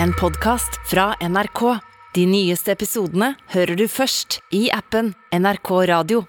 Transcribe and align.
en 0.00 0.12
podkast 0.12 0.80
fra 0.90 1.14
NRK. 1.20 1.78
De 2.14 2.26
nyeste 2.28 2.72
episodene 2.72 3.32
hører 3.54 3.76
du 3.76 3.86
først 3.88 4.40
i 4.54 4.68
appen 4.72 5.14
NRK 5.32 5.70
Radio. 5.90 6.24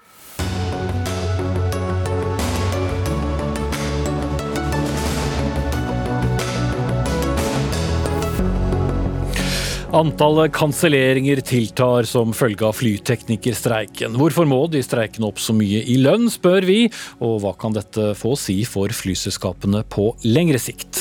Antallet 9.94 10.50
kanselleringer 10.50 11.38
tiltar 11.46 12.08
som 12.10 12.32
følge 12.34 12.66
av 12.66 12.74
flyteknikerstreiken. 12.80 14.16
Hvorfor 14.18 14.48
må 14.50 14.64
de 14.66 14.82
streikende 14.82 15.28
opp 15.28 15.38
så 15.38 15.54
mye 15.54 15.84
i 15.86 16.00
lønn, 16.02 16.26
spør 16.32 16.66
vi, 16.66 16.80
og 17.22 17.44
hva 17.44 17.54
kan 17.54 17.76
dette 17.76 18.10
få 18.18 18.34
å 18.34 18.40
si 18.40 18.64
for 18.66 18.90
flyselskapene 18.90 19.84
på 19.86 20.10
lengre 20.26 20.58
sikt? 20.58 20.93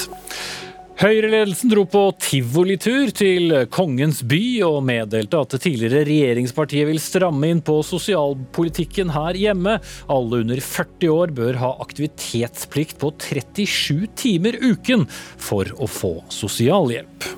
Høyreledelsen 1.01 1.71
dro 1.71 1.83
på 1.89 2.01
tivolitur 2.21 3.09
til 3.17 3.53
Kongens 3.73 4.19
by 4.29 4.61
og 4.67 4.83
meddelte 4.85 5.39
at 5.41 5.55
det 5.55 5.63
tidligere 5.65 6.05
regjeringspartiet 6.05 6.85
vil 6.85 7.01
stramme 7.01 7.49
inn 7.49 7.63
på 7.65 7.79
sosialpolitikken 7.83 9.09
her 9.15 9.39
hjemme. 9.39 9.79
Alle 10.13 10.43
under 10.45 10.61
40 10.61 11.09
år 11.15 11.33
bør 11.33 11.57
ha 11.63 11.71
aktivitetsplikt 11.83 12.99
på 13.01 13.09
37 13.17 14.05
timer 14.21 14.59
uken 14.61 15.07
for 15.41 15.73
å 15.81 15.89
få 15.89 16.19
sosialhjelp. 16.31 17.31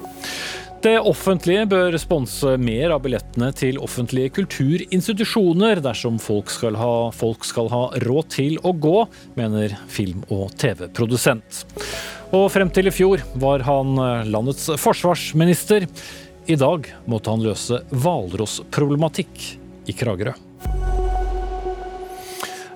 Det 0.84 1.00
offentlige 1.02 1.66
bør 1.72 1.96
sponse 1.98 2.56
mer 2.62 2.92
av 2.94 3.02
billettene 3.06 3.48
til 3.58 3.80
offentlige 3.82 4.34
kulturinstitusjoner 4.36 5.82
dersom 5.84 6.20
folk 6.22 6.52
skal, 6.54 6.78
ha, 6.78 7.10
folk 7.16 7.46
skal 7.48 7.72
ha 7.74 7.84
råd 8.04 8.30
til 8.36 8.60
å 8.62 8.74
gå, 8.76 9.00
mener 9.40 9.74
film- 9.90 10.26
og 10.30 10.54
TV-produsent. 10.62 11.64
Og 12.36 12.50
frem 12.54 12.70
til 12.74 12.90
i 12.90 12.94
fjor 12.94 13.24
var 13.42 13.66
han 13.66 13.96
landets 14.30 14.68
forsvarsminister. 14.82 15.88
I 16.46 16.58
dag 16.62 16.92
måtte 17.10 17.34
han 17.34 17.42
løse 17.46 17.82
hvalrossproblematikk 17.90 19.46
i 19.90 19.96
Kragerø. 19.98 20.36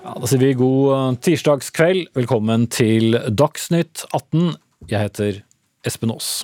Ja, 0.10 0.16
da 0.18 0.26
sier 0.26 0.42
vi 0.42 0.56
god 0.58 1.20
tirsdagskveld. 1.22 2.08
Velkommen 2.18 2.66
til 2.74 3.20
Dagsnytt 3.30 4.08
18. 4.10 4.56
Jeg 4.90 5.04
heter 5.06 5.44
Espen 5.86 6.16
Aas. 6.16 6.40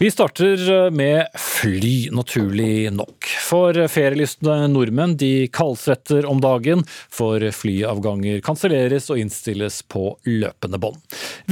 Vi 0.00 0.10
starter 0.10 0.90
med 0.90 1.26
fly, 1.36 2.08
naturlig 2.16 2.88
nok. 2.92 3.26
For 3.44 3.76
ferielystne 3.92 4.62
nordmenn 4.72 5.12
de 5.20 5.44
kaldsvetter 5.52 6.24
om 6.24 6.40
dagen, 6.40 6.86
for 7.12 7.44
flyavganger 7.52 8.40
kanselleres 8.40 9.10
og 9.12 9.20
innstilles 9.20 9.82
på 9.92 10.14
løpende 10.24 10.80
bånd. 10.80 10.96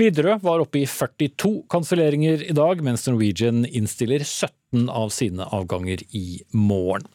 Widerøe 0.00 0.38
var 0.40 0.64
oppe 0.64 0.80
i 0.80 0.86
42 0.88 1.52
kanselleringer 1.68 2.46
i 2.48 2.56
dag, 2.56 2.80
mens 2.80 3.04
Norwegian 3.10 3.66
innstiller 3.68 4.24
17 4.24 4.57
av 4.88 5.08
sine 5.08 5.44
avganger 5.44 6.02
i 6.10 6.42
morgen. 6.52 7.06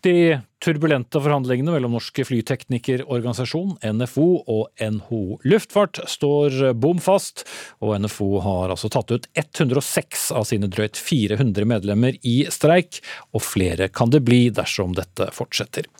De 0.00 0.38
turbulente 0.64 1.20
forhandlingene 1.20 1.74
mellom 1.74 1.96
Norske 1.96 2.24
flyteknikerorganisasjon, 2.24 3.76
NFO 3.98 4.26
og 4.50 4.70
NHO 4.80 5.40
Luftfart 5.44 6.00
står 6.10 6.72
bom 6.78 7.02
fast, 7.02 7.44
og 7.82 7.98
NFO 8.02 8.30
har 8.44 8.72
altså 8.72 8.90
tatt 8.92 9.12
ut 9.12 9.28
106 9.38 10.30
av 10.38 10.46
sine 10.48 10.70
drøyt 10.72 10.98
400 10.98 11.68
medlemmer 11.68 12.18
i 12.22 12.42
streik, 12.50 13.02
og 13.34 13.44
flere 13.44 13.90
kan 13.92 14.14
det 14.14 14.24
bli 14.26 14.46
dersom 14.54 14.96
dette 14.98 15.30
fortsetter. 15.36 15.90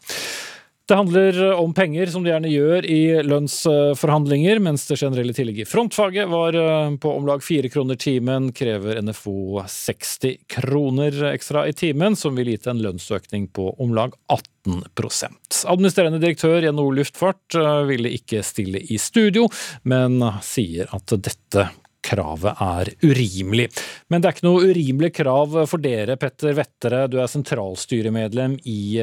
Det 0.92 0.96
handler 0.96 1.52
om 1.52 1.74
penger, 1.74 2.06
som 2.06 2.20
det 2.20 2.34
gjerne 2.34 2.50
gjør 2.52 2.84
i 2.84 3.22
lønnsforhandlinger, 3.24 4.58
mens 4.60 4.82
det 4.90 4.98
generelle 5.00 5.32
tillegget 5.32 5.64
i 5.64 5.70
frontfaget 5.70 6.28
var 6.28 6.58
på 7.00 7.12
om 7.16 7.24
lag 7.30 7.40
fire 7.40 7.70
kroner 7.72 7.96
timen, 7.96 8.50
krever 8.52 9.00
NFO 9.00 9.62
60 9.72 10.36
kroner 10.52 11.16
ekstra 11.30 11.64
i 11.70 11.72
timen, 11.72 12.12
som 12.12 12.36
vil 12.36 12.52
gitt 12.52 12.68
en 12.68 12.84
lønnsøkning 12.84 13.48
på 13.56 13.70
om 13.80 13.96
lag 13.96 14.12
18% 14.28 15.64
Administrerende 15.72 16.20
direktør 16.20 16.60
i 16.60 16.68
NHO 16.76 16.90
Luftfart 16.98 17.56
ville 17.88 18.12
ikke 18.12 18.44
stille 18.44 18.84
i 18.84 19.00
studio, 19.00 19.48
men 19.88 20.20
sier 20.44 20.92
at 20.92 21.16
dette 21.16 21.70
kravet 22.12 22.60
er 22.60 22.92
urimelig. 23.08 23.70
Men 24.12 24.20
det 24.20 24.28
er 24.28 24.36
ikke 24.36 24.46
noe 24.46 24.68
urimelig 24.68 25.10
krav 25.16 25.56
for 25.70 25.80
dere, 25.82 26.18
Petter 26.20 26.52
Vettere. 26.60 27.06
Du 27.08 27.16
er 27.22 27.32
sentralstyremedlem 27.32 28.58
i 28.68 29.00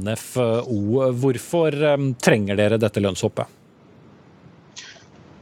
NFO. 0.00 0.48
Hvorfor 1.20 1.76
trenger 2.24 2.58
dere 2.58 2.80
dette 2.80 3.04
lønnshoppet? 3.04 3.56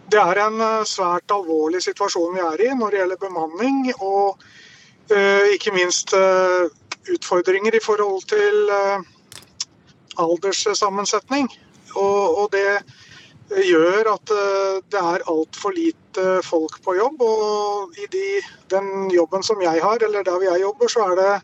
Det 0.06 0.20
er 0.22 0.38
en 0.38 0.60
svært 0.86 1.32
alvorlig 1.34 1.80
situasjon 1.82 2.36
vi 2.36 2.42
er 2.46 2.60
i 2.68 2.74
når 2.78 2.94
det 2.94 3.00
gjelder 3.00 3.22
bemanning, 3.24 3.88
og 3.98 4.38
ikke 5.54 5.74
minst 5.74 6.14
utfordringer 7.10 7.74
i 7.74 7.82
forhold 7.82 8.22
til 8.30 8.70
alderssammensetning. 10.22 11.50
Og 11.98 12.46
det 12.54 12.66
gjør 13.50 14.08
at 14.10 14.32
det 14.90 15.00
er 15.00 15.26
altfor 15.30 15.74
lite 15.76 16.24
folk 16.44 16.80
på 16.84 16.96
jobb. 16.98 17.22
Og 17.22 18.00
i 18.00 18.08
de, 18.12 18.40
den 18.72 19.10
jobben 19.14 19.44
som 19.46 19.60
jeg 19.62 19.82
har, 19.82 20.02
eller 20.02 20.26
der 20.26 20.48
jeg 20.48 20.64
jobber, 20.64 20.90
så 20.92 21.10
er 21.10 21.20
det 21.20 21.34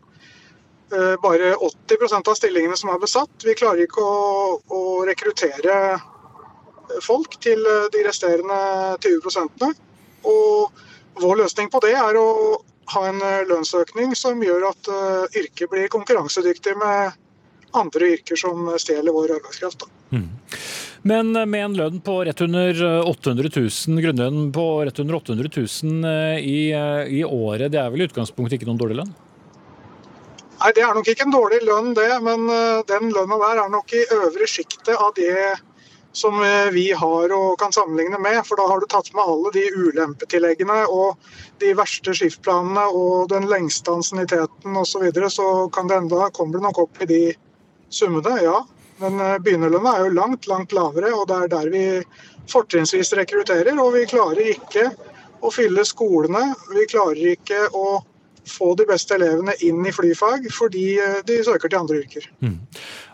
bare 1.23 1.55
80% 1.57 2.29
av 2.29 2.37
stillingene 2.37 2.77
som 2.77 2.91
er 2.93 2.99
besatt. 3.01 3.45
Vi 3.45 3.55
klarer 3.57 3.85
ikke 3.85 4.03
å, 4.03 4.59
å 4.67 4.81
rekruttere 5.07 5.77
folk 7.01 7.39
til 7.41 7.63
de 7.63 8.03
resterende 8.05 8.59
20% 9.01 9.63
Og 10.29 10.83
vår 11.23 11.39
løsning 11.39 11.71
på 11.73 11.81
det 11.81 11.95
er 11.97 12.19
å 12.19 12.27
ha 12.93 13.01
en 13.07 13.21
lønnsøkning 13.49 14.13
som 14.19 14.43
gjør 14.43 14.67
at 14.69 14.89
yrket 15.39 15.71
blir 15.71 15.89
konkurransedyktig 15.93 16.75
med 16.77 17.15
andre 17.73 18.13
yrker 18.17 18.37
som 18.37 18.67
stjeler 18.81 19.15
vår 19.15 19.37
arbeidskraft. 19.39 19.87
Mm. 20.13 20.29
Men 21.03 21.33
med 21.35 21.59
en 21.59 21.75
lønn 21.75 21.99
på 22.03 22.21
rett 22.23 22.41
under 22.45 22.77
800 23.09 23.49
000, 23.55 23.99
grunnlønn 24.05 24.47
på 24.55 24.65
rett 24.87 25.01
under 25.03 25.19
800 25.19 25.49
000 25.57 26.39
i, 26.39 26.71
i 27.19 27.23
året, 27.27 27.71
det 27.73 27.81
er 27.81 27.91
vel 27.91 28.05
i 28.05 28.07
utgangspunktet 28.07 28.55
ikke 28.55 28.69
noen 28.69 28.79
dårlig 28.79 29.01
lønn? 29.01 29.11
Nei, 30.63 30.71
det 30.77 30.85
er 30.85 30.95
nok 30.95 31.09
ikke 31.11 31.27
en 31.27 31.35
dårlig 31.35 31.59
lønn 31.67 31.91
det, 31.97 32.07
men 32.23 32.47
den 32.87 33.11
lønna 33.11 33.39
der 33.41 33.65
er 33.65 33.73
nok 33.73 33.91
i 33.91 34.05
øvre 34.15 34.47
sjiktet 34.47 34.95
av 34.95 35.11
det 35.17 35.57
som 36.13 36.37
vi 36.71 36.91
har 36.91 37.33
og 37.33 37.57
kan 37.59 37.73
sammenligne 37.73 38.19
med. 38.21 38.39
For 38.47 38.59
da 38.59 38.67
har 38.69 38.79
du 38.79 38.87
tatt 38.89 39.09
med 39.17 39.25
alle 39.25 39.51
de 39.55 39.63
ulempetilleggene 39.75 40.83
og 40.85 41.17
de 41.61 41.73
verste 41.77 42.13
skiftplanene 42.15 42.85
og 42.93 43.31
den 43.33 43.49
lengste 43.49 43.91
ansienniteten 43.91 44.77
osv. 44.77 44.91
Så, 44.93 45.01
videre, 45.03 45.29
så 45.33 45.47
det 45.73 45.97
enda, 45.97 46.29
kommer 46.29 46.59
det 46.59 46.67
nok 46.67 46.83
opp 46.85 47.01
i 47.01 47.09
de 47.09 47.21
summene, 47.93 48.37
ja. 48.45 48.61
Men 49.03 49.19
begynnerlønna 49.43 49.97
er 49.97 50.07
jo 50.07 50.15
langt, 50.15 50.47
langt 50.47 50.75
lavere, 50.75 51.11
og 51.15 51.27
det 51.29 51.41
er 51.41 51.51
der 51.51 51.71
vi 51.73 51.83
fortrinnsvis 52.51 53.13
rekrutterer. 53.19 53.75
Og 53.83 53.93
vi 53.97 54.07
klarer 54.09 54.53
ikke 54.55 54.89
å 55.43 55.51
fylle 55.51 55.85
skolene. 55.87 56.49
Vi 56.71 56.87
klarer 56.91 57.35
ikke 57.35 57.65
å 57.75 58.01
få 58.47 58.73
de 58.79 58.87
beste 58.87 59.15
elevene 59.15 59.55
inn 59.63 59.85
i 59.87 59.93
flyfag, 59.95 60.49
fordi 60.51 60.87
de 61.27 61.41
søker 61.47 61.71
til 61.71 61.83
andre 61.83 62.03
yrker. 62.03 62.29
Mm. 62.43 62.59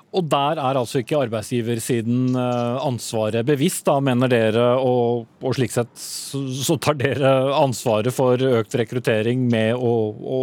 Og 0.09 0.25
der 0.25 0.57
er 0.57 0.77
altså 0.79 1.03
ikke 1.03 1.19
arbeidsgiversiden 1.21 2.33
ansvaret 2.33 3.45
bevisst, 3.45 3.83
da, 3.85 3.99
mener 4.01 4.31
dere, 4.31 4.71
og, 4.81 5.27
og 5.45 5.53
slik 5.57 5.73
sett 5.75 5.91
så 6.01 6.79
tar 6.81 6.97
dere 6.97 7.33
ansvaret 7.59 8.13
for 8.15 8.41
økt 8.41 8.79
rekruttering 8.81 9.45
med 9.51 9.77
å, 9.77 9.93
å 10.17 10.39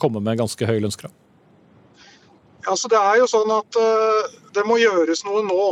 komme 0.00 0.20
med 0.24 0.42
ganske 0.42 0.68
høy 0.68 0.76
lønnskrav? 0.84 1.14
Altså, 2.66 2.88
det 2.90 2.98
er 2.98 3.20
jo 3.20 3.28
sånn 3.30 3.52
at 3.54 3.78
uh, 3.78 4.38
det 4.56 4.64
må 4.66 4.78
gjøres 4.80 5.24
noe 5.26 5.44
nå. 5.46 5.66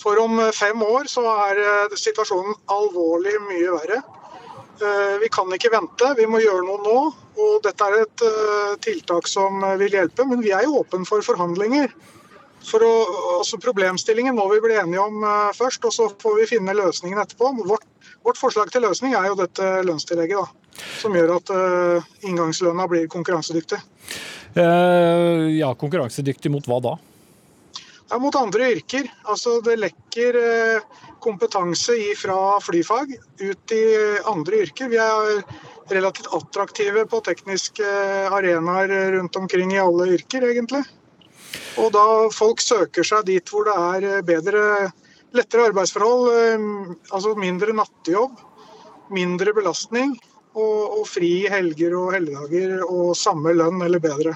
For 0.00 0.16
om 0.22 0.38
fem 0.56 0.80
år 0.82 1.10
så 1.12 1.26
er 1.48 1.60
uh, 1.60 1.96
situasjonen 1.98 2.56
alvorlig 2.72 3.36
mye 3.48 3.76
verre. 3.76 4.02
Vi 5.20 5.28
kan 5.28 5.50
ikke 5.52 5.68
vente, 5.74 6.06
vi 6.16 6.24
må 6.24 6.38
gjøre 6.40 6.62
noe 6.64 6.80
nå. 6.80 7.00
Og 7.44 7.58
dette 7.66 7.84
er 7.84 7.98
et 8.00 8.22
tiltak 8.80 9.26
som 9.28 9.60
vil 9.76 9.92
hjelpe, 9.92 10.24
men 10.24 10.40
vi 10.40 10.54
er 10.56 10.64
jo 10.64 10.78
åpne 10.78 11.04
for 11.04 11.20
forhandlinger. 11.20 11.92
For 12.64 12.80
å, 12.86 12.94
altså 13.34 13.60
Problemstillingen 13.60 14.38
må 14.38 14.46
vi 14.54 14.62
bli 14.64 14.78
enige 14.80 15.04
om 15.04 15.20
først, 15.58 15.84
og 15.84 15.92
så 15.92 16.08
får 16.24 16.38
vi 16.38 16.48
finne 16.54 16.78
løsningen 16.78 17.20
etterpå. 17.20 17.52
Vårt, 17.68 17.84
vårt 18.24 18.40
forslag 18.40 18.72
til 18.72 18.86
løsning 18.88 19.12
er 19.20 19.28
jo 19.28 19.36
dette 19.42 19.68
lønnstillegget, 19.84 20.48
da, 20.48 20.59
som 21.00 21.14
gjør 21.16 21.36
at 21.36 21.50
inngangslønna 22.26 22.86
blir 22.90 23.08
konkurransedyktig. 23.10 23.80
Uh, 24.56 25.46
ja, 25.54 25.70
konkurransedyktig 25.78 26.50
mot 26.50 26.66
hva 26.66 26.80
da? 26.82 26.96
Ja, 28.10 28.18
mot 28.18 28.34
andre 28.34 28.72
yrker. 28.74 29.06
Altså 29.30 29.60
Det 29.62 29.76
lekker 29.78 30.38
uh, 30.38 31.02
kompetanse 31.22 31.94
fra 32.18 32.58
flyfag 32.64 33.12
ut 33.14 33.74
i 33.76 33.84
andre 34.26 34.64
yrker. 34.64 34.90
Vi 34.90 34.98
er 34.98 35.44
relativt 35.90 36.32
attraktive 36.34 37.04
på 37.10 37.20
tekniske 37.26 37.86
arenaer 38.30 38.90
rundt 39.16 39.38
omkring 39.38 39.74
i 39.74 39.82
alle 39.82 40.08
yrker, 40.16 40.48
egentlig. 40.50 40.82
Og 41.82 41.90
da 41.94 42.06
folk 42.34 42.62
søker 42.62 43.06
seg 43.06 43.26
dit 43.26 43.50
hvor 43.50 43.66
det 43.66 43.74
er 43.74 44.26
bedre, 44.26 44.62
lettere 45.34 45.66
arbeidsforhold, 45.70 46.94
altså 47.10 47.34
mindre 47.38 47.74
nattejobb, 47.74 48.38
mindre 49.10 49.54
belastning, 49.54 50.14
Og, 50.58 51.00
og 51.00 51.02
fri 51.06 51.46
helger 51.50 51.94
og 51.94 52.14
helligdager 52.16 52.80
og 52.86 53.12
samme 53.18 53.54
lønn 53.54 53.84
eller 53.86 54.02
bedre. 54.02 54.34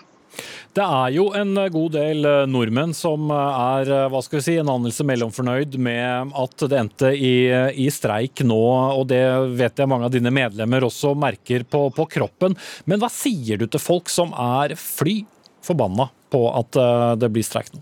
Det 0.74 0.82
er 0.82 1.12
jo 1.14 1.28
en 1.38 1.54
god 1.70 1.92
del 1.94 2.26
eh, 2.26 2.40
nordmenn 2.50 2.94
som 2.98 3.28
eh, 3.30 3.58
er 3.84 4.10
hva 4.10 4.22
skal 4.24 4.40
vi 4.40 4.44
si, 4.48 4.56
en 4.58 4.72
anelse 4.72 5.06
mellomfornøyd 5.06 5.76
med 5.78 6.34
at 6.40 6.64
det 6.66 6.80
endte 6.80 7.12
i, 7.14 7.46
i, 7.78 7.86
streik 7.94 8.42
nå, 8.42 8.58
og 8.98 9.06
det 9.12 9.22
vet 9.54 9.78
jeg 9.78 9.90
mange 9.90 10.08
av 10.08 10.14
dine 10.14 10.32
medlemmer 10.34 10.86
også 10.88 11.14
merker 11.14 11.62
på, 11.70 11.86
på 11.94 12.08
kroppen. 12.16 12.58
Men 12.90 13.02
hva 13.02 13.10
sier 13.12 13.62
du 13.62 13.68
til 13.70 13.82
folk 13.82 14.10
som 14.10 14.34
er 14.34 14.74
fly 14.80 15.20
forbanna 15.64 16.10
på 16.34 16.42
at 16.50 16.76
det 17.22 17.30
blir 17.30 17.46
streik 17.46 17.70
nå? 17.72 17.78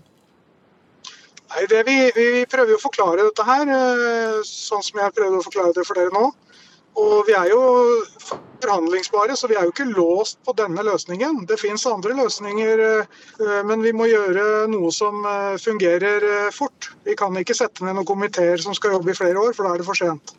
Nei, 1.53 1.65
det, 1.69 1.81
vi, 1.89 1.97
vi, 2.13 2.27
prøver 2.49 2.75
jo 2.75 2.77
å 2.77 2.81
forklare 2.81 3.25
dette 3.25 3.45
her, 3.45 3.73
sånn 4.47 4.85
som 4.85 5.01
jeg 5.01 5.13
prøvde 5.17 5.41
å 5.41 5.45
forklare 5.45 5.73
det 5.75 5.85
for 5.85 5.97
dere 5.97 6.13
nå. 6.13 6.29
Og 6.95 7.23
vi 7.27 7.33
er 7.33 7.45
jo 7.51 7.61
forhandlingsbare, 8.63 9.35
så 9.37 9.47
vi 9.49 9.55
er 9.57 9.67
jo 9.67 9.73
ikke 9.73 9.89
låst 9.91 10.39
på 10.45 10.51
denne 10.57 10.83
løsningen. 10.85 11.43
Det 11.49 11.59
fins 11.61 11.85
andre 11.89 12.15
løsninger, 12.17 12.83
eh, 12.83 13.61
men 13.67 13.83
vi 13.83 13.93
må 13.95 14.07
gjøre 14.09 14.43
noe 14.71 14.91
som 14.95 15.25
eh, 15.27 15.55
fungerer 15.61 16.19
eh, 16.29 16.51
fort. 16.55 16.91
Vi 17.03 17.15
kan 17.19 17.35
ikke 17.39 17.55
sette 17.57 17.85
ned 17.85 17.95
noen 17.97 18.07
komiteer 18.07 18.61
som 18.63 18.73
skal 18.77 18.93
jobbe 18.97 19.11
i 19.11 19.17
flere 19.17 19.39
år, 19.39 19.53
for 19.55 19.63
da 19.67 19.73
er 19.73 19.77
det 19.81 19.87
for 19.87 19.99
sent. 19.99 20.33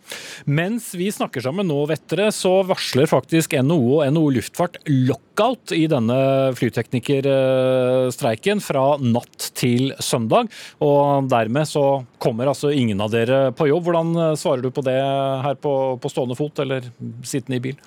Mens 0.45 0.95
vi 0.97 1.11
snakker 1.13 1.41
sammen 1.45 1.69
nå, 1.69 1.87
Vettere, 1.91 2.31
så 2.35 2.63
varsler 2.67 3.07
faktisk 3.11 3.55
NHO 3.61 3.99
og 3.99 4.15
NHO 4.15 4.31
Luftfart 4.39 4.77
lockout 4.91 5.73
i 5.77 5.87
denne 5.91 6.19
flyteknikerstreiken 6.59 8.63
fra 8.65 8.87
natt 9.03 9.51
til 9.59 9.93
søndag. 10.03 10.45
Og 10.85 11.29
dermed 11.33 11.69
så 11.69 12.05
kommer 12.23 12.49
altså 12.51 12.73
ingen 12.73 13.01
av 13.05 13.13
dere 13.13 13.53
på 13.57 13.69
jobb. 13.71 13.85
Hvordan 13.85 14.09
svarer 14.41 14.63
du 14.65 14.71
på 14.73 14.87
det 14.87 14.97
her 14.97 15.57
på, 15.61 15.75
på 16.01 16.13
stående 16.13 16.39
fot, 16.39 16.59
eller 16.65 16.81
sittende 17.27 17.61
i 17.61 17.65
bil? 17.69 17.79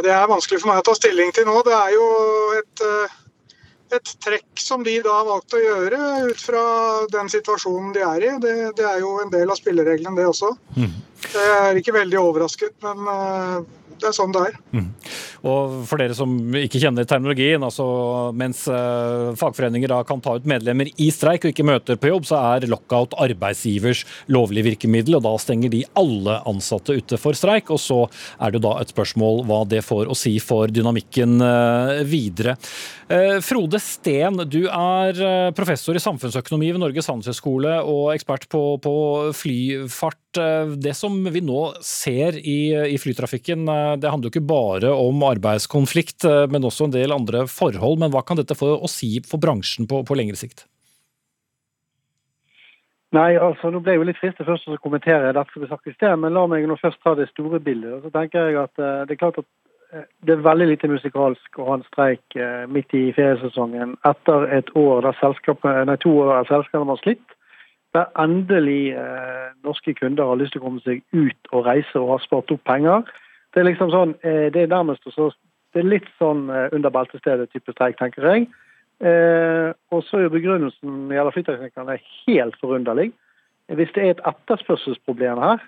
Det 0.00 0.12
er 0.12 0.30
vanskelig 0.30 0.62
for 0.62 0.72
meg 0.72 0.80
å 0.80 0.86
ta 0.86 0.94
stilling 0.96 1.32
til 1.36 1.44
nå. 1.48 1.58
Det 1.66 1.74
er 1.76 1.92
jo 1.92 2.06
et, 2.58 2.84
eh, 2.86 3.16
et 3.98 4.12
trekk 4.24 4.62
som 4.62 4.84
de 4.86 4.96
da 5.04 5.18
valgte 5.26 5.58
å 5.58 5.64
gjøre 5.66 6.02
ut 6.30 6.40
fra 6.40 6.64
den 7.12 7.28
situasjonen 7.28 7.92
de 7.92 8.04
er 8.06 8.28
i. 8.28 8.34
Det, 8.40 8.54
det 8.78 8.86
er 8.88 9.02
jo 9.04 9.18
en 9.20 9.32
del 9.32 9.52
av 9.52 9.60
spillereglene, 9.60 10.16
det 10.16 10.28
også. 10.30 10.54
Mm. 10.78 10.94
Jeg 11.22 11.54
er 11.68 11.78
ikke 11.80 11.94
veldig 11.96 12.18
overrasket, 12.20 12.74
men 12.84 13.08
eh, 13.12 13.56
det 14.02 14.10
er 14.10 14.16
sånn 14.16 14.34
det 14.34 14.42
er. 14.48 14.56
Mm. 14.74 14.88
Og 15.48 15.74
for 15.90 16.00
dere 16.00 16.14
som 16.16 16.32
ikke 16.58 16.80
kjenner 16.82 17.06
terminologien, 17.08 17.62
altså 17.62 17.84
mens 18.38 18.64
uh, 18.70 19.32
fagforeninger 19.38 19.90
da 19.90 20.00
kan 20.06 20.22
ta 20.22 20.36
ut 20.38 20.48
medlemmer 20.48 20.90
i 21.02 21.08
streik 21.14 21.46
og 21.46 21.52
ikke 21.52 21.66
møter 21.66 21.98
på 22.00 22.12
jobb, 22.12 22.26
så 22.28 22.40
er 22.54 22.68
lockout 22.70 23.16
arbeidsgivers 23.22 24.04
lovlige 24.32 24.70
virkemiddel, 24.70 25.18
og 25.18 25.26
da 25.26 25.34
stenger 25.42 25.72
de 25.72 25.84
alle 25.98 26.38
ansatte 26.48 26.96
ute 26.98 27.18
for 27.20 27.38
streik. 27.38 27.72
Og 27.74 27.82
så 27.82 28.00
er 28.42 28.54
det 28.54 28.62
da 28.64 28.76
et 28.80 28.94
spørsmål 28.94 29.44
hva 29.50 29.62
det 29.70 29.84
får 29.86 30.10
å 30.10 30.18
si 30.18 30.36
for 30.42 30.70
dynamikken 30.72 31.38
uh, 31.42 32.02
videre. 32.06 32.56
Frode 33.44 33.76
Steen, 33.82 34.38
du 34.48 34.62
er 34.72 35.18
professor 35.52 35.92
i 35.92 36.00
samfunnsøkonomi 36.00 36.70
ved 36.72 36.80
Norges 36.80 37.10
handelshøyskole 37.10 37.74
og 37.84 38.06
ekspert 38.14 38.46
på, 38.48 38.62
på 38.80 38.94
flyfart. 39.36 40.40
Det 40.80 40.94
som 40.96 41.11
vi 41.32 41.42
nå 41.44 41.60
ser 41.84 42.36
i, 42.38 42.72
i 42.94 42.98
flytrafikken, 43.00 43.66
det 44.00 44.10
handler 44.10 44.28
jo 44.28 44.32
ikke 44.32 44.48
bare 44.48 44.92
om 44.96 45.22
arbeidskonflikt, 45.28 46.26
eh, 46.28 46.44
men 46.52 46.66
også 46.68 46.88
en 46.88 46.94
del 46.94 47.14
andre 47.14 47.46
forhold. 47.50 47.98
Men 48.02 48.12
hva 48.14 48.24
kan 48.26 48.40
dette 48.40 48.56
få 48.58 48.74
å 48.76 48.90
si 48.90 49.16
for 49.26 49.42
bransjen 49.42 49.88
på, 49.90 50.02
på 50.08 50.18
lengre 50.18 50.38
sikt? 50.40 50.66
Nei, 53.12 53.34
altså 53.36 53.68
Nå 53.68 53.82
ble 53.84 53.92
jeg 53.92 54.00
jo 54.00 54.06
litt 54.08 54.20
fristet 54.20 54.48
først 54.48 54.70
å 54.72 54.78
kommentere 54.80 55.34
dette 55.36 55.60
vi 55.60 55.68
sagt 55.68 55.90
i 55.90 55.92
sted, 55.92 56.14
men 56.20 56.32
la 56.32 56.46
meg 56.48 56.64
nå 56.68 56.78
først 56.80 57.02
ta 57.04 57.12
det 57.18 57.28
store 57.28 57.60
bildet. 57.60 57.98
og 57.98 58.06
Så 58.06 58.14
tenker 58.14 58.48
jeg 58.48 58.56
at 58.62 58.72
uh, 58.80 59.04
Det 59.04 59.16
er 59.16 59.20
klart 59.20 59.42
at 59.42 59.50
det 60.24 60.32
er 60.32 60.46
veldig 60.46 60.70
lite 60.70 60.88
musikalsk 60.88 61.58
å 61.60 61.66
ha 61.66 61.74
en 61.76 61.82
streik 61.84 62.36
midt 62.72 62.94
i 62.96 63.10
feriesesongen 63.12 63.90
etter 64.08 64.46
et 64.56 64.70
år 64.72 65.02
der 65.04 65.18
selskapet, 65.18 65.82
nei, 65.84 65.98
to 66.00 66.14
år 66.22 66.30
der 66.30 66.48
selskapene 66.48 66.94
har 66.94 67.02
slitt. 67.02 67.34
Der 67.92 68.08
endelig 68.16 68.96
norske 69.64 69.94
kunder 69.94 70.24
har 70.24 70.38
lyst 70.40 70.54
til 70.54 70.62
å 70.62 70.64
komme 70.64 70.80
seg 70.84 71.02
ut 71.12 71.50
og 71.52 71.66
reise 71.66 72.00
og 72.00 72.14
har 72.14 72.22
spart 72.24 72.52
opp 72.54 72.62
penger. 72.64 73.04
Det 73.52 73.60
er 73.60 73.68
liksom 73.68 73.92
sånn, 73.92 74.14
eh, 74.24 74.48
det 74.52 74.64
er 74.64 74.72
nærmest 74.72 75.04
også, 75.06 75.30
det 75.74 75.82
er 75.82 75.90
litt 75.90 76.08
sånn 76.20 76.48
eh, 76.50 76.70
under 76.72 76.92
beltestedet-type 76.92 77.74
streik, 77.74 77.98
tenker 78.00 78.28
jeg. 78.30 78.46
Eh, 79.04 79.72
og 79.92 80.04
så 80.06 80.18
er 80.18 80.26
jo 80.26 80.36
begrunnelsen 80.36 81.12
gjelder 81.12 81.36
flyteknikerne 81.36 81.98
helt 82.24 82.56
forunderlig. 82.62 83.10
Hvis 83.72 83.92
det 83.94 84.04
er 84.04 84.14
et 84.14 84.24
etterspørselsproblem 84.28 85.40
her, 85.42 85.62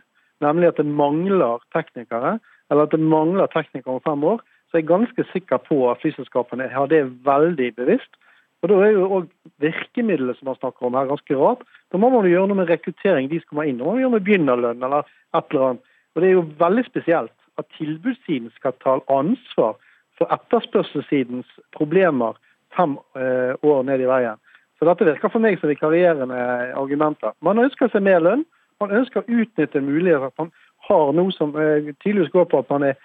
nemlig 0.45 0.73
at 0.73 0.81
det 0.81 0.89
mangler 0.89 1.61
teknikere, 1.77 2.39
eller 2.71 2.89
at 2.89 2.97
det 2.97 3.01
mangler 3.01 3.53
teknikere 3.53 3.99
om 3.99 4.05
fem 4.05 4.25
år, 4.33 4.41
så 4.69 4.79
er 4.79 4.83
jeg 4.83 4.91
ganske 4.91 5.27
sikker 5.33 5.61
på 5.69 5.79
at 5.91 6.01
flyselskapene 6.03 6.69
har 6.73 6.89
det 6.91 7.05
veldig 7.27 7.71
bevisst. 7.77 8.17
Og 8.65 8.71
Da 8.71 8.77
er 8.81 8.95
jo 8.97 9.09
òg 9.13 9.25
virkemidlet 9.61 10.39
som 10.39 10.49
man 10.49 10.57
snakker 10.57 10.87
om 10.87 10.95
her 10.97 11.11
ganske 11.11 11.37
rart. 11.37 11.67
Da 11.93 11.99
må 12.01 12.09
man 12.09 12.25
jo 12.25 12.33
gjøre 12.33 12.49
noe 12.49 12.63
med 12.63 12.71
rekruttering. 12.73 13.29
De 13.29 13.41
skal 13.43 13.69
inn. 13.69 13.77
Da 13.77 13.85
må 13.85 13.93
man 13.93 14.01
gjøre 14.01 14.15
med 14.15 14.25
begynnerlønn 14.25 14.87
eller 14.87 15.05
et 15.37 15.53
eller 15.53 15.67
annet. 15.67 15.91
Og 16.15 16.23
Det 16.23 16.29
er 16.29 16.33
jo 16.33 16.47
veldig 16.63 16.85
spesielt 16.87 17.35
at 17.61 17.69
tilbudssiden 17.77 18.49
skal 18.57 18.73
ta 18.81 18.97
ansvar 19.13 19.77
for 20.17 20.33
etterspørselssidens 20.33 21.51
problemer 21.77 22.41
fem 22.73 22.97
eh, 23.21 23.53
år 23.61 23.85
ned 23.85 24.01
i 24.01 24.09
veien. 24.09 24.41
Så 24.79 24.89
Dette 24.89 25.11
virker 25.13 25.29
for 25.29 25.45
meg 25.45 25.61
som 25.61 25.69
vikarierende 25.69 26.41
argumenter. 26.73 27.37
Man 27.45 27.61
ønsker 27.61 27.93
seg 27.93 28.03
mer 28.09 28.25
lønn. 28.25 28.49
Man 28.81 28.97
ønsker 28.97 29.21
å 29.21 29.41
utnytte 29.43 29.85
muligheter. 29.85 30.33
Man 30.41 30.55
har 30.89 31.13
noe 31.13 31.37
som 31.37 31.53
eh, 31.53 31.93
tydeligvis 32.01 32.33
går 32.33 32.49
på 32.49 32.65
at 32.65 32.73
man 32.73 32.89
er, 32.95 32.97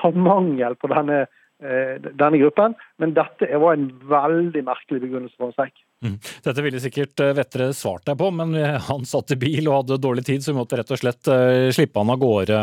har 0.00 0.16
mangel 0.16 0.80
på 0.80 0.88
denne 0.88 1.26
Eh, 1.26 1.40
denne 1.64 2.38
gruppen. 2.40 2.76
Men 3.00 3.14
dette 3.16 3.48
var 3.60 3.76
en 3.76 3.88
veldig 4.10 4.62
merkelig 4.66 5.02
begrunnelse 5.06 5.38
for 5.38 5.48
en 5.50 5.56
streik. 5.56 5.82
Mm. 6.04 6.18
Dette 6.44 6.62
ville 6.66 6.80
sikkert 6.82 7.20
eh, 7.24 7.32
Vettere 7.32 7.70
svart 7.76 8.04
deg 8.04 8.18
på, 8.20 8.28
men 8.36 8.52
han 8.88 9.06
satt 9.08 9.32
i 9.32 9.38
bil 9.40 9.70
og 9.70 9.78
hadde 9.78 10.00
dårlig 10.04 10.26
tid, 10.28 10.44
så 10.44 10.52
vi 10.52 10.58
måtte 10.58 10.76
rett 10.76 10.92
og 10.92 11.00
slett 11.00 11.30
slippe 11.74 12.02
han 12.02 12.12
av 12.12 12.20
gårde, 12.20 12.60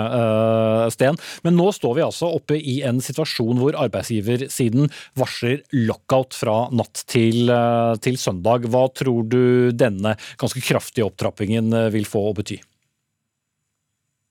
Sten. 0.93 1.17
Men 1.45 1.57
nå 1.57 1.71
står 1.73 1.97
vi 1.97 2.05
altså 2.05 2.29
oppe 2.37 2.59
i 2.59 2.79
en 2.87 3.01
situasjon 3.01 3.59
hvor 3.61 3.77
arbeidsgiversiden 3.81 4.91
varsler 5.17 5.63
lockout 5.73 6.37
fra 6.37 6.57
natt 6.75 7.03
til, 7.09 7.51
til 8.03 8.19
søndag. 8.21 8.67
Hva 8.71 8.87
tror 8.93 9.25
du 9.31 9.43
denne 9.73 10.15
ganske 10.41 10.63
kraftige 10.65 11.07
opptrappingen 11.09 11.73
vil 11.93 12.07
få 12.09 12.29
å 12.29 12.35
bety? 12.37 12.61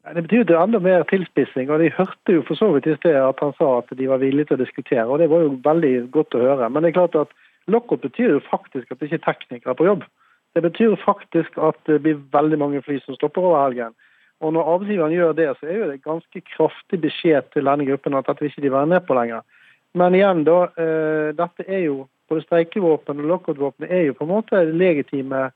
Det 0.01 0.23
betyr 0.25 0.49
jo 0.49 0.57
enda 0.57 0.79
mer 0.81 1.03
tilspissing. 1.11 1.71
og 1.71 1.79
De 1.81 1.91
hørte 1.93 2.33
jo 2.33 2.43
for 2.49 2.57
så 2.57 2.71
vidt 2.73 2.87
i 2.89 2.97
sted 2.97 3.17
at 3.21 3.41
han 3.41 3.53
sa 3.59 3.79
at 3.79 3.93
de 3.99 4.09
var 4.09 4.23
villige 4.23 4.49
til 4.49 4.57
å 4.57 4.65
diskutere. 4.65 5.05
og 5.05 5.19
Det 5.19 5.29
var 5.31 5.45
jo 5.45 5.59
veldig 5.65 6.11
godt 6.11 6.35
å 6.35 6.45
høre. 6.45 6.69
Men 6.71 6.83
det 6.83 6.91
er 6.91 6.99
klart 7.01 7.19
at 7.21 7.35
lockout 7.69 8.01
betyr 8.01 8.33
jo 8.33 8.41
faktisk 8.51 8.91
at 8.91 8.99
det 8.99 9.11
ikke 9.11 9.21
er 9.21 9.27
teknikere 9.29 9.75
på 9.77 9.85
jobb. 9.85 10.07
Det 10.55 10.63
betyr 10.63 10.97
faktisk 11.05 11.59
at 11.59 11.77
det 11.87 12.01
blir 12.03 12.23
veldig 12.33 12.59
mange 12.59 12.83
fly 12.83 12.99
som 13.05 13.15
stopper 13.15 13.45
over 13.45 13.63
helgen. 13.65 13.95
Og 14.41 14.53
Når 14.53 14.73
arbeidsgiveren 14.73 15.13
gjør 15.13 15.33
det, 15.37 15.49
så 15.61 15.67
er 15.67 15.77
jo 15.77 15.91
det 15.91 16.03
ganske 16.03 16.41
kraftig 16.57 17.01
beskjed 17.01 17.53
til 17.53 17.69
denne 17.69 17.85
gruppen 17.85 18.17
at 18.17 18.27
dette 18.27 18.41
vil 18.41 18.51
ikke 18.51 18.65
de 18.65 18.73
være 18.73 18.87
med 18.87 19.05
på 19.07 19.15
lenger. 19.15 19.45
Men 19.95 20.15
igjen, 20.15 20.45
da. 20.49 20.59
Eh, 20.81 21.31
dette 21.37 21.67
er 21.69 21.85
jo 21.85 22.07
både 22.31 22.47
streikevåpen 22.47 23.21
og 23.21 23.29
lockout-våpen 23.35 23.89
er 23.91 24.07
jo 24.07 24.15
på 24.17 24.25
en 24.25 24.33
måte 24.33 24.63
legitime 24.65 25.51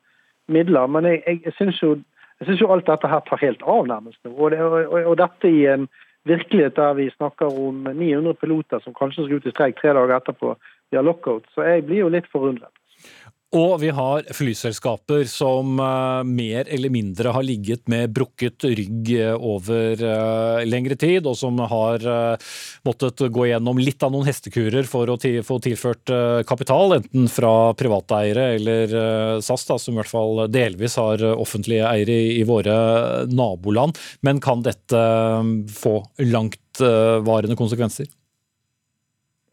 midler. 0.53 0.87
Men 0.87 1.09
jeg, 1.09 1.23
jeg, 1.47 1.55
syns 1.57 1.81
jo 1.83 1.95
jeg 2.41 2.49
syns 2.49 2.62
jo 2.64 2.71
alt 2.75 2.87
dette 2.88 3.11
her 3.11 3.23
tar 3.29 3.43
helt 3.43 3.62
av, 3.62 3.87
nærmest. 3.88 4.21
Og, 4.26 4.50
det, 4.53 4.61
og, 4.62 4.95
og, 5.05 5.14
dette 5.21 5.50
i 5.50 5.67
en 5.71 5.87
virkelighet 6.29 6.76
der 6.76 6.97
vi 6.99 7.11
snakker 7.14 7.53
om 7.53 7.85
900 7.87 8.35
piloter 8.41 8.83
som 8.83 8.97
kanskje 8.97 9.26
skal 9.26 9.41
ut 9.41 9.47
i 9.47 9.53
streik 9.55 9.79
tre 9.79 9.93
dager 9.95 10.17
etterpå 10.17 10.55
via 10.93 11.03
lockout. 11.05 11.47
Så 11.55 11.67
jeg 11.67 11.85
blir 11.87 12.05
jo 12.05 12.12
litt 12.12 12.26
forundret. 12.33 12.73
Og 13.55 13.77
vi 13.79 13.91
har 13.95 14.25
flyselskaper 14.35 15.29
som 15.31 15.79
uh, 15.79 16.27
mer 16.27 16.67
eller 16.75 16.91
mindre 16.91 17.31
har 17.37 17.45
ligget 17.47 17.85
med 17.91 18.11
brukket 18.17 18.67
rygg 18.67 19.13
uh, 19.15 19.37
over 19.39 20.01
uh, 20.03 20.65
lengre 20.67 20.97
tid, 20.99 21.29
og 21.31 21.37
som 21.39 21.61
har 21.63 22.03
måttet 22.87 23.23
gå 23.33 23.47
gjennom 23.47 23.79
litt 23.79 24.03
av 24.03 24.11
noen 24.13 24.27
hestekurer 24.27 24.89
for 24.89 25.11
å 25.11 25.17
få 25.47 25.59
tilført 25.63 26.11
kapital, 26.49 26.97
enten 26.97 27.29
fra 27.31 27.73
privateiere 27.79 28.49
eller 28.57 28.97
SAS, 29.45 29.67
da, 29.69 29.79
som 29.79 29.95
i 29.95 30.01
hvert 30.01 30.11
fall 30.11 30.43
delvis 30.53 30.99
har 31.01 31.23
offentlige 31.33 31.87
eiere 31.89 32.19
i 32.35 32.43
våre 32.49 32.75
naboland. 33.31 33.99
Men 34.27 34.43
kan 34.45 34.65
dette 34.67 35.05
få 35.79 35.97
langtvarende 36.35 37.59
konsekvenser? 37.59 38.11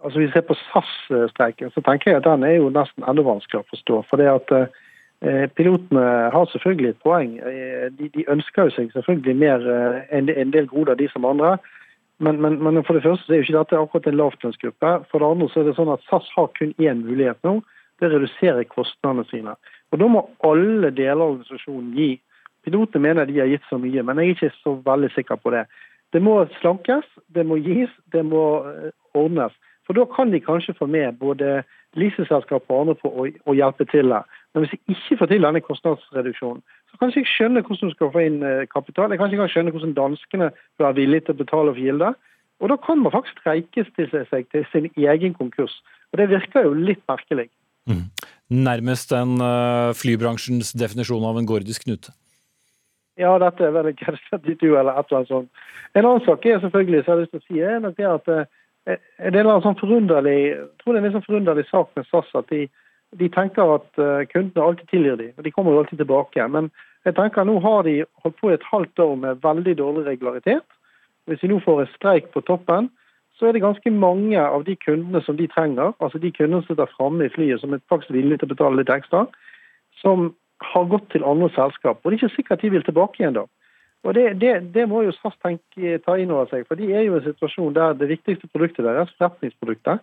Altså 0.04 0.20
Hvis 0.20 0.30
vi 0.30 0.34
ser 0.34 0.48
på 0.48 0.58
SAS-streiken, 0.60 1.72
så 1.72 1.82
tenker 1.82 2.12
jeg 2.12 2.22
at 2.22 2.30
den 2.30 2.44
er 2.44 2.56
jo 2.58 2.70
nesten 2.74 3.06
enda 3.08 3.26
vanskeligere 3.26 3.66
å 3.66 3.74
forstå. 3.74 4.00
For 4.10 4.22
det 4.22 4.30
at 4.32 4.54
eh, 4.58 5.48
Pilotene 5.56 6.06
har 6.34 6.48
selvfølgelig 6.52 6.90
et 6.90 7.04
poeng. 7.04 7.36
Eh, 7.38 7.86
de, 7.98 8.10
de, 8.16 8.26
ønsker 8.34 8.70
jo 8.70 8.76
seg 8.78 8.90
selvfølgelig 8.96 9.36
mer 9.38 9.68
eh, 9.76 10.00
en, 10.18 10.54
del 10.56 10.70
goder, 10.72 10.98
de 10.98 11.10
som 11.12 11.28
andre. 11.30 11.58
Men, 12.22 12.42
men, 12.42 12.58
men, 12.62 12.82
for 12.86 12.98
det 12.98 13.06
første 13.06 13.26
så 13.26 13.34
er 13.34 13.42
jo 13.42 13.48
ikke 13.48 13.60
dette 13.60 13.78
akkurat 13.82 14.10
en 14.10 14.20
lavtlønnsgruppe. 14.22 14.96
For 15.12 15.22
det 15.22 15.30
andre 15.30 15.52
så 15.52 15.62
er 15.62 15.70
det 15.70 15.78
sånn 15.78 15.94
at 15.94 16.10
SAS 16.10 16.34
har 16.36 16.52
kun 16.58 16.74
én 16.82 17.06
mulighet 17.06 17.40
nå. 17.48 17.60
Det 18.02 18.10
er 18.10 18.26
å 18.26 18.66
kostnadene 18.74 19.28
sine. 19.30 19.56
Og 19.92 20.00
Da 20.02 20.08
må 20.10 20.26
alle 20.48 20.90
deler 20.90 21.22
av 21.22 21.36
organisasjonen 21.36 21.94
gi. 21.98 22.12
Pilotene 22.66 23.02
mener 23.02 23.26
de 23.26 23.40
har 23.40 23.50
gitt 23.50 23.66
så 23.70 23.78
mye, 23.82 24.04
men 24.06 24.18
jeg 24.22 24.30
er 24.30 24.38
ikke 24.38 24.62
så 24.62 24.76
veldig 24.86 25.10
sikker 25.16 25.38
på 25.42 25.54
det. 25.54 25.66
Det 26.14 26.22
må 26.22 26.46
slankes, 26.60 27.06
det 27.34 27.46
må 27.46 27.58
gis, 27.62 27.92
det 28.14 28.24
må 28.26 28.66
ordnes. 29.18 29.54
For 29.88 29.98
da 29.98 30.06
kan 30.16 30.32
de 30.32 30.42
kanskje 30.44 30.76
få 30.78 30.88
med 30.88 31.18
både 31.20 31.62
leaseselskap 32.00 32.70
og 32.70 32.82
andre 32.82 32.96
på 33.00 33.10
å, 33.10 33.28
å 33.50 33.56
hjelpe 33.58 33.88
til 33.92 34.14
her. 34.14 34.28
Men 34.54 34.64
hvis 34.64 34.74
de 34.76 34.96
ikke 34.96 35.18
får 35.22 35.32
til 35.32 35.48
denne 35.48 35.62
kostnadsreduksjonen, 35.64 36.62
så 36.92 37.00
kan 37.00 37.12
jeg 37.12 37.24
ikke 37.24 37.36
skjønne 37.36 37.64
hvordan 37.66 37.92
du 37.92 37.96
skal 37.96 38.12
få 38.14 38.26
inn 38.26 38.44
eh, 38.46 38.68
kapital. 38.72 39.12
Jeg 39.12 39.22
kan 39.22 39.34
ikke 39.34 39.50
skjønne 39.54 39.74
hvordan 39.76 39.96
danskene 39.98 40.52
bør 40.78 40.88
være 40.88 41.00
villige 41.00 41.26
til 41.28 41.36
å 41.36 41.42
betale 41.42 41.74
for 41.74 41.88
gilde. 41.88 42.14
Og 42.62 42.70
da 42.70 42.78
kan 42.78 43.02
man 43.02 43.14
faktisk 43.16 43.42
streikestille 43.42 44.24
seg 44.30 44.48
til 44.54 44.66
sin 44.72 44.88
egen 44.94 45.36
konkurs. 45.38 45.80
Og 46.12 46.22
det 46.22 46.30
virker 46.30 46.68
jo 46.68 46.76
litt 46.78 47.02
merkelig. 47.10 47.50
Mm. 47.90 48.06
Nærmest 48.68 49.14
en 49.16 49.40
uh, 49.42 49.96
flybransjens 49.98 50.76
definisjon 50.78 51.26
av 51.26 51.40
en 51.40 51.48
gordisk 51.50 51.88
knute. 51.88 52.14
Ja, 53.20 53.34
dette 53.42 53.66
er 53.66 53.74
vel 53.76 53.92
en 53.92 53.98
catch 53.98 54.22
22 54.30 54.76
eller 54.78 54.98
et 55.00 55.10
eller 55.10 55.22
annet 55.22 55.32
sånt. 55.32 55.64
En 55.96 56.06
annen 56.06 56.24
sak 56.26 56.46
er 56.48 56.62
selvfølgelig, 56.64 57.02
så 57.02 57.12
jeg 57.12 57.16
har 57.16 57.22
lyst 57.24 57.34
til 57.34 57.42
å 57.42 57.48
si, 57.48 57.60
er 57.60 57.82
nok 57.84 57.98
det 57.98 58.08
at 58.08 58.30
uh, 58.32 58.60
det 58.86 59.38
er 59.38 59.46
en 59.46 59.64
sånn 59.64 59.78
forunderlig, 59.80 60.38
jeg 60.52 60.70
tror 60.82 60.96
det 60.96 61.02
er 61.02 61.10
en 61.12 61.18
sånn 61.18 61.28
forunderlig 61.28 61.66
sak 61.70 61.92
med 61.98 62.08
SAS 62.10 62.32
at 62.40 62.48
de, 62.50 62.64
de 63.20 63.28
tenker 63.34 63.76
at 63.76 64.02
uh, 64.02 64.24
kundene 64.32 64.66
alltid 64.66 64.90
tilgir 64.90 65.20
dem, 65.20 65.36
og 65.38 65.46
de 65.46 65.52
kommer 65.54 65.76
jo 65.76 65.84
alltid 65.84 66.02
tilbake. 66.02 66.48
Men 66.56 66.72
jeg 67.06 67.18
tenker 67.18 67.46
nå 67.46 67.60
har 67.62 67.86
de 67.86 68.00
holdt 68.24 68.40
på 68.40 68.50
i 68.50 68.56
et 68.56 68.66
halvt 68.72 69.04
år 69.06 69.14
med 69.22 69.44
veldig 69.46 69.76
dårlig 69.78 70.08
regularitet. 70.08 70.66
Hvis 71.30 71.44
de 71.44 71.52
nå 71.52 71.62
får 71.62 71.84
en 71.84 71.94
streik 71.94 72.32
på 72.34 72.42
toppen, 72.48 72.90
så 73.38 73.48
er 73.48 73.56
det 73.56 73.64
ganske 73.64 73.94
mange 73.94 74.42
av 74.42 74.66
de 74.66 74.76
kundene 74.78 75.22
som 75.26 75.38
de 75.38 75.48
trenger, 75.50 75.94
altså 76.00 76.20
de 76.22 76.34
kundene 76.34 76.62
som 76.62 76.76
sitter 76.76 76.94
framme 76.98 77.26
i 77.26 77.34
flyet 77.34 77.62
som 77.62 77.74
er 77.74 77.82
faktisk 77.90 78.14
villige 78.14 78.42
til 78.42 78.50
å 78.50 78.54
betale 78.54 78.82
litt 78.82 78.92
ekstra, 78.94 79.24
som 80.02 80.30
har 80.62 80.86
gått 80.90 81.08
til 81.14 81.26
andre 81.26 81.50
selskap. 81.56 82.02
Og 82.02 82.12
det 82.12 82.18
er 82.18 82.20
ikke 82.20 82.36
sikkert 82.36 82.62
de 82.62 82.70
vil 82.76 82.86
tilbake 82.86 83.22
igjen 83.22 83.38
da. 83.38 83.48
Og 84.04 84.16
Det, 84.18 84.42
det, 84.42 84.74
det 84.74 84.88
må 84.90 85.04
jo 85.06 85.12
SAS 85.14 85.36
tenke, 85.44 86.00
ta 86.02 86.16
inn 86.18 86.32
over 86.34 86.50
seg, 86.50 86.66
for 86.68 86.80
de 86.80 86.90
er 86.90 87.04
jo 87.06 87.16
i 87.16 87.20
en 87.20 87.28
situasjon 87.28 87.76
der 87.76 87.94
det 88.00 88.10
viktigste 88.10 88.50
produktet 88.50 88.88
deres, 88.88 89.12
forretningsproduktet, 89.20 90.02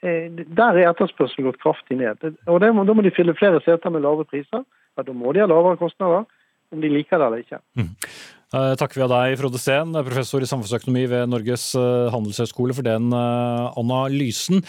der 0.00 0.78
er 0.78 0.86
etterspørselen 0.88 1.48
gått 1.48 1.60
kraftig 1.60 1.98
ned. 1.98 2.22
Og 2.46 2.62
må, 2.74 2.84
Da 2.84 2.94
må 2.94 3.02
de 3.02 3.10
fylle 3.10 3.34
flere 3.34 3.60
seter 3.60 3.90
med 3.90 4.00
lave 4.00 4.24
priser. 4.24 4.62
Da 4.96 5.12
må 5.12 5.32
de 5.32 5.42
ha 5.42 5.46
lavere 5.46 5.76
kostnader, 5.76 6.24
om 6.72 6.80
de 6.80 6.88
liker 6.88 7.18
det 7.18 7.26
eller 7.26 7.42
ikke. 7.42 7.58
Mm. 7.76 7.90
Eh, 8.50 8.72
takker 8.74 8.98
vi 8.98 9.04
av 9.04 9.12
deg, 9.12 9.36
Frode 9.38 9.58
Steen, 9.62 9.94
professor 9.94 10.42
i 10.42 10.46
samfunnsøkonomi 10.50 11.04
ved 11.12 11.28
Norges 11.30 11.68
eh, 11.78 12.08
handelshøyskole, 12.10 12.74
for 12.74 12.82
den 12.82 13.12
eh, 13.14 13.78
analysen. 13.78 14.64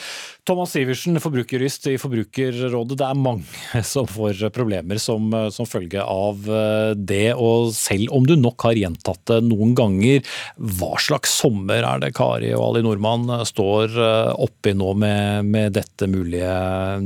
Thomas 0.45 0.75
Sivertsen, 0.75 1.17
forbrukerjurist 1.23 1.89
i 1.89 1.95
Forbrukerrådet. 1.97 3.00
Det 3.01 3.07
er 3.07 3.17
mange 3.17 3.81
som 3.93 4.05
får 4.05 4.45
problemer 4.53 5.01
som, 5.01 5.33
som, 5.50 5.65
følge 5.65 6.03
av 6.05 6.45
det. 6.93 7.33
Og 7.33 7.71
selv 7.73 8.13
om 8.13 8.27
du 8.27 8.35
nok 8.38 8.67
har 8.69 8.77
gjentatt 8.77 9.23
det 9.31 9.41
noen 9.47 9.73
ganger, 9.77 10.21
hva 10.61 10.93
slags 11.01 11.33
sommer 11.41 11.81
er 11.81 12.05
det 12.05 12.13
Kari 12.17 12.53
og 12.53 12.67
Ali 12.67 12.85
Nordmann 12.85 13.31
står 13.50 13.97
oppi 14.35 14.75
nå 14.77 14.93
med, 14.93 15.47
med 15.47 15.81
mulige, 16.11 16.53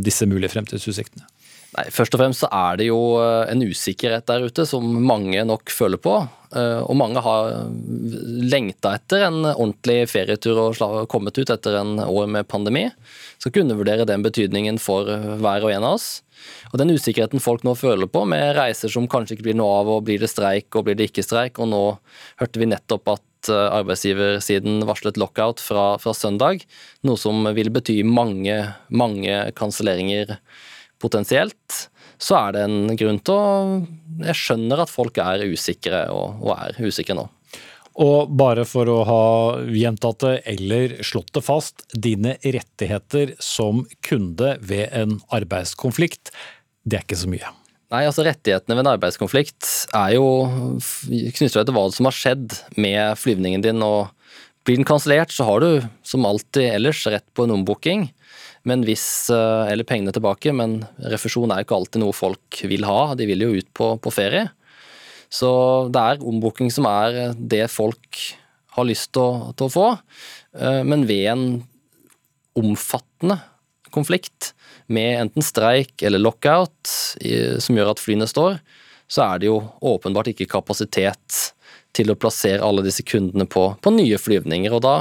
disse 0.04 0.28
mulige 0.28 0.52
fremtidsutsiktene? 0.58 1.30
Nei, 1.76 1.90
Først 1.92 2.16
og 2.16 2.22
fremst 2.22 2.44
så 2.44 2.50
er 2.56 2.80
det 2.80 2.88
jo 2.88 3.00
en 3.22 3.64
usikkerhet 3.64 4.28
der 4.28 4.48
ute 4.48 4.66
som 4.68 4.84
mange 5.08 5.44
nok 5.48 5.72
føler 5.72 6.02
på. 6.02 6.24
Eh, 6.56 6.82
og 6.82 6.96
mange 6.96 7.22
har 7.24 7.50
lengta 7.76 8.96
etter 8.96 9.26
en 9.28 9.42
ordentlig 9.52 10.06
ferietur 10.12 10.62
og 10.64 11.02
kommet 11.12 11.38
ut 11.38 11.52
etter 11.52 11.80
en 11.82 11.98
år 12.06 12.30
med 12.32 12.48
pandemi. 12.48 12.88
Skal 13.42 13.58
kunne 13.58 13.78
vurdere 13.78 14.08
den 14.08 14.24
betydningen 14.26 14.80
for 14.82 15.10
hver 15.10 15.68
og 15.68 15.74
en 15.74 15.84
av 15.84 15.98
oss. 15.98 16.10
Og 16.72 16.80
den 16.82 16.94
usikkerheten 16.96 17.44
folk 17.44 17.64
nå 17.66 17.76
føler 17.80 18.10
på, 18.12 18.24
med 18.30 18.56
reiser 18.58 18.92
som 18.92 19.08
kanskje 19.12 19.38
ikke 19.38 19.50
blir 19.50 19.58
noe 19.60 19.80
av, 19.82 19.92
og 19.92 20.06
blir 20.08 20.22
det 20.22 20.32
streik 20.32 20.76
og 20.76 20.88
blir 20.88 20.98
det 21.00 21.10
ikke 21.10 21.26
streik, 21.26 21.60
og 21.60 21.72
nå 21.72 21.84
hørte 22.42 22.62
vi 22.62 22.70
nettopp 22.70 23.16
at 23.16 23.52
eh, 23.52 23.68
arbeidsgiversiden 23.80 24.86
varslet 24.88 25.20
lockout 25.22 25.64
fra, 25.64 25.88
fra 26.02 26.16
søndag, 26.18 26.66
noe 27.08 27.20
som 27.20 27.48
vil 27.58 27.72
bety 27.76 28.02
mange, 28.08 28.62
mange 28.90 29.42
kanselleringer 29.58 30.38
potensielt, 31.04 31.90
så 32.22 32.38
er 32.40 32.56
det 32.56 32.66
en 32.66 32.98
grunn 32.98 33.22
til 33.24 33.36
å 33.36 33.48
Jeg 34.26 34.38
skjønner 34.40 34.84
at 34.84 34.92
folk 34.92 35.18
er 35.20 35.44
usikre, 35.50 36.06
og, 36.14 36.40
og 36.46 36.54
er 36.56 36.78
usikre 36.80 37.18
nå. 37.18 37.26
Og 37.96 38.32
bare 38.36 38.66
for 38.68 38.90
å 38.92 38.98
ha 39.08 39.26
gjentatt 39.72 40.24
det 40.24 40.34
eller 40.52 40.98
slått 41.08 41.32
det 41.36 41.44
fast, 41.46 41.86
dine 41.92 42.36
rettigheter 42.44 43.36
som 43.40 43.86
kunde 44.04 44.58
ved 44.60 44.90
en 44.92 45.20
arbeidskonflikt, 45.36 46.34
det 46.84 47.00
er 47.00 47.08
ikke 47.08 47.22
så 47.24 47.32
mye. 47.32 47.54
Nei, 47.94 48.02
altså 48.10 48.26
Rettighetene 48.26 48.76
ved 48.76 48.84
en 48.84 48.94
arbeidskonflikt 48.96 49.70
er 49.96 50.16
jo 50.18 50.28
knyttet 51.38 51.62
til 51.62 51.76
hva 51.76 51.86
som 51.94 52.10
har 52.10 52.18
skjedd 52.18 52.58
med 52.82 53.16
flyvningen 53.22 53.64
din. 53.64 53.84
og 53.86 54.10
Blir 54.66 54.82
den 54.82 54.88
kansellert, 54.88 55.32
så 55.32 55.46
har 55.48 55.62
du 55.62 55.86
som 56.04 56.26
alltid 56.28 56.74
ellers 56.74 57.06
rett 57.08 57.28
på 57.38 57.46
en 57.46 57.54
ombooking. 57.60 58.10
Men 58.66 58.84
hvis, 58.86 59.30
eh, 59.30 59.72
eller 59.72 59.88
pengene 59.88 60.14
tilbake, 60.16 60.54
men 60.56 60.80
refusjon 61.14 61.52
er 61.54 61.64
ikke 61.64 61.78
alltid 61.78 62.02
noe 62.02 62.16
folk 62.16 62.62
vil 62.66 62.86
ha. 62.88 63.14
De 63.18 63.28
vil 63.30 63.46
jo 63.46 63.54
ut 63.60 63.70
på, 63.78 63.92
på 64.02 64.14
ferie. 64.14 64.48
Så 65.30 65.50
det 65.94 66.02
er 66.02 66.26
ombooking 66.26 66.72
som 66.74 66.88
er 66.90 67.36
det 67.38 67.68
folk 67.74 68.22
har 68.76 68.88
lyst 68.90 69.14
til 69.16 69.24
å, 69.24 69.54
til 69.58 69.70
å 69.70 69.74
få. 69.74 69.88
Eh, 70.58 70.82
men 70.88 71.06
ved 71.10 71.30
en 71.34 71.46
omfattende 72.56 73.40
konflikt, 73.96 74.54
med 74.88 75.18
enten 75.18 75.42
streik 75.42 76.04
eller 76.06 76.22
lockout 76.22 76.92
som 77.64 77.78
gjør 77.78 77.94
at 77.96 78.02
flyene 78.04 78.28
står, 78.30 78.60
så 79.10 79.24
er 79.24 79.40
det 79.42 79.48
jo 79.48 79.56
åpenbart 79.82 80.30
ikke 80.30 80.46
kapasitet 80.52 81.40
til 81.96 82.12
å 82.12 82.18
plassere 82.20 82.64
alle 82.66 82.84
disse 82.86 83.06
kundene 83.08 83.48
på, 83.50 83.70
på 83.82 83.94
nye 83.96 84.20
flyvninger. 84.22 84.74
Og 84.76 84.84
da, 84.86 84.96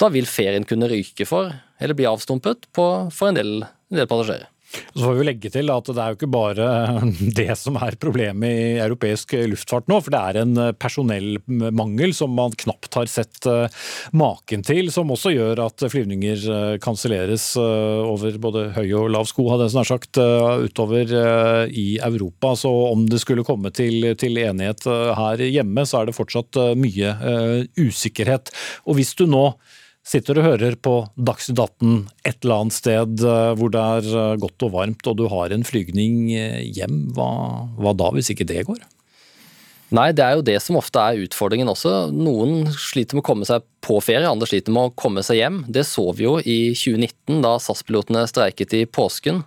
da 0.00 0.10
vil 0.12 0.28
ferien 0.28 0.66
kunne 0.68 0.90
ryke 0.90 1.26
for 1.28 1.54
eller 1.80 1.96
bli 1.96 2.08
avstumpet 2.08 2.68
på, 2.76 2.86
for 3.12 3.30
en 3.30 3.40
del, 3.40 3.56
en 3.64 4.00
del 4.00 4.10
passasjerer. 4.10 4.50
Så 4.66 5.02
får 5.04 5.14
vi 5.14 5.24
legge 5.26 5.50
til 5.52 5.70
at 5.70 5.88
det 5.88 6.02
er 6.02 6.12
jo 6.12 6.16
ikke 6.18 6.28
bare 6.32 6.66
det 7.38 7.48
som 7.58 7.76
er 7.80 7.96
problemet 8.02 8.50
i 8.50 8.64
europeisk 8.82 9.36
luftfart 9.52 9.86
nå, 9.90 10.00
for 10.02 10.14
det 10.14 10.20
er 10.20 10.40
en 10.42 10.58
personellmangel 10.80 12.14
som 12.16 12.34
man 12.34 12.54
knapt 12.58 12.98
har 12.98 13.10
sett 13.10 13.46
eh, 13.50 13.70
maken 14.16 14.64
til, 14.66 14.90
som 14.94 15.12
også 15.14 15.32
gjør 15.36 15.62
at 15.68 15.86
flyvninger 15.92 16.46
eh, 16.56 16.74
kanselleres 16.82 17.48
eh, 17.60 18.02
over 18.02 18.40
både 18.42 18.66
høy 18.76 18.88
og 18.98 19.10
lav 19.14 19.30
sko, 19.30 19.46
hadde 19.52 19.68
jeg 19.68 19.76
snart 19.76 19.92
sagt, 19.92 20.18
utover 20.66 21.12
i 21.70 21.86
Europa. 22.02 22.52
Så 22.58 22.70
om 22.90 23.04
det 23.08 23.20
skulle 23.22 23.44
komme 23.46 23.70
til, 23.74 24.10
til 24.18 24.38
enighet 24.40 24.82
her 24.86 25.42
hjemme, 25.44 25.84
så 25.86 26.00
er 26.00 26.08
det 26.08 26.16
fortsatt 26.16 26.58
mye 26.78 27.12
usikkerhet. 27.78 28.50
Og 28.88 28.98
hvis 28.98 29.14
du 29.18 29.26
nå 29.30 29.44
sitter 30.06 30.38
og 30.38 30.46
hører 30.46 30.76
på 30.78 30.96
Dagsnytt 31.18 31.58
18 31.58 31.94
et 32.28 32.36
eller 32.44 32.60
annet 32.62 32.76
sted 32.76 33.24
eh, 33.26 33.52
hvor 33.58 33.72
det 33.74 33.86
er 33.98 34.10
eh, 34.12 34.34
godt 34.42 34.66
og 34.68 34.74
varmt, 34.76 35.08
og 35.10 35.16
du 35.18 35.26
har 35.32 35.54
en 35.54 35.66
flygning 35.66 36.28
eh, 36.36 36.60
hjem, 36.76 37.08
hva, 37.16 37.30
hva 37.80 37.94
da 37.96 38.12
hvis 38.14 38.30
ikke 38.34 38.46
det 38.48 38.66
går? 38.68 38.84
Nei, 39.94 40.08
det 40.16 40.24
er 40.24 40.34
jo 40.34 40.46
det 40.46 40.56
som 40.64 40.78
ofte 40.80 40.98
er 40.98 41.20
utfordringen 41.22 41.68
også. 41.70 42.08
Noen 42.10 42.72
sliter 42.74 43.14
med 43.14 43.22
å 43.22 43.26
komme 43.28 43.46
seg 43.46 43.62
på 43.86 44.00
ferie, 44.02 44.26
andre 44.26 44.48
sliter 44.50 44.74
med 44.74 44.88
å 44.88 44.94
komme 44.98 45.22
seg 45.22 45.38
hjem. 45.38 45.60
Det 45.70 45.84
så 45.86 46.08
vi 46.10 46.26
jo 46.26 46.40
i 46.42 46.72
2019 46.74 47.38
da 47.44 47.54
SAS-pilotene 47.62 48.24
streiket 48.26 48.74
i 48.74 48.82
påsken. 48.90 49.44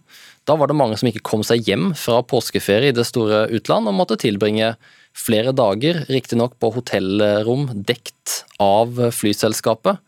Da 0.48 0.56
var 0.56 0.72
det 0.72 0.78
mange 0.80 0.96
som 1.00 1.10
ikke 1.12 1.26
kom 1.28 1.44
seg 1.44 1.68
hjem 1.68 1.92
fra 2.00 2.22
påskeferie 2.24 2.94
i 2.94 2.96
det 2.96 3.04
store 3.10 3.50
utland, 3.52 3.92
og 3.92 4.00
måtte 4.00 4.20
tilbringe 4.22 4.78
flere 5.18 5.52
dager, 5.52 6.06
riktignok 6.08 6.56
på 6.62 6.72
hotellrom 6.78 7.68
dekt 7.76 8.46
av 8.64 8.96
flyselskapet, 9.12 10.00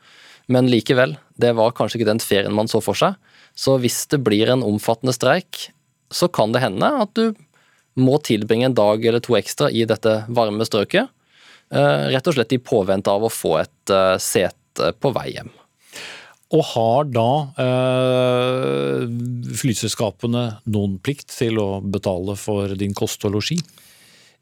men 0.51 0.69
likevel, 0.71 1.15
det 1.39 1.53
var 1.57 1.73
kanskje 1.75 2.01
ikke 2.01 2.11
den 2.11 2.23
ferien 2.23 2.55
man 2.55 2.69
så 2.71 2.81
for 2.83 2.97
seg. 2.97 3.15
Så 3.57 3.77
hvis 3.81 4.03
det 4.11 4.21
blir 4.25 4.51
en 4.51 4.65
omfattende 4.65 5.15
streik, 5.15 5.69
så 6.11 6.27
kan 6.31 6.53
det 6.53 6.63
hende 6.63 6.87
at 7.03 7.15
du 7.17 7.31
må 7.99 8.17
tilbringe 8.23 8.69
en 8.69 8.77
dag 8.77 9.03
eller 9.03 9.23
to 9.23 9.35
ekstra 9.39 9.69
i 9.71 9.85
dette 9.87 10.21
varme 10.31 10.67
strøket. 10.67 11.11
Eh, 11.71 12.05
rett 12.11 12.27
og 12.27 12.35
slett 12.35 12.55
i 12.55 12.61
påvente 12.63 13.11
av 13.11 13.23
å 13.23 13.31
få 13.31 13.57
et 13.61 13.93
eh, 13.93 14.15
sete 14.19 14.91
på 14.99 15.11
vei 15.15 15.29
hjem. 15.35 15.51
Og 16.51 16.65
har 16.73 17.05
da 17.07 17.29
øh, 17.63 19.05
flyselskapene 19.55 20.43
noen 20.67 20.97
plikt 20.99 21.31
til 21.31 21.61
å 21.63 21.69
betale 21.79 22.35
for 22.39 22.75
din 22.79 22.95
kost 22.97 23.23
og 23.27 23.37
losji? 23.37 23.61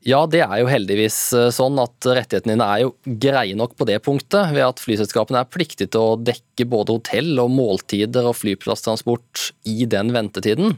Ja, 0.08 0.22
det 0.32 0.40
er 0.46 0.62
jo 0.62 0.70
heldigvis 0.72 1.18
eh, 1.36 1.50
sånn 1.52 1.76
at 1.82 2.08
rettighetene 2.08 2.54
dine 2.54 2.68
er 2.72 2.84
jo 2.86 2.94
greie 3.20 3.56
nok 3.58 3.74
på 3.76 3.88
det 3.90 3.98
punktet, 4.06 4.54
ved 4.56 4.64
at 4.64 4.80
flyselskapene 4.80 5.42
er 5.42 5.50
pliktige 5.52 5.92
til 5.92 6.14
å 6.14 6.20
dekke 6.20 6.68
både 6.72 6.96
hotell 6.96 7.34
og 7.44 7.52
måltider 7.52 8.30
og 8.30 8.38
flyplasstransport 8.40 9.50
i 9.68 9.84
den 9.92 10.14
ventetiden. 10.16 10.78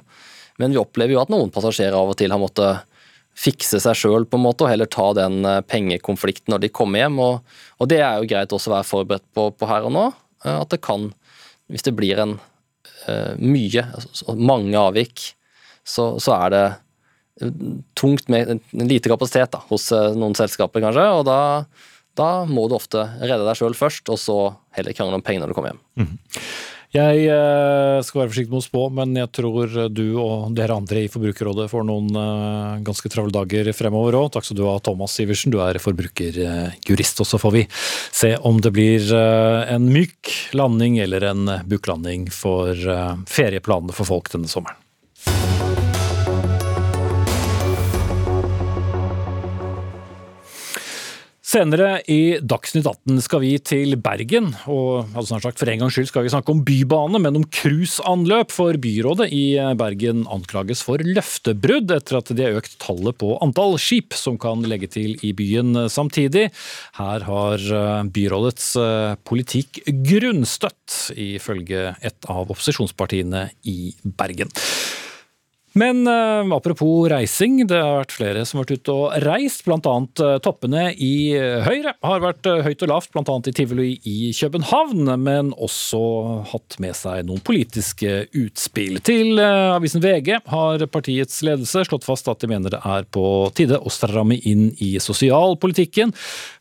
Men 0.58 0.74
vi 0.74 0.82
opplever 0.82 1.14
jo 1.14 1.22
at 1.22 1.30
noen 1.34 1.54
passasjerer 1.54 2.00
av 2.00 2.16
og 2.16 2.18
til 2.18 2.34
har 2.34 2.42
måttet 2.42 2.88
fikse 3.38 3.80
seg 3.80 3.96
sjøl 3.96 4.26
og 4.26 4.66
heller 4.68 4.90
ta 4.90 5.12
den 5.14 5.46
eh, 5.46 5.62
pengekonflikten 5.70 6.56
når 6.56 6.66
de 6.66 6.74
kommer 6.74 7.06
hjem. 7.06 7.22
Og, 7.22 7.58
og 7.78 7.94
det 7.94 8.02
er 8.02 8.18
jo 8.18 8.30
greit 8.34 8.58
også 8.58 8.74
å 8.74 8.78
være 8.80 8.90
forberedt 8.90 9.28
på, 9.38 9.52
på, 9.54 9.70
her 9.70 9.86
og 9.86 9.94
nå. 9.94 10.08
Eh, 10.46 10.58
at 10.58 10.74
det 10.74 10.82
kan, 10.82 11.12
hvis 11.70 11.86
det 11.86 11.94
blir 11.98 12.18
en 12.26 12.40
mye, 13.42 13.82
altså, 13.98 14.36
mange 14.38 14.78
avvik, 14.78 15.32
så, 15.82 16.20
så 16.22 16.36
er 16.36 16.52
det 16.54 16.66
tungt 17.98 18.30
med 18.30 18.60
lite 18.74 19.12
kapasitet 19.12 19.54
da, 19.54 19.62
hos 19.70 19.92
eh, 19.96 20.12
noen 20.18 20.36
selskaper, 20.38 20.84
kanskje. 20.84 21.08
Og 21.20 21.26
da, 21.30 21.40
Da 22.20 22.44
må 22.44 22.66
du 22.68 22.76
ofte 22.76 23.06
redde 23.22 23.46
deg 23.48 23.56
sjøl 23.56 23.78
først, 23.78 24.10
og 24.12 24.20
så 24.20 24.38
heller 24.76 24.92
krangle 24.92 25.16
om 25.16 25.24
penger 25.24 25.46
når 25.46 25.54
du 25.54 25.56
kommer 25.56 25.72
hjem. 25.72 26.10
Jeg 26.92 27.22
eh, 27.32 28.02
skal 28.04 28.20
være 28.20 28.32
forsiktig 28.34 28.52
med 28.52 28.60
å 28.60 28.66
spå, 28.66 28.82
men 28.92 29.16
jeg 29.16 29.30
tror 29.32 29.78
du 29.96 30.04
og 30.20 30.52
dere 30.58 30.76
andre 30.76 31.06
i 31.06 31.12
Forbrukerrådet 31.14 31.70
får 31.72 31.88
noen 31.88 32.10
eh, 32.20 32.82
ganske 32.84 33.14
travle 33.14 33.32
dager 33.32 33.72
fremover 33.72 34.20
òg. 34.20 34.28
Takk 34.36 34.50
skal 34.50 34.60
du 34.60 34.66
ha, 34.68 34.76
Thomas 34.84 35.16
Iversen. 35.24 35.56
Du 35.56 35.62
er 35.64 35.80
forbrukerjurist. 35.80 37.24
Og 37.24 37.32
så 37.32 37.40
får 37.40 37.56
vi 37.56 37.64
se 37.72 38.34
om 38.44 38.60
det 38.60 38.76
blir 38.76 39.08
en 39.16 39.88
myk 39.88 40.36
landing 40.52 41.00
eller 41.00 41.30
en 41.32 41.56
buklanding 41.64 42.28
for 42.28 42.76
ferieplanene 43.24 43.96
for 43.96 44.12
folk 44.12 44.28
denne 44.36 44.52
sommeren. 44.52 44.81
Senere 51.52 51.98
i 52.08 52.38
Dagsnytt 52.40 52.86
18 52.88 53.18
skal 53.26 53.42
vi 53.44 53.50
til 53.60 53.98
Bergen, 54.00 54.54
og 54.72 55.10
altså 55.10 55.34
snart 55.34 55.50
sagt 55.50 55.60
for 55.60 55.68
en 55.68 55.82
gangs 55.82 55.98
skyld 55.98 56.08
skal 56.08 56.24
vi 56.24 56.32
snakke 56.32 56.54
om 56.54 56.62
bybane, 56.64 57.20
men 57.20 57.42
om 57.42 57.44
cruiseanløp. 57.44 58.54
For 58.56 58.80
byrådet 58.80 59.28
i 59.36 59.58
Bergen 59.76 60.24
anklages 60.32 60.80
for 60.88 61.04
løftebrudd 61.04 61.92
etter 61.92 62.22
at 62.22 62.32
de 62.32 62.46
har 62.46 62.56
økt 62.62 62.78
tallet 62.80 63.20
på 63.20 63.34
antall 63.44 63.76
skip 63.84 64.16
som 64.16 64.40
kan 64.40 64.64
legge 64.64 64.88
til 64.96 65.18
i 65.28 65.34
byen 65.36 65.90
samtidig. 65.92 66.48
Her 67.02 67.28
har 67.28 67.68
byrådets 68.16 68.72
politikk 69.28 69.84
grunnstøtt, 70.08 71.12
ifølge 71.20 71.98
et 72.00 72.32
av 72.32 72.48
opposisjonspartiene 72.48 73.50
i 73.68 73.92
Bergen. 74.08 74.56
Men 75.74 76.04
uh, 76.08 76.56
apropos 76.56 77.08
reising, 77.08 77.62
det 77.68 77.78
har 77.80 78.02
vært 78.02 78.16
flere 78.18 78.44
som 78.48 78.60
har 78.60 78.66
vært 78.66 78.82
ute 78.82 78.96
og 78.96 79.14
reist. 79.24 79.64
Blant 79.64 79.88
annet 79.88 80.20
uh, 80.20 80.34
toppene 80.44 80.90
i 81.00 81.32
Høyre 81.64 81.94
har 82.04 82.24
vært 82.24 82.50
uh, 82.50 82.60
høyt 82.66 82.84
og 82.84 82.92
lavt, 82.92 83.12
blant 83.14 83.32
annet 83.32 83.52
i 83.52 83.54
tivoli 83.56 83.92
i 84.04 84.34
København. 84.36 85.14
Men 85.22 85.54
også 85.56 86.02
hatt 86.52 86.76
med 86.84 86.98
seg 87.00 87.24
noen 87.30 87.40
politiske 87.48 88.26
utspill. 88.36 89.00
Til 89.06 89.40
avisen 89.40 90.04
VG 90.04 90.42
har 90.52 90.84
partiets 90.92 91.40
ledelse 91.46 91.86
slått 91.88 92.08
fast 92.08 92.28
at 92.32 92.44
de 92.44 92.52
mener 92.52 92.74
det 92.74 92.82
er 92.84 93.08
på 93.08 93.24
tide 93.56 93.80
å 93.80 93.94
stramme 93.94 94.42
inn 94.48 94.74
i 94.84 94.92
sosialpolitikken. 95.00 96.12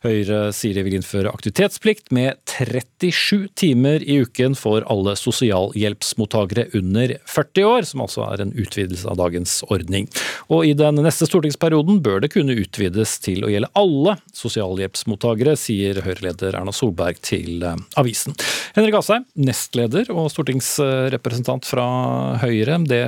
Høyre 0.05 0.41
sier 0.55 0.77
de 0.77 0.85
vil 0.87 0.95
innføre 1.01 1.33
aktivitetsplikt 1.33 2.13
med 2.15 2.39
37 2.47 3.51
timer 3.59 4.03
i 4.07 4.21
uken 4.23 4.55
for 4.55 4.85
alle 4.91 5.17
sosialhjelpsmottakere 5.19 6.69
under 6.79 7.17
40 7.27 7.67
år, 7.67 7.87
som 7.91 8.05
altså 8.07 8.25
er 8.29 8.45
en 8.45 8.55
utvidelse 8.55 9.00
av 9.09 9.17
dagens 9.19 9.59
ordning. 9.69 10.07
Og 10.51 10.65
I 10.67 10.75
den 10.77 11.01
neste 11.03 11.27
stortingsperioden 11.29 12.01
bør 12.03 12.21
det 12.23 12.31
kunne 12.33 12.57
utvides 12.57 13.17
til 13.23 13.45
å 13.45 13.51
gjelde 13.51 13.71
alle 13.77 14.17
sosialhjelpsmottakere, 14.37 15.57
sier 15.59 16.01
Høyre-leder 16.05 16.57
Erna 16.59 16.75
Solberg 16.75 17.21
til 17.25 17.65
eh, 17.65 17.81
avisen. 18.01 18.37
Henrik 18.77 18.99
Asheim, 19.01 19.27
nestleder 19.39 20.11
og 20.13 20.31
stortingsrepresentant 20.33 21.67
fra 21.67 21.87
Høyre. 22.43 22.79
Det 22.87 23.03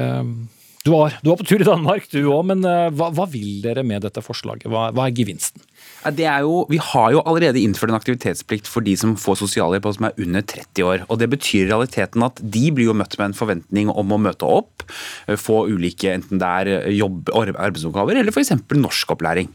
du 0.83 0.91
var, 0.91 1.13
du 1.21 1.29
var, 1.29 1.38
på 1.39 1.45
tur 1.47 1.62
i 1.63 1.67
Danmark 1.67 2.09
du 2.12 2.19
òg, 2.27 2.41
men 2.50 2.65
eh, 2.67 2.89
hva, 2.91 3.07
hva, 3.15 3.23
vil 3.31 3.62
dere 3.63 3.85
med 3.88 4.03
dette 4.03 4.19
forslaget? 4.23 4.67
Hva, 4.67 4.89
hva 4.91 5.07
er 5.07 5.15
gevinsten? 5.15 5.63
Det 6.11 6.25
er 6.27 6.43
jo, 6.43 6.63
vi 6.67 6.79
har 6.83 7.13
jo 7.13 7.21
allerede 7.23 7.61
innført 7.61 7.91
en 7.93 7.97
aktivitetsplikt 7.97 8.67
for 8.67 8.83
de 8.83 8.95
som 8.99 9.15
får 9.19 9.39
sosialhjelp 9.39 9.85
og 9.87 9.95
som 9.95 10.07
er 10.09 10.17
under 10.19 10.43
30 10.43 10.83
år. 10.83 11.05
og 11.07 11.19
Det 11.19 11.29
betyr 11.31 11.63
i 11.63 11.69
realiteten 11.69 12.25
at 12.25 12.41
de 12.43 12.63
blir 12.75 12.89
jo 12.89 12.97
møtt 12.97 13.15
med 13.19 13.29
en 13.29 13.37
forventning 13.37 13.91
om 13.91 14.11
å 14.11 14.19
møte 14.19 14.43
opp, 14.43 14.83
eh, 15.27 15.39
få 15.39 15.63
ulike 15.71 16.11
enten 16.11 16.41
det 16.41 16.49
er 16.49 16.71
eh, 16.73 16.89
jobb, 16.97 17.31
arbeidsoppgaver 17.31 18.19
eller 18.19 18.35
f.eks. 18.35 18.51
norskopplæring. 18.75 19.47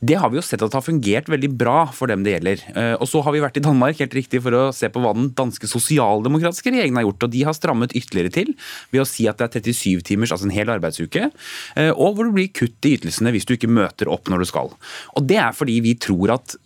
Det 0.00 0.18
har 0.20 0.30
vi 0.30 0.38
jo 0.38 0.46
sett 0.46 0.62
at 0.62 0.76
har 0.76 0.84
fungert 0.86 1.30
veldig 1.32 1.50
bra 1.58 1.86
for 1.90 2.06
dem 2.06 2.22
det 2.22 2.36
gjelder. 2.36 2.64
Eh, 2.70 2.94
og 2.94 3.08
Så 3.10 3.24
har 3.24 3.34
vi 3.34 3.42
vært 3.42 3.58
i 3.58 3.64
Danmark 3.64 3.98
helt 3.98 4.14
riktig 4.14 4.42
for 4.44 4.54
å 4.54 4.62
se 4.74 4.88
på 4.88 5.02
hva 5.02 5.14
den 5.16 5.32
danske 5.34 5.66
sosialdemokratiske 5.66 6.70
regjeringen 6.70 7.00
har 7.02 7.08
gjort. 7.08 7.26
og 7.26 7.34
De 7.34 7.42
har 7.42 7.56
strammet 7.56 7.96
ytterligere 7.98 8.30
til 8.30 8.54
ved 8.92 9.02
å 9.02 9.08
si 9.08 9.26
at 9.26 9.38
det 9.42 9.50
er 9.50 9.72
37 9.72 10.06
timers, 10.06 10.30
altså 10.30 10.46
en 10.46 10.54
hel 10.54 10.70
arbeidsuke, 10.70 11.30
og 11.96 12.14
hvor 12.14 12.28
det 12.28 12.34
blir 12.36 12.52
kutt 12.54 12.86
i 12.86 12.94
ytelsene 12.96 13.32
hvis 13.34 13.46
du 13.48 13.54
ikke 13.56 13.70
møter 13.70 14.10
opp 14.10 14.30
når 14.30 14.44
du 14.44 14.48
skal. 14.48 14.70
Og 15.18 15.26
Det 15.26 15.38
er 15.40 15.56
fordi 15.60 15.78
vi 15.84 15.94
tror 16.00 16.36
at 16.38 16.56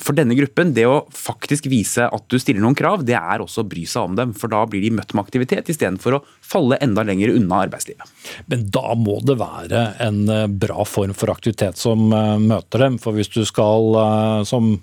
for 0.00 0.16
denne 0.16 0.36
gruppen, 0.38 0.72
det 0.76 0.86
å 0.88 1.02
faktisk 1.14 1.68
vise 1.70 2.06
at 2.06 2.24
du 2.30 2.38
stiller 2.40 2.62
noen 2.64 2.76
krav, 2.78 3.02
det 3.06 3.16
er 3.18 3.42
også 3.42 3.64
å 3.64 3.68
bry 3.68 3.84
seg 3.88 4.10
om 4.10 4.16
dem. 4.18 4.32
For 4.38 4.50
da 4.52 4.62
blir 4.70 4.84
de 4.84 4.92
møtt 4.94 5.12
med 5.12 5.26
aktivitet 5.26 5.68
istedenfor 5.72 6.18
å 6.18 6.22
falle 6.44 6.78
enda 6.84 7.04
lenger 7.06 7.34
unna 7.34 7.62
arbeidslivet. 7.66 8.14
Men 8.48 8.64
da 8.74 8.94
må 8.98 9.18
det 9.26 9.38
være 9.40 9.84
en 10.04 10.22
eh, 10.32 10.46
bra 10.48 10.86
form 10.88 11.14
for 11.16 11.34
aktivitet 11.34 11.80
som 11.80 12.08
eh, 12.08 12.34
møter 12.40 12.86
dem. 12.86 12.98
For 13.02 13.16
hvis 13.18 13.32
du 13.34 13.42
skal 13.48 14.00
eh, 14.04 14.42
som 14.48 14.76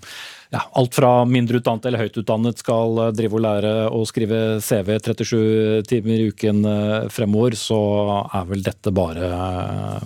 ja, 0.56 0.62
alt 0.72 0.96
fra 0.96 1.26
mindre 1.26 1.60
utdannet 1.60 1.88
eller 1.90 2.06
høyt 2.06 2.18
utdannet 2.22 2.62
skal 2.62 3.00
eh, 3.04 3.12
drive 3.18 3.38
og 3.38 3.44
lære 3.46 3.74
å 3.92 4.04
skrive 4.08 4.42
CV 4.64 4.96
37 5.00 5.86
timer 5.90 6.22
i 6.22 6.30
uken 6.32 6.62
eh, 6.70 6.98
fremover, 7.14 7.58
så 7.60 7.80
er 8.26 8.48
vel 8.50 8.64
dette 8.66 8.94
bare 8.96 9.32
eh, 9.32 10.06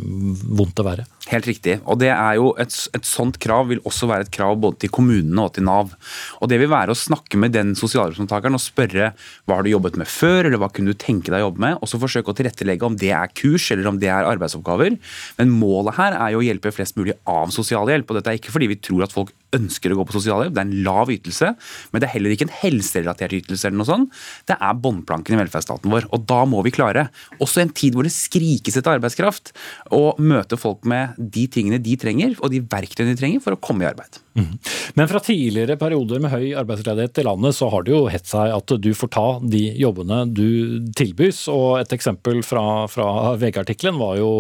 vondt 0.62 0.82
å 0.82 0.88
være. 0.88 1.08
Helt 1.30 1.46
riktig. 1.46 1.76
Og 1.86 2.00
det 2.02 2.10
er 2.10 2.38
jo 2.40 2.52
et, 2.62 2.74
et, 2.98 3.06
sånt 3.06 3.38
krav 3.42 3.68
vil 3.70 3.82
også 3.86 4.08
være 4.10 4.26
et 4.26 4.32
krav 4.34 4.56
både 4.62 4.80
til 4.82 4.94
kommunene 4.94 5.44
og 5.46 5.54
til 5.54 5.66
Nav. 5.68 5.92
Og 6.42 6.50
Det 6.50 6.58
vil 6.58 6.72
være 6.72 6.96
å 6.96 6.98
snakke 6.98 7.38
med 7.38 7.54
den 7.54 7.76
sosialhjelpsmottakeren 7.78 8.58
og 8.58 8.64
spørre 8.64 9.12
hva 9.46 9.60
har 9.60 9.66
du 9.66 9.70
jobbet 9.70 10.00
med 10.02 10.10
før, 10.10 10.48
eller 10.48 10.58
hva 10.62 10.72
kunne 10.74 10.96
du 10.96 10.98
tenke 10.98 11.30
deg 11.30 11.44
å 11.44 11.50
jobbe 11.50 11.64
med, 11.68 11.78
og 11.78 11.92
så 11.92 12.02
forsøke 12.02 12.34
å 12.34 12.38
tilrettelegge 12.38 12.88
om 12.88 12.98
det 12.98 13.12
er 13.14 13.34
kurs 13.38 13.68
eller 13.76 13.92
om 13.92 14.00
det 14.02 14.10
er 14.10 14.26
arbeidsoppgaver. 14.30 14.98
Men 15.38 15.54
målet 15.54 16.00
her 16.00 16.18
er 16.18 16.34
jo 16.34 16.42
å 16.42 16.48
hjelpe 16.48 16.74
flest 16.74 16.98
mulig 16.98 17.14
av 17.30 17.54
sosialhjelp. 17.54 18.10
Og 18.10 18.20
dette 18.20 18.34
er 18.34 18.42
ikke 18.42 18.56
fordi 18.56 18.72
vi 18.74 18.82
tror 18.82 19.06
at 19.06 19.14
folk 19.14 19.36
ønsker 19.56 19.94
å 19.94 20.00
gå 20.00 20.08
på 20.10 20.18
sosialhjelp. 20.18 20.54
Det 20.56 20.62
er 20.62 20.68
en 20.68 20.84
lav 20.86 21.14
ytelse, 21.14 21.54
men 21.92 22.02
det 22.02 22.10
er 22.10 22.16
heller 22.16 22.34
ikke 22.34 22.48
en 22.48 22.58
helserelatert 22.62 23.38
ytelse. 23.40 23.68
eller 23.68 23.82
noe 23.82 23.90
sånt. 23.90 24.20
Det 24.50 24.58
er 24.58 24.82
båndplanken 24.82 25.36
i 25.36 25.42
velferdsstaten 25.42 25.94
vår. 25.94 26.10
Og 26.16 26.26
da 26.30 26.42
må 26.50 26.62
vi 26.66 26.74
klare, 26.74 27.10
også 27.42 27.62
i 27.62 27.68
en 27.68 27.74
tid 27.74 27.98
hvor 27.98 28.06
det 28.06 28.14
skrikes 28.16 28.78
etter 28.78 28.98
arbeidskraft, 28.98 29.54
å 29.94 30.14
møte 30.22 30.58
folk 30.60 30.86
med 30.90 31.19
de 31.20 31.46
tingene 31.52 31.82
de 31.84 31.96
trenger, 32.00 32.34
og 32.40 32.54
de 32.54 32.62
verktøyene 32.64 33.14
de 33.14 33.20
trenger 33.20 33.44
for 33.44 33.56
å 33.56 33.62
komme 33.62 33.84
i 33.84 33.90
arbeid. 33.90 34.20
Mm. 34.40 34.54
Men 34.96 35.10
fra 35.12 35.22
tidligere 35.24 35.78
perioder 35.80 36.22
med 36.24 36.32
høy 36.32 36.54
arbeidsledighet 36.62 37.22
i 37.22 37.26
landet, 37.28 37.58
så 37.58 37.70
har 37.74 37.86
det 37.86 37.94
jo 37.94 38.06
hett 38.12 38.30
seg 38.30 38.54
at 38.56 38.76
du 38.80 38.92
får 38.96 39.12
ta 39.16 39.28
de 39.44 39.64
jobbene 39.82 40.22
du 40.32 40.48
tilbys. 40.98 41.46
Og 41.52 41.82
et 41.82 41.98
eksempel 41.98 42.40
fra, 42.48 42.86
fra 42.92 43.36
VG-artikkelen 43.42 44.00
var 44.00 44.16
jo 44.22 44.32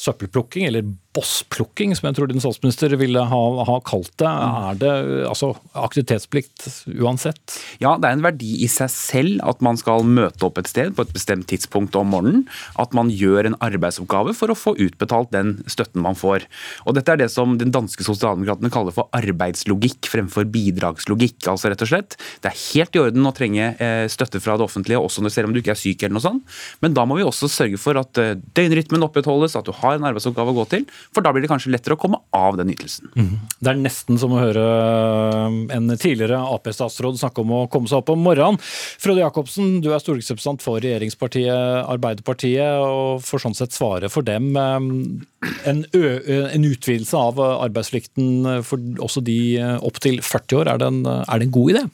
søppelplukking, 0.00 0.66
eller 0.68 0.88
bossplukking, 1.16 1.94
som 1.96 2.08
jeg 2.08 2.18
tror 2.18 2.30
din 2.30 2.42
statsminister 2.42 2.92
ville 3.00 3.22
ha, 3.30 3.42
ha, 3.68 3.76
kalt 3.86 4.12
det. 4.20 4.28
Er 4.28 4.80
det 4.80 4.92
altså, 5.30 5.52
aktivitetsplikt 5.76 6.66
uansett? 7.00 7.56
Ja, 7.82 7.94
det 8.00 8.10
er 8.10 8.18
en 8.18 8.24
verdi 8.26 8.52
i 8.64 8.68
seg 8.70 8.92
selv 8.92 9.44
at 9.46 9.62
man 9.64 9.78
skal 9.80 10.04
møte 10.06 10.48
opp 10.48 10.60
et 10.60 10.70
sted 10.70 10.94
på 10.96 11.06
et 11.06 11.14
bestemt 11.16 11.48
tidspunkt 11.50 11.96
om 11.98 12.10
morgenen. 12.12 12.44
At 12.80 12.94
man 12.96 13.10
gjør 13.12 13.50
en 13.50 13.58
arbeidsoppgave 13.64 14.34
for 14.36 14.52
å 14.52 14.58
få 14.58 14.74
utbetalt 14.82 15.32
den 15.34 15.56
støtten 15.70 16.04
man 16.04 16.18
får. 16.18 16.46
Og 16.84 16.96
Dette 16.96 17.14
er 17.14 17.22
det 17.22 17.30
som 17.32 17.56
den 17.60 17.72
danske 17.74 18.04
sosialdemokratene 18.06 18.72
kaller 18.72 18.94
for 18.96 19.10
arbeidslogikk 19.16 20.10
fremfor 20.12 20.48
bidragslogikk. 20.52 21.40
altså 21.52 21.72
rett 21.72 21.84
og 21.84 21.92
slett. 21.92 22.18
Det 22.44 22.52
er 22.52 22.60
helt 22.66 22.96
i 22.96 23.02
orden 23.02 23.28
å 23.28 23.34
trenge 23.36 23.72
eh, 23.82 24.04
støtte 24.12 24.40
fra 24.42 24.56
det 24.58 24.66
offentlige, 24.66 25.00
også 25.00 25.24
når, 25.24 25.34
selv 25.34 25.50
om 25.50 25.56
du 25.56 25.62
ikke 25.62 25.74
er 25.74 25.80
syk, 25.80 26.02
eller 26.02 26.18
noe 26.18 26.26
sånt. 26.26 26.56
men 26.84 26.94
da 26.96 27.04
må 27.08 27.18
vi 27.18 27.26
også 27.26 27.48
sørge 27.50 27.80
for 27.80 27.98
at 28.00 28.20
eh, 28.20 28.36
døgnrytmen 28.56 29.04
opprettholdes, 29.06 29.56
at 29.58 29.66
du 29.66 29.74
har 29.80 29.96
en 29.96 30.08
arbeidsoppgave 30.10 30.52
å 30.52 30.58
gå 30.60 30.66
til 30.74 30.86
for 31.14 31.24
da 31.24 31.32
blir 31.34 31.44
det 31.44 31.50
kanskje 31.50 31.72
lettere 31.74 31.96
å 31.96 32.00
komme 32.00 32.20
av 32.36 32.58
den 32.60 32.72
ytelsen. 32.72 33.10
Mm. 33.16 33.32
Det 33.60 33.72
er 33.72 33.80
nesten 33.80 34.20
som 34.20 34.34
å 34.34 34.40
høre 34.40 34.64
eh, 34.66 35.58
en 35.76 35.92
tidligere 35.94 36.40
Ap-statsråd 36.54 37.20
snakke 37.20 37.44
om 37.44 37.54
å 37.56 37.62
komme 37.72 37.90
seg 37.90 38.02
opp 38.02 38.12
om 38.14 38.24
morgenen. 38.26 38.60
Frode 39.02 39.22
Jacobsen, 39.22 39.80
du 39.84 39.90
er 39.92 40.02
stortingsrepresentant 40.02 40.64
for 40.64 40.82
regjeringspartiet 40.84 41.86
Arbeiderpartiet, 41.86 42.80
og 42.82 43.24
får 43.26 43.46
sånn 43.46 43.58
sett 43.58 43.76
svare 43.76 44.10
for 44.12 44.26
dem. 44.26 44.52
Eh, 44.56 45.56
en, 45.70 45.84
en 45.92 46.66
utvidelse 46.66 47.18
av 47.18 47.40
arbeidsplikten 47.42 48.62
for 48.66 48.82
også 49.02 49.22
de 49.24 49.38
opp 49.84 50.00
til 50.02 50.20
40 50.24 50.60
år, 50.62 50.72
er 50.72 50.82
det 50.82 50.90
en, 50.90 51.04
er 51.06 51.38
det 51.40 51.48
en 51.48 51.56
god 51.56 51.76
idé? 51.76 51.86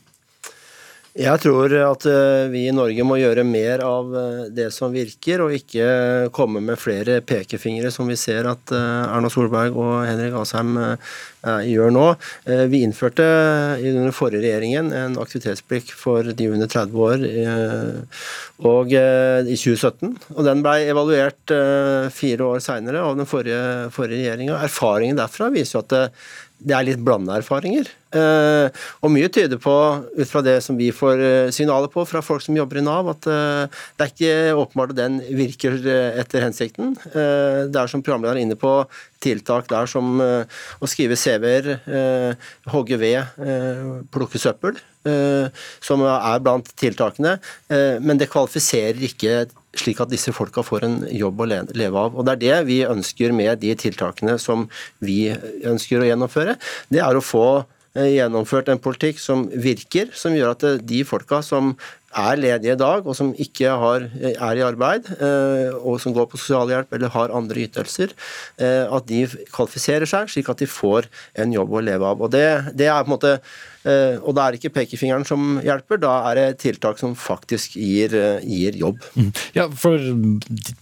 Jeg 1.12 1.42
tror 1.42 1.68
at 1.76 2.06
eh, 2.08 2.46
vi 2.48 2.62
i 2.70 2.72
Norge 2.72 3.04
må 3.04 3.18
gjøre 3.20 3.42
mer 3.44 3.82
av 3.84 4.14
eh, 4.16 4.44
det 4.56 4.70
som 4.72 4.94
virker, 4.94 5.42
og 5.44 5.52
ikke 5.52 6.30
komme 6.32 6.62
med 6.64 6.80
flere 6.80 7.18
pekefingre, 7.20 7.90
som 7.92 8.08
vi 8.08 8.16
ser 8.16 8.48
at 8.48 8.72
eh, 8.72 9.02
Erna 9.12 9.28
Solberg 9.28 9.76
og 9.76 10.06
Henrik 10.08 10.38
Asheim 10.40 10.78
gjør 11.42 11.90
nå. 11.90 12.04
Vi 12.70 12.84
innførte 12.86 13.24
under 13.82 14.12
forrige 14.14 14.44
regjeringen 14.44 14.92
en 14.94 15.16
aktivitetsplikt 15.18 15.90
for 15.98 16.28
de 16.38 16.46
under 16.54 16.70
30 16.70 17.00
år 17.02 17.24
og, 18.62 18.94
i 18.94 19.56
2017. 19.58 20.12
og 20.36 20.46
Den 20.46 20.62
ble 20.62 20.76
evaluert 20.92 21.54
fire 22.14 22.46
år 22.46 22.62
seinere 22.62 23.02
av 23.02 23.18
den 23.18 23.26
forrige, 23.26 23.90
forrige 23.90 24.20
regjeringa. 24.20 24.60
Erfaringen 24.68 25.18
derfra 25.18 25.50
viser 25.50 25.80
jo 25.80 25.82
at 25.82 26.22
det, 26.62 26.74
er 26.76 26.86
litt 26.86 27.02
blanda 27.04 27.36
erfaringer. 27.40 27.88
Eh, 28.12 28.82
og 29.00 29.12
mye 29.12 29.28
tyder 29.32 29.60
på, 29.62 29.74
ut 30.18 30.28
fra 30.28 30.42
det 30.44 30.58
som 30.64 30.76
vi 30.76 30.90
får 30.94 31.22
eh, 31.24 31.52
signaler 31.54 31.88
på 31.92 32.04
fra 32.08 32.20
folk 32.24 32.44
som 32.44 32.56
jobber 32.58 32.80
i 32.80 32.84
Nav, 32.84 33.08
at 33.14 33.28
eh, 33.30 33.80
det 33.96 34.06
er 34.06 34.12
ikke 34.12 34.58
åpenbart 34.60 34.92
at 34.94 35.00
den 35.00 35.18
virker 35.38 35.78
etter 36.20 36.44
hensikten. 36.44 36.94
Det 37.12 37.78
er 37.78 37.90
som 37.90 38.02
programlederen 38.04 38.42
er 38.42 38.46
inne 38.46 38.58
på, 38.58 38.74
tiltak 39.22 39.68
der 39.70 39.88
som 39.90 40.18
å 40.18 40.88
skrive 40.90 41.16
CV-er, 41.18 41.76
hogge 42.72 42.98
ved, 42.98 43.36
plukke 44.12 44.40
søppel, 44.42 44.80
som 45.82 46.02
er 46.08 46.42
blant 46.42 46.72
tiltakene. 46.78 47.36
Men 48.02 48.18
det 48.18 48.30
kvalifiserer 48.32 48.98
ikke 49.06 49.44
slik 49.78 50.00
at 50.02 50.10
disse 50.12 50.32
folka 50.36 50.64
får 50.64 50.86
en 50.86 50.98
jobb 51.12 51.42
å 51.42 51.48
leve 51.48 51.98
av. 51.98 52.16
Og 52.16 52.26
Det 52.26 52.34
er 52.34 52.42
det 52.42 52.58
vi 52.68 52.80
ønsker 52.86 53.32
med 53.36 53.62
de 53.62 53.74
tiltakene 53.78 54.38
som 54.40 54.68
vi 55.00 55.32
ønsker 55.64 56.02
å 56.02 56.08
gjennomføre. 56.08 56.58
Det 56.92 57.00
er 57.00 57.16
å 57.16 57.24
få 57.24 57.46
eh, 57.96 58.18
gjennomført 58.18 58.68
en 58.72 58.82
politikk 58.82 59.22
som 59.22 59.46
virker, 59.48 60.12
som 60.12 60.36
gjør 60.36 60.54
at 60.56 60.66
eh, 60.68 60.80
de 60.80 61.02
folka 61.08 61.42
som 61.46 61.74
er 62.12 62.40
ledige 62.40 62.76
i 62.76 62.78
dag, 62.78 63.06
og 63.06 63.16
som 63.16 63.32
ikke 63.40 63.72
har, 63.82 64.06
er 64.32 64.58
i 64.58 64.64
arbeid, 64.64 65.08
eh, 65.16 65.72
og 65.80 66.00
som 66.02 66.14
går 66.14 66.28
på 66.30 66.40
sosialhjelp 66.40 66.92
eller 66.92 67.12
har 67.14 67.34
andre 67.34 67.64
ytelser, 67.64 68.12
eh, 68.60 68.84
at 68.84 69.08
de 69.08 69.24
kvalifiserer 69.52 70.08
seg, 70.08 70.30
slik 70.32 70.50
at 70.52 70.62
de 70.62 70.68
får 70.68 71.08
en 71.40 71.52
jobb 71.54 71.72
å 71.72 71.84
leve 71.84 72.08
av. 72.08 72.22
Og 72.22 72.32
det, 72.32 72.46
det 72.76 72.88
er 72.90 73.04
på 73.04 73.10
en 73.10 73.14
måte 73.14 73.32
eh, 73.38 74.18
og 74.20 74.36
da 74.36 74.44
er 74.44 74.54
det 74.54 74.60
ikke 74.60 74.74
pekefingeren 74.76 75.26
som 75.28 75.56
hjelper, 75.64 76.02
da 76.02 76.14
er 76.30 76.40
det 76.40 76.46
tiltak 76.62 77.00
som 77.00 77.16
faktisk 77.18 77.78
gir, 77.80 78.14
gir 78.44 78.78
jobb. 78.78 79.00
Ja, 79.56 79.68
for 79.68 79.98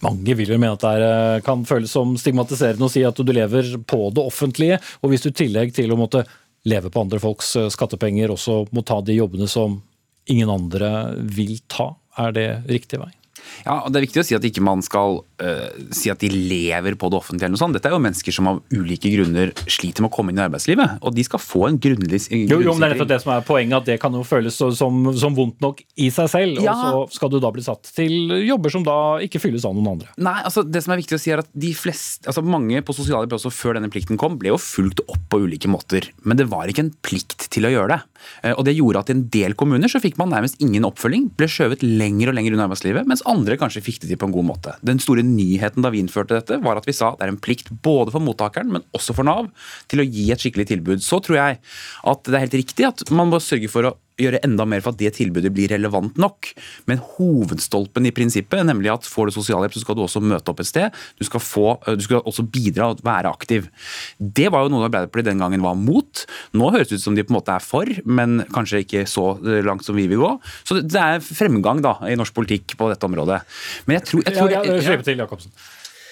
mange 0.04 0.36
vil 0.38 0.50
jo 0.54 0.58
mene 0.60 0.76
at 0.76 0.84
det 0.84 1.10
er, 1.10 1.44
kan 1.46 1.64
føles 1.68 1.94
som 1.94 2.16
stigmatiserende 2.20 2.86
å 2.86 2.92
si 2.92 3.04
at 3.06 3.18
du 3.18 3.34
lever 3.34 3.76
på 3.88 4.08
det 4.14 4.24
offentlige, 4.24 4.80
og 5.00 5.12
hvis 5.12 5.26
du 5.26 5.30
i 5.30 5.38
tillegg 5.44 5.74
til 5.76 5.94
å 5.94 6.00
måtte 6.00 6.26
leve 6.68 6.90
på 6.92 7.00
andre 7.00 7.16
folks 7.22 7.54
skattepenger 7.72 8.34
også 8.34 8.66
må 8.76 8.82
ta 8.84 8.98
de 9.00 9.14
jobbene 9.16 9.46
som 9.48 9.78
ingen 10.30 10.50
andre 10.52 10.90
vil 11.18 11.58
ta, 11.70 11.92
er 12.20 12.36
det 12.36 12.48
riktig 12.70 13.00
vei? 13.02 13.12
Ja, 13.66 13.80
og 13.84 13.92
Det 13.92 14.00
er 14.00 14.06
viktig 14.06 14.22
å 14.22 14.26
si 14.26 14.34
at 14.36 14.44
ikke 14.46 14.62
man 14.64 14.82
skal 14.82 15.20
uh, 15.42 15.68
si 15.94 16.10
at 16.12 16.18
de 16.22 16.30
lever 16.32 16.94
på 17.00 17.10
det 17.12 17.18
offentlige. 17.20 17.44
eller 17.48 17.56
noe 17.56 17.62
sånt. 17.62 17.76
Dette 17.76 17.90
er 17.90 17.94
jo 17.96 18.02
mennesker 18.02 18.32
som 18.34 18.48
av 18.50 18.60
ulike 18.72 19.10
grunner 19.12 19.52
sliter 19.70 20.04
med 20.04 20.10
å 20.10 20.14
komme 20.14 20.32
inn 20.32 20.40
i 20.40 20.44
arbeidslivet. 20.46 20.98
Og 21.04 21.14
de 21.16 21.24
skal 21.26 21.42
få 21.42 21.66
en 21.68 21.78
grunnlig... 21.82 22.22
Jo, 22.30 22.60
jo, 22.60 22.72
men 22.74 22.80
det 22.82 22.88
er 22.90 22.94
nettopp 22.96 23.10
det 23.12 23.20
som 23.24 23.32
er 23.34 23.44
poenget, 23.46 23.76
at 23.80 23.88
det 23.90 23.98
kan 24.02 24.14
jo 24.16 24.22
føles 24.26 24.56
som, 24.56 25.02
som 25.16 25.36
vondt 25.36 25.60
nok 25.64 25.82
i 26.00 26.10
seg 26.14 26.30
selv, 26.32 26.60
Ja. 26.64 26.74
og 26.74 27.08
så 27.10 27.18
skal 27.20 27.32
du 27.34 27.38
da 27.42 27.50
bli 27.54 27.62
satt 27.64 27.90
til 27.96 28.32
jobber 28.46 28.72
som 28.72 28.84
da 28.86 28.96
ikke 29.24 29.40
fylles 29.42 29.64
av 29.68 29.74
noen 29.76 29.92
andre. 29.96 30.08
Nei, 30.20 30.36
altså 30.46 30.64
det 30.66 30.82
som 30.84 30.94
er 30.94 31.00
viktig 31.02 31.18
å 31.18 31.22
si 31.22 31.32
er 31.34 31.42
at 31.44 31.50
de 31.54 31.72
fleste, 31.76 32.26
altså 32.28 32.42
Mange 32.50 32.80
på 32.82 32.94
sosialhjelp 32.96 33.36
også 33.36 33.50
før 33.54 33.76
denne 33.78 33.90
plikten 33.92 34.18
kom, 34.18 34.34
ble 34.40 34.50
jo 34.50 34.56
fulgt 34.60 35.00
opp 35.06 35.22
på 35.30 35.38
ulike 35.44 35.68
måter. 35.70 36.08
Men 36.26 36.36
det 36.40 36.48
var 36.50 36.66
ikke 36.72 36.82
en 36.86 36.94
plikt 37.04 37.46
til 37.52 37.68
å 37.68 37.70
gjøre 37.70 37.94
det. 37.94 38.00
Eh, 38.42 38.54
Og 38.58 38.64
Det 38.66 38.74
gjorde 38.76 39.00
at 39.04 39.10
i 39.12 39.14
en 39.14 39.22
del 39.32 39.54
kommuner 39.54 39.88
så 39.92 40.00
fikk 40.02 40.18
man 40.18 40.30
nærmest 40.34 40.58
ingen 40.60 40.84
oppfølging. 40.88 41.28
Ble 41.38 41.46
skjøvet 41.50 41.84
lenger 41.86 42.30
og 42.32 42.36
lenger 42.36 42.56
unna 42.56 42.66
arbeidslivet, 42.68 43.06
mens 43.08 43.22
andre 43.30 43.58
kanskje 43.60 43.82
fikk 43.84 44.02
det 44.02 44.10
til 44.10 44.20
på 44.20 44.28
en 44.28 44.34
god 44.34 44.48
måte. 44.48 44.74
Den 44.86 45.00
store 45.02 45.24
nyheten 45.26 45.84
da 45.84 45.92
vi 45.92 46.02
innførte 46.02 46.38
dette, 46.38 46.60
var 46.64 46.80
at 46.80 46.88
vi 46.88 46.96
sa 46.96 47.12
det 47.16 47.26
er 47.26 47.32
en 47.34 47.40
plikt 47.40 47.70
både 47.84 48.14
for 48.14 48.24
mottakeren, 48.24 48.72
men 48.74 48.86
også 48.96 49.16
for 49.16 49.26
Nav, 49.26 49.50
til 49.90 50.02
å 50.02 50.06
gi 50.06 50.28
et 50.34 50.42
skikkelig 50.42 50.68
tilbud. 50.72 51.04
Så 51.04 51.22
tror 51.24 51.40
jeg 51.40 51.60
at 52.12 52.24
det 52.26 52.36
er 52.36 52.46
helt 52.46 52.60
riktig 52.62 52.88
at 52.88 53.04
man 53.14 53.30
må 53.32 53.42
sørge 53.42 53.70
for 53.72 53.88
å 53.90 53.96
gjøre 54.20 54.40
enda 54.46 54.66
mer 54.68 54.82
for 54.84 54.94
at 54.94 55.00
det 55.00 55.12
tilbudet 55.16 55.52
blir 55.54 55.70
relevant 55.72 56.18
nok. 56.20 56.50
Men 56.90 57.00
hovedstolpen 57.16 58.06
i 58.08 58.12
prinsippet, 58.14 58.64
nemlig 58.68 58.92
at 58.92 59.08
får 59.08 59.30
du 59.30 59.36
sosialhjelp, 59.38 59.74
så 59.76 59.82
skal 59.84 59.98
du 59.98 60.04
også 60.04 60.22
møte 60.22 60.52
opp 60.52 60.60
et 60.62 60.70
sted. 60.70 60.96
Du 61.20 61.24
skal, 61.28 61.42
få, 61.44 61.66
øh, 61.86 61.96
du 61.98 62.04
skal 62.06 62.22
også 62.24 62.44
bidra 62.52 62.90
og 62.92 63.02
være 63.06 63.32
aktiv. 63.32 63.68
Det 64.20 64.50
var 64.52 64.64
jo 64.66 64.72
noe 64.74 64.86
Arbeiderpartiet 64.88 65.32
den 65.32 65.42
gangen 65.42 65.64
var 65.64 65.76
mot. 65.78 66.24
Nå 66.56 66.70
høres 66.74 66.90
det 66.90 67.00
ut 67.00 67.06
som 67.06 67.16
de 67.18 67.24
på 67.26 67.34
en 67.34 67.38
måte 67.40 67.54
er 67.54 67.64
for, 67.64 67.88
men 68.04 68.40
kanskje 68.54 68.84
ikke 68.84 69.04
så 69.10 69.32
øh, 69.40 69.60
langt 69.66 69.84
som 69.86 69.96
vi 69.98 70.06
vil 70.10 70.22
gå. 70.22 70.32
Så 70.64 70.80
det- 70.82 71.00
er 71.00 71.20
fremgang 71.24 71.80
da 71.80 71.94
i 72.10 72.16
norsk 72.18 72.34
politikk 72.36 72.76
på 72.76 72.90
dette 72.90 73.06
området. 73.08 73.40
Men 73.86 73.96
jeg 73.98 74.04
tror, 74.10 74.24
jeg 74.26 74.36
tror 74.36 74.50
ja, 74.52 74.62
ja, 74.68 74.80
Slipp 74.84 75.04
til, 75.06 75.16
Jacobsen. 75.22 75.52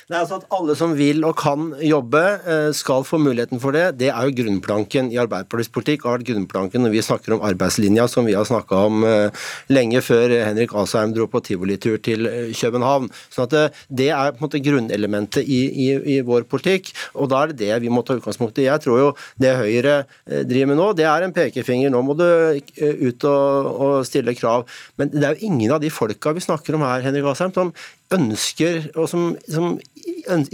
Er 0.09 0.23
altså 0.23 0.39
at 0.39 0.47
Alle 0.57 0.73
som 0.73 0.95
vil 0.97 1.21
og 1.29 1.35
kan 1.37 1.75
jobbe, 1.85 2.21
eh, 2.49 2.71
skal 2.73 3.05
få 3.05 3.19
muligheten 3.21 3.61
for 3.61 3.77
det. 3.77 3.99
Det 4.01 4.09
er 4.09 4.25
jo 4.25 4.33
grunnplanken 4.39 5.11
i 5.13 5.19
Arbeiderpartiets 5.21 5.69
politikk. 5.69 6.05
har 6.05 6.17
vært 6.17 6.31
grunnplanken 6.31 6.81
når 6.81 6.95
vi 6.95 7.03
snakker 7.05 7.35
om 7.35 7.45
arbeidslinja, 7.45 8.09
som 8.09 8.25
vi 8.25 8.33
har 8.33 8.45
snakka 8.45 8.73
om 8.87 9.05
eh, 9.05 9.29
lenge 9.69 10.01
før 10.01 10.33
Henrik 10.47 10.73
Asheim 10.73 11.13
dro 11.13 11.27
på 11.27 11.43
tivolitur 11.45 12.01
til 12.01 12.25
eh, 12.25 12.55
København. 12.57 13.11
Sånn 13.29 13.53
at 13.53 13.75
det, 13.91 14.09
er 14.09 14.33
på 14.33 14.41
en 14.41 14.49
måte 14.49 14.63
grunnelementet 14.65 15.45
i, 15.45 15.61
i, 15.77 16.17
i 16.17 16.21
vår 16.25 16.49
politikk, 16.49 16.89
og 17.13 17.29
da 17.29 17.43
er 17.43 17.53
det 17.53 17.59
det 17.67 17.83
vi 17.83 17.93
må 17.93 18.01
ta 18.01 18.17
utgangspunkt 18.17 18.57
i. 18.59 18.65
Jeg 18.65 18.81
tror 18.81 18.99
jo 18.99 19.13
det 19.37 19.59
Høyre 19.61 20.07
driver 20.25 20.73
med 20.73 20.81
nå, 20.81 20.89
det 20.97 21.05
er 21.05 21.27
en 21.27 21.37
pekefinger. 21.37 21.93
Nå 21.93 22.01
må 22.01 22.17
du 22.17 22.25
ut 22.25 23.29
og, 23.29 23.71
og 23.77 23.95
stille 24.09 24.33
krav. 24.33 24.65
Men 24.97 25.13
det 25.13 25.21
er 25.21 25.37
jo 25.37 25.53
ingen 25.53 25.77
av 25.77 25.85
de 25.85 25.93
folka 25.93 26.33
vi 26.33 26.41
snakker 26.41 26.81
om 26.81 26.89
her, 26.89 27.05
Henrik 27.05 27.29
Asheim, 27.29 27.53
som 27.53 27.77
ønsker, 28.15 28.91
og 28.97 29.09
som, 29.11 29.31
som 29.51 29.77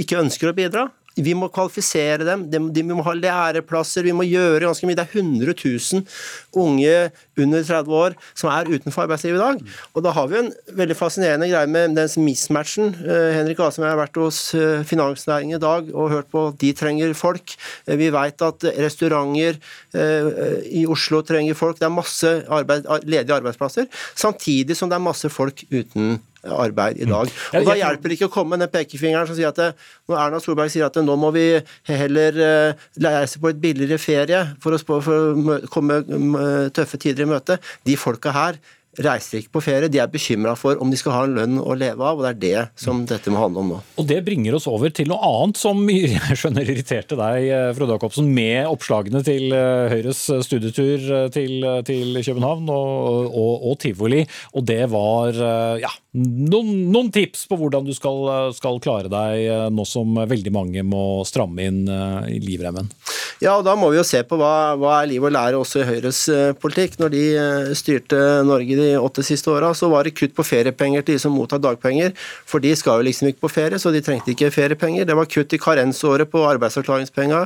ikke 0.01 0.21
ønsker 0.23 0.51
å 0.51 0.57
bidra. 0.57 0.89
Vi 1.15 1.31
må 1.39 1.47
kvalifisere 1.53 2.27
dem, 2.27 2.49
de, 2.51 2.59
vi 2.75 2.83
må 2.91 3.05
ha 3.07 3.13
læreplasser, 3.15 4.03
vi 4.03 4.15
må 4.17 4.25
gjøre 4.27 4.67
ganske 4.67 4.89
mye. 4.89 4.97
Det 4.99 5.05
er 5.05 5.21
100 5.21 5.55
000 5.55 6.03
unge 6.59 6.95
under 7.39 7.63
30 7.63 7.95
år 7.95 8.17
som 8.35 8.51
er 8.51 8.71
utenfor 8.73 9.05
arbeidslivet 9.05 9.39
i 9.39 9.45
dag. 9.45 9.77
Og 9.95 10.03
da 10.07 10.15
har 10.17 10.27
vi 10.33 10.41
en 10.41 10.51
veldig 10.81 10.97
fascinerende 10.99 11.49
greie 11.53 11.71
med 11.71 11.95
den 11.95 12.27
mismatchen. 12.27 12.91
Eh, 13.07 13.31
Henrik 13.39 13.63
Asheim 13.63 13.87
har 13.87 14.01
vært 14.01 14.19
hos 14.19 14.41
eh, 14.59 14.83
finansnæringen 14.89 15.61
i 15.61 15.63
dag 15.63 15.95
og 15.95 16.11
hørt 16.17 16.31
på 16.35 16.49
at 16.51 16.59
de 16.63 16.75
trenger 16.75 17.15
folk. 17.19 17.55
Eh, 17.87 17.95
Vi 18.01 18.11
vet 18.11 18.43
at 18.43 18.67
restauranter 18.83 19.61
i 19.95 20.83
Oslo 20.91 21.21
trenger 21.23 21.55
folk. 21.55 21.79
Det 21.79 21.87
er 21.87 21.95
masse 21.95 22.31
arbeid, 22.51 22.89
ledige 23.07 23.37
arbeidsplasser, 23.37 23.87
samtidig 24.19 24.75
som 24.75 24.91
det 24.91 24.99
er 24.99 25.07
masse 25.07 25.31
folk 25.31 25.63
uten 25.71 26.19
arbeid 26.45 27.01
i 27.01 27.09
dag. 27.09 27.33
Ja, 27.53 27.61
Og 27.61 27.69
Da 27.71 27.77
hjelper 27.79 28.11
det 28.11 28.19
ikke 28.19 28.29
å 28.31 28.35
komme 28.35 28.55
med 28.55 28.65
den 28.67 28.73
pekefingeren 28.75 29.29
som 29.29 29.39
sier 29.39 29.51
at 29.53 29.61
det, 29.61 29.71
når 30.11 30.21
Erna 30.27 30.41
Solberg 30.43 30.73
sier 30.73 30.87
at 30.87 30.97
det, 30.97 31.05
nå 31.07 31.17
må 31.21 31.33
vi 31.35 31.47
heller 31.89 32.41
leie 33.01 33.25
reise 33.25 33.41
på 33.41 33.51
et 33.53 33.61
billigere 33.61 33.99
ferie 33.99 34.45
for 34.63 34.77
å, 34.77 34.81
for 34.85 35.11
å 35.11 35.59
komme 35.73 36.01
mm, 36.05 36.39
tøffe 36.77 37.01
tider 37.01 37.25
i 37.25 37.31
møte. 37.35 37.59
De 37.87 37.97
folka 38.01 38.35
her 38.35 38.61
reiser 39.03 39.41
ikke 39.41 39.57
på 39.59 39.65
ferie. 39.65 39.91
De 39.93 40.01
er 40.03 40.11
bekymra 40.11 40.55
for 40.59 40.81
om 40.83 40.91
de 40.93 40.99
skal 41.01 41.15
ha 41.17 41.25
en 41.27 41.37
lønn 41.39 41.61
å 41.63 41.77
leve 41.79 42.05
av, 42.05 42.19
og 42.19 42.25
det 42.25 42.33
er 42.35 42.41
det 42.45 42.81
som 42.81 43.03
dette 43.09 43.33
må 43.33 43.43
handle 43.43 43.63
om 43.63 43.73
nå. 43.75 43.81
Og 44.01 44.09
det 44.09 44.21
bringer 44.27 44.57
oss 44.57 44.69
over 44.71 44.93
til 44.95 45.11
noe 45.11 45.21
annet 45.25 45.61
som 45.61 45.83
jeg 45.91 46.39
skjønner 46.39 46.71
irriterte 46.71 47.19
deg, 47.19 47.49
eh, 47.49 47.71
Frode 47.77 47.97
Jacobsen, 47.97 48.31
med 48.35 48.69
oppslagene 48.71 49.25
til 49.27 49.55
eh, 49.55 49.93
Høyres 49.93 50.23
studietur 50.47 51.09
eh, 51.21 51.27
til, 51.35 51.67
til 51.87 52.21
København 52.21 52.71
og, 52.73 53.29
og, 53.31 53.69
og 53.71 53.79
tivoli. 53.83 54.25
Og 54.55 54.67
det 54.69 54.83
var 54.93 55.37
ja, 55.81 55.91
noen, 56.15 56.87
noen 56.93 57.11
tips 57.15 57.47
på 57.51 57.59
hvordan 57.59 57.87
du 57.87 57.93
skal, 57.97 58.53
skal 58.57 58.81
klare 58.83 59.11
deg 59.13 59.73
nå 59.75 59.87
som 59.89 60.17
veldig 60.29 60.53
mange 60.55 60.85
må 60.87 61.25
stramme 61.27 61.67
inn 61.69 61.83
i 62.31 62.39
livremmen. 62.43 62.91
Ja, 63.43 63.57
og 63.59 63.65
da 63.67 63.75
må 63.79 63.91
vi 63.93 63.99
jo 63.99 64.07
se 64.07 64.23
på 64.27 64.39
hva, 64.39 64.75
hva 64.79 65.01
er 65.01 65.11
liv 65.11 65.25
og 65.25 65.35
lære 65.35 65.59
også 65.59 65.83
i 65.83 65.89
Høyres 65.89 66.23
politikk. 66.63 66.99
Når 67.01 67.15
de 67.15 67.25
styrte 67.77 68.21
Norge 68.47 68.79
de 68.79 68.84
åtte 69.01 69.25
siste 69.27 69.51
åra, 69.53 69.73
så 69.75 69.89
var 69.93 70.07
det 70.07 70.15
kutt 70.19 70.35
på 70.37 70.45
feriepenger 70.47 71.05
til 71.05 71.17
de 71.17 71.23
som 71.23 71.35
mottar 71.35 71.63
dagpenger. 71.63 72.15
For 72.49 72.63
de 72.63 72.75
skal 72.79 73.01
jo 73.01 73.09
liksom 73.09 73.31
ikke 73.31 73.45
på 73.47 73.53
ferie, 73.57 73.81
så 73.81 73.93
de 73.95 74.03
trengte 74.05 74.33
ikke 74.35 74.53
feriepenger. 74.55 75.07
Det 75.09 75.17
var 75.19 75.31
kutt 75.31 75.55
i 75.57 75.61
karensåret 75.61 76.31
på 76.31 76.45
arbeidsavklaringspenga. 76.49 77.45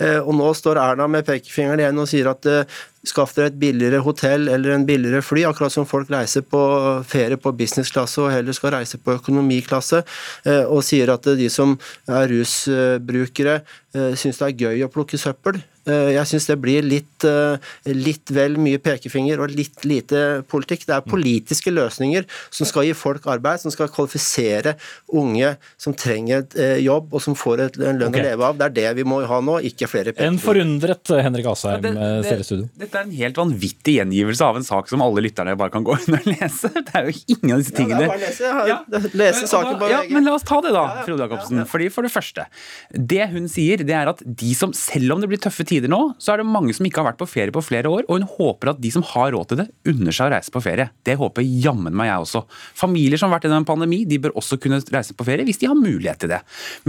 Eh, 0.00 0.18
Og 0.20 0.34
nå 0.36 0.52
står 0.54 0.80
Erna 0.82 1.06
med 1.10 1.26
pekefingeren 1.26 1.80
igjen 1.82 2.00
og 2.02 2.08
sier 2.10 2.30
at 2.32 2.46
eh, 2.50 2.80
Skaff 3.00 3.32
dere 3.32 3.48
et 3.48 3.56
billigere 3.56 4.02
hotell 4.04 4.50
eller 4.52 4.74
en 4.74 4.84
billigere 4.84 5.22
fly, 5.24 5.46
akkurat 5.48 5.72
som 5.72 5.86
folk 5.88 6.10
reiser 6.12 6.44
på 6.44 6.60
ferie 7.08 7.38
på 7.40 7.54
businessklasse 7.56 8.20
og 8.20 8.28
heller 8.28 8.52
skal 8.52 8.74
reise 8.74 9.00
på 9.00 9.14
økonomiklasse, 9.16 10.02
eh, 10.44 10.66
og 10.68 10.84
sier 10.84 11.08
at 11.14 11.24
de 11.38 11.48
som 11.48 11.78
er 12.04 12.28
rusbrukere 12.28 13.62
syns 13.90 14.38
det 14.38 14.50
er 14.50 14.58
gøy 14.66 14.84
å 14.84 14.92
plukke 14.92 15.18
søppel. 15.18 15.62
Eh, 15.88 16.10
Jeg 16.16 16.26
syns 16.28 16.46
det 16.50 16.58
blir 16.60 16.82
litt, 16.84 17.24
eh, 17.24 17.56
litt 17.86 18.30
vel 18.30 18.56
mye 18.60 18.78
pekefinger 18.78 19.40
og 19.40 19.50
litt 19.54 19.84
lite 19.84 20.42
politikk. 20.50 20.84
Det 20.86 20.94
er 20.96 21.00
politiske 21.08 21.72
løsninger 21.72 22.26
som 22.50 22.66
skal 22.68 22.84
gi 22.84 22.92
folk 22.92 23.24
arbeid, 23.26 23.60
som 23.60 23.70
skal 23.72 23.88
kvalifisere 23.88 24.76
unge 25.16 25.56
som 25.80 25.94
trenger 25.94 26.44
et 26.44 26.56
eh, 26.60 26.76
jobb 26.84 27.14
og 27.14 27.22
som 27.24 27.34
får 27.34 27.64
et, 27.66 27.78
en 27.80 27.98
lønn 27.98 28.10
okay. 28.12 28.20
å 28.20 28.28
leve 28.30 28.44
av. 28.50 28.58
Det 28.60 28.66
er 28.68 28.76
det 28.80 28.96
vi 29.00 29.06
må 29.08 29.22
ha 29.26 29.40
nå, 29.40 29.58
ikke 29.70 29.88
flere 29.90 30.14
En 30.20 30.38
forundret 30.38 31.08
Henrik 31.22 31.46
Asheim 31.46 31.82
det, 31.82 31.94
eh, 31.96 32.42
studio. 32.44 32.68
det 32.76 32.90
dette 32.90 32.98
er 32.98 33.06
en 33.06 33.14
helt 33.14 33.38
vanvittig 33.38 33.96
gjengivelse 34.00 34.42
av 34.44 34.56
en 34.58 34.66
sak 34.66 34.88
som 34.90 35.02
alle 35.04 35.22
lytterne 35.24 35.56
bare 35.58 35.70
kan 35.70 35.84
gå 35.86 35.96
inn 36.04 36.18
og 36.18 36.26
lese. 36.28 36.70
Det 36.74 36.94
er 36.94 37.08
jo 37.08 37.16
ingen 37.36 37.54
av 37.56 37.62
disse 37.62 37.76
tingene. 37.76 38.06
bare 38.10 38.22
lese. 38.24 38.52
Ja. 38.70 38.78
lese 38.90 39.44
Men- 39.44 39.50
saken 39.52 39.78
bare 39.80 39.90
ja, 39.94 40.00
Men 40.10 40.26
la 40.26 40.34
oss 40.34 40.46
ta 40.46 40.60
det, 40.60 40.72
da, 40.74 40.84
Ja, 40.90 40.96
ja. 41.00 41.04
Frode 41.06 41.26
Jacobsen. 41.26 41.64
Fordi 41.70 41.88
For 41.90 42.02
det 42.06 42.12
første, 42.12 42.46
det 42.92 43.28
hun 43.32 43.46
sier, 43.50 43.82
det 43.86 43.94
er 43.96 44.10
at 44.10 44.22
de 44.24 44.54
som, 44.54 44.72
selv 44.76 45.14
om 45.14 45.20
det 45.22 45.28
blir 45.30 45.40
tøffe 45.42 45.64
tider 45.70 45.90
nå, 45.92 46.00
så 46.20 46.34
er 46.34 46.42
det 46.42 46.48
mange 46.50 46.74
som 46.76 46.86
ikke 46.86 47.02
har 47.02 47.10
vært 47.12 47.20
på 47.20 47.28
ferie 47.30 47.54
på 47.54 47.62
flere 47.64 47.90
år, 47.90 48.06
og 48.08 48.18
hun 48.18 48.28
håper 48.28 48.72
at 48.72 48.80
de 48.82 48.90
som 48.94 49.04
har 49.12 49.32
råd 49.34 49.52
til 49.52 49.62
det, 49.62 49.68
unner 49.90 50.14
seg 50.14 50.28
å 50.28 50.34
reise 50.34 50.54
på 50.54 50.62
ferie. 50.64 50.90
Det 51.06 51.16
håper 51.20 51.46
jammen 51.46 51.94
meg 51.96 52.10
jeg 52.10 52.26
også. 52.26 52.44
Familier 52.78 53.20
som 53.20 53.30
har 53.30 53.38
vært 53.38 53.48
gjennom 53.48 53.62
en 53.62 53.68
pandemi, 53.68 54.02
de 54.08 54.20
bør 54.22 54.36
også 54.40 54.58
kunne 54.62 54.80
reise 54.92 55.16
på 55.16 55.26
ferie 55.26 55.46
hvis 55.46 55.60
de 55.62 55.70
har 55.70 55.78
mulighet 55.78 56.22
til 56.24 56.32
det. 56.32 56.40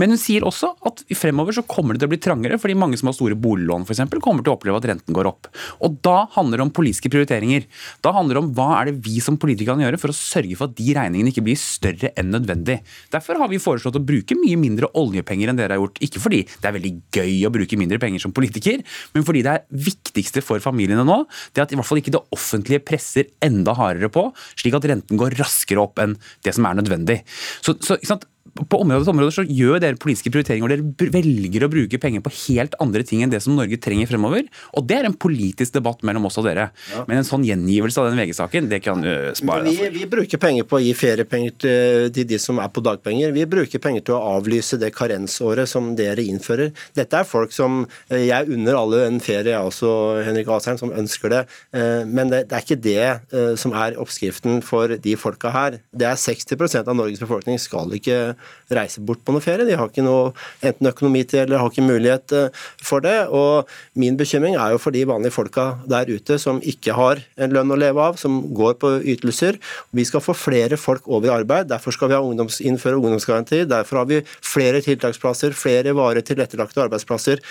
Men 0.02 0.14
hun 0.14 0.22
sier 0.22 0.46
også 0.48 0.74
at 0.88 1.04
fremover 1.18 1.56
så 1.56 1.66
kommer 1.68 1.96
det 1.96 2.04
til 2.04 2.10
å 2.10 2.14
bli 2.14 2.22
trangere, 2.24 2.60
fordi 2.62 2.78
mange 2.80 3.00
som 3.00 3.12
har 3.12 3.18
store 3.18 3.38
boliglån 3.40 3.86
f.eks., 3.88 4.04
kommer 4.22 4.46
til 4.46 4.54
å 4.54 4.58
oppleve 4.58 4.82
at 4.82 4.88
renten 4.92 5.16
går 5.16 5.30
opp. 5.30 5.50
Og 5.86 5.98
da 6.06 6.26
handler 6.36 6.62
det 6.62 6.68
om 6.68 6.74
politiske 6.76 7.12
prioriteringer. 7.12 7.66
Da 8.06 8.14
handler 8.16 8.38
det 8.38 8.44
om 8.44 8.52
hva 8.58 8.70
er 8.80 8.92
det 8.92 9.00
vi 9.06 9.22
som 9.24 9.40
politikere 9.42 9.76
kan 9.76 9.86
gjøre 9.86 10.00
for 10.02 10.14
å 10.14 10.18
sørge 10.18 10.58
for 10.60 10.70
at 10.70 10.78
de 10.78 10.94
regningene 10.98 11.32
ikke 11.34 11.44
blir 11.46 11.60
større 11.60 12.12
enn 12.20 12.32
nødvendig. 12.34 12.80
Derfor 13.14 13.40
har 13.42 13.52
vi 13.52 13.62
foreslått 13.62 13.98
å 14.00 14.04
bruke 14.04 14.38
mye 14.40 14.60
mindre 14.60 14.90
oljepenger 14.98 15.52
enn 15.52 15.60
dere 15.60 15.78
har 15.78 15.82
gjort. 15.82 16.02
Ikke 16.06 16.22
fordi 16.24 16.44
det 16.48 16.70
er 16.70 16.78
veldig 16.78 16.94
gøy 17.18 17.36
å 17.48 17.54
bruke 17.54 17.80
mindre 17.80 18.00
penger 18.02 18.24
som 18.24 18.36
politiker, 18.36 18.71
men 19.16 19.26
fordi 19.28 19.44
det 19.46 19.54
er 19.54 19.86
viktigste 19.90 20.44
for 20.46 20.64
familiene 20.64 21.06
nå, 21.08 21.22
det 21.52 21.62
er 21.62 21.68
at 21.68 21.76
i 21.76 21.80
hvert 21.80 21.90
fall 21.90 22.02
ikke 22.02 22.16
det 22.16 22.24
offentlige 22.36 22.84
presser 22.88 23.30
enda 23.44 23.76
hardere 23.78 24.12
på, 24.14 24.30
slik 24.60 24.78
at 24.78 24.88
renten 24.92 25.20
går 25.20 25.36
raskere 25.42 25.84
opp 25.84 26.02
enn 26.02 26.18
det 26.46 26.56
som 26.56 26.68
er 26.70 26.80
nødvendig. 26.80 27.22
Så, 27.62 27.76
så 27.84 28.00
ikke 28.00 28.14
sant? 28.14 28.28
På 28.52 28.82
område 28.82 29.04
etter 29.06 29.14
område 29.14 29.34
så 29.34 29.44
gjør 29.48 29.80
dere 29.80 30.00
politiske 30.02 30.32
prioriteringer 30.34 30.66
hvor 30.66 30.72
dere 30.74 31.12
velger 31.14 31.64
å 31.64 31.70
bruke 31.72 32.00
penger 32.02 32.24
på 32.26 32.32
helt 32.36 32.74
andre 32.84 33.04
ting 33.08 33.22
enn 33.24 33.32
det 33.32 33.40
som 33.44 33.54
Norge 33.56 33.78
trenger 33.82 34.10
fremover. 34.10 34.48
Og 34.76 34.88
det 34.90 34.98
er 34.98 35.08
en 35.08 35.16
politisk 35.16 35.76
debatt 35.78 36.02
mellom 36.08 36.26
oss 36.28 36.40
og 36.42 36.48
dere. 36.50 36.68
Men 37.08 37.22
en 37.22 37.28
sånn 37.28 37.46
gjengivelse 37.48 38.02
av 38.02 38.10
den 38.10 38.20
VG-saken, 38.20 38.68
det 38.72 38.82
kan 38.84 39.06
uh, 39.06 39.30
spare 39.38 39.70
Vi, 39.70 39.88
vi 39.94 40.08
bruker 40.10 40.42
penger 40.42 40.68
på 40.68 40.80
å 40.80 40.82
gi 40.84 40.92
feriepenger 40.98 41.56
til, 41.64 42.10
til 42.18 42.28
de 42.28 42.40
som 42.42 42.60
er 42.64 42.72
på 42.74 42.84
dagpenger. 42.84 43.32
Vi 43.36 43.46
bruker 43.50 43.84
penger 43.84 44.08
til 44.10 44.18
å 44.18 44.34
avlyse 44.34 44.80
det 44.82 44.92
karensåret 44.98 45.70
som 45.70 45.94
dere 46.00 46.26
innfører. 46.26 46.74
Dette 46.98 47.22
er 47.22 47.30
folk 47.30 47.56
som 47.56 47.86
eh, 48.10 48.26
Jeg 48.28 48.52
unner 48.52 48.80
alle 48.82 49.06
en 49.08 49.22
ferie, 49.24 49.54
jeg 49.54 49.72
også, 49.72 49.94
Henrik 50.28 50.52
Asheim, 50.52 50.82
som 50.82 50.92
ønsker 50.92 51.34
det. 51.34 51.44
Eh, 51.78 52.04
Men 52.10 52.34
det, 52.34 52.44
det 52.52 52.58
er 52.58 52.68
ikke 52.68 52.82
det 52.82 53.58
som 53.62 53.74
er 53.78 53.96
oppskriften 54.02 54.60
for 54.66 54.92
de 55.02 55.16
folka 55.20 55.52
her. 55.54 55.78
Det 55.96 56.08
er 56.10 56.20
60% 56.20 56.90
av 56.90 56.98
Norges 56.98 57.22
befolkning 57.22 57.60
skal 57.62 57.94
ikke 57.96 58.31
reise 58.72 59.04
bort 59.06 59.24
på 59.26 59.36
noe 59.36 59.44
ferie. 59.44 59.68
De 59.68 59.78
har 59.78 59.92
ikke 59.92 60.06
noe 60.06 60.32
enten 60.66 60.90
økonomi 60.92 61.24
til 61.28 61.46
eller 61.46 61.62
har 61.62 61.72
ikke 61.72 61.86
mulighet 61.86 62.36
eh, 62.38 62.64
for 62.84 63.04
det. 63.04 63.18
Og 63.30 63.70
min 64.00 64.18
bekymring 64.20 64.58
er 64.58 64.76
jo 64.76 64.82
for 64.82 64.96
de 64.96 65.04
vanlige 65.08 65.36
folka 65.36 65.68
der 65.90 66.12
ute 66.12 66.38
som 66.42 66.62
ikke 66.62 66.96
har 66.98 67.22
en 67.42 67.56
lønn 67.56 67.74
å 67.74 67.80
leve 67.80 68.02
av, 68.02 68.20
som 68.22 68.42
går 68.56 68.78
på 68.82 68.94
ytelser. 69.16 69.60
Vi 69.96 70.06
skal 70.08 70.24
få 70.24 70.36
flere 70.38 70.80
folk 70.80 71.08
over 71.08 71.30
i 71.30 71.34
arbeid. 71.36 71.70
Derfor 71.72 71.96
skal 71.96 72.12
vi 72.12 72.18
ha 72.18 72.24
ungdoms, 72.24 72.62
innføre 72.64 73.00
ungdomsgaranti. 73.00 73.64
Derfor 73.70 74.02
har 74.02 74.10
vi 74.10 74.22
flere 74.26 74.82
tiltaksplasser, 74.86 75.56
flere 75.58 75.96
varig 75.98 76.26
tilrettelagte 76.28 76.86
arbeidsplasser. 76.86 77.42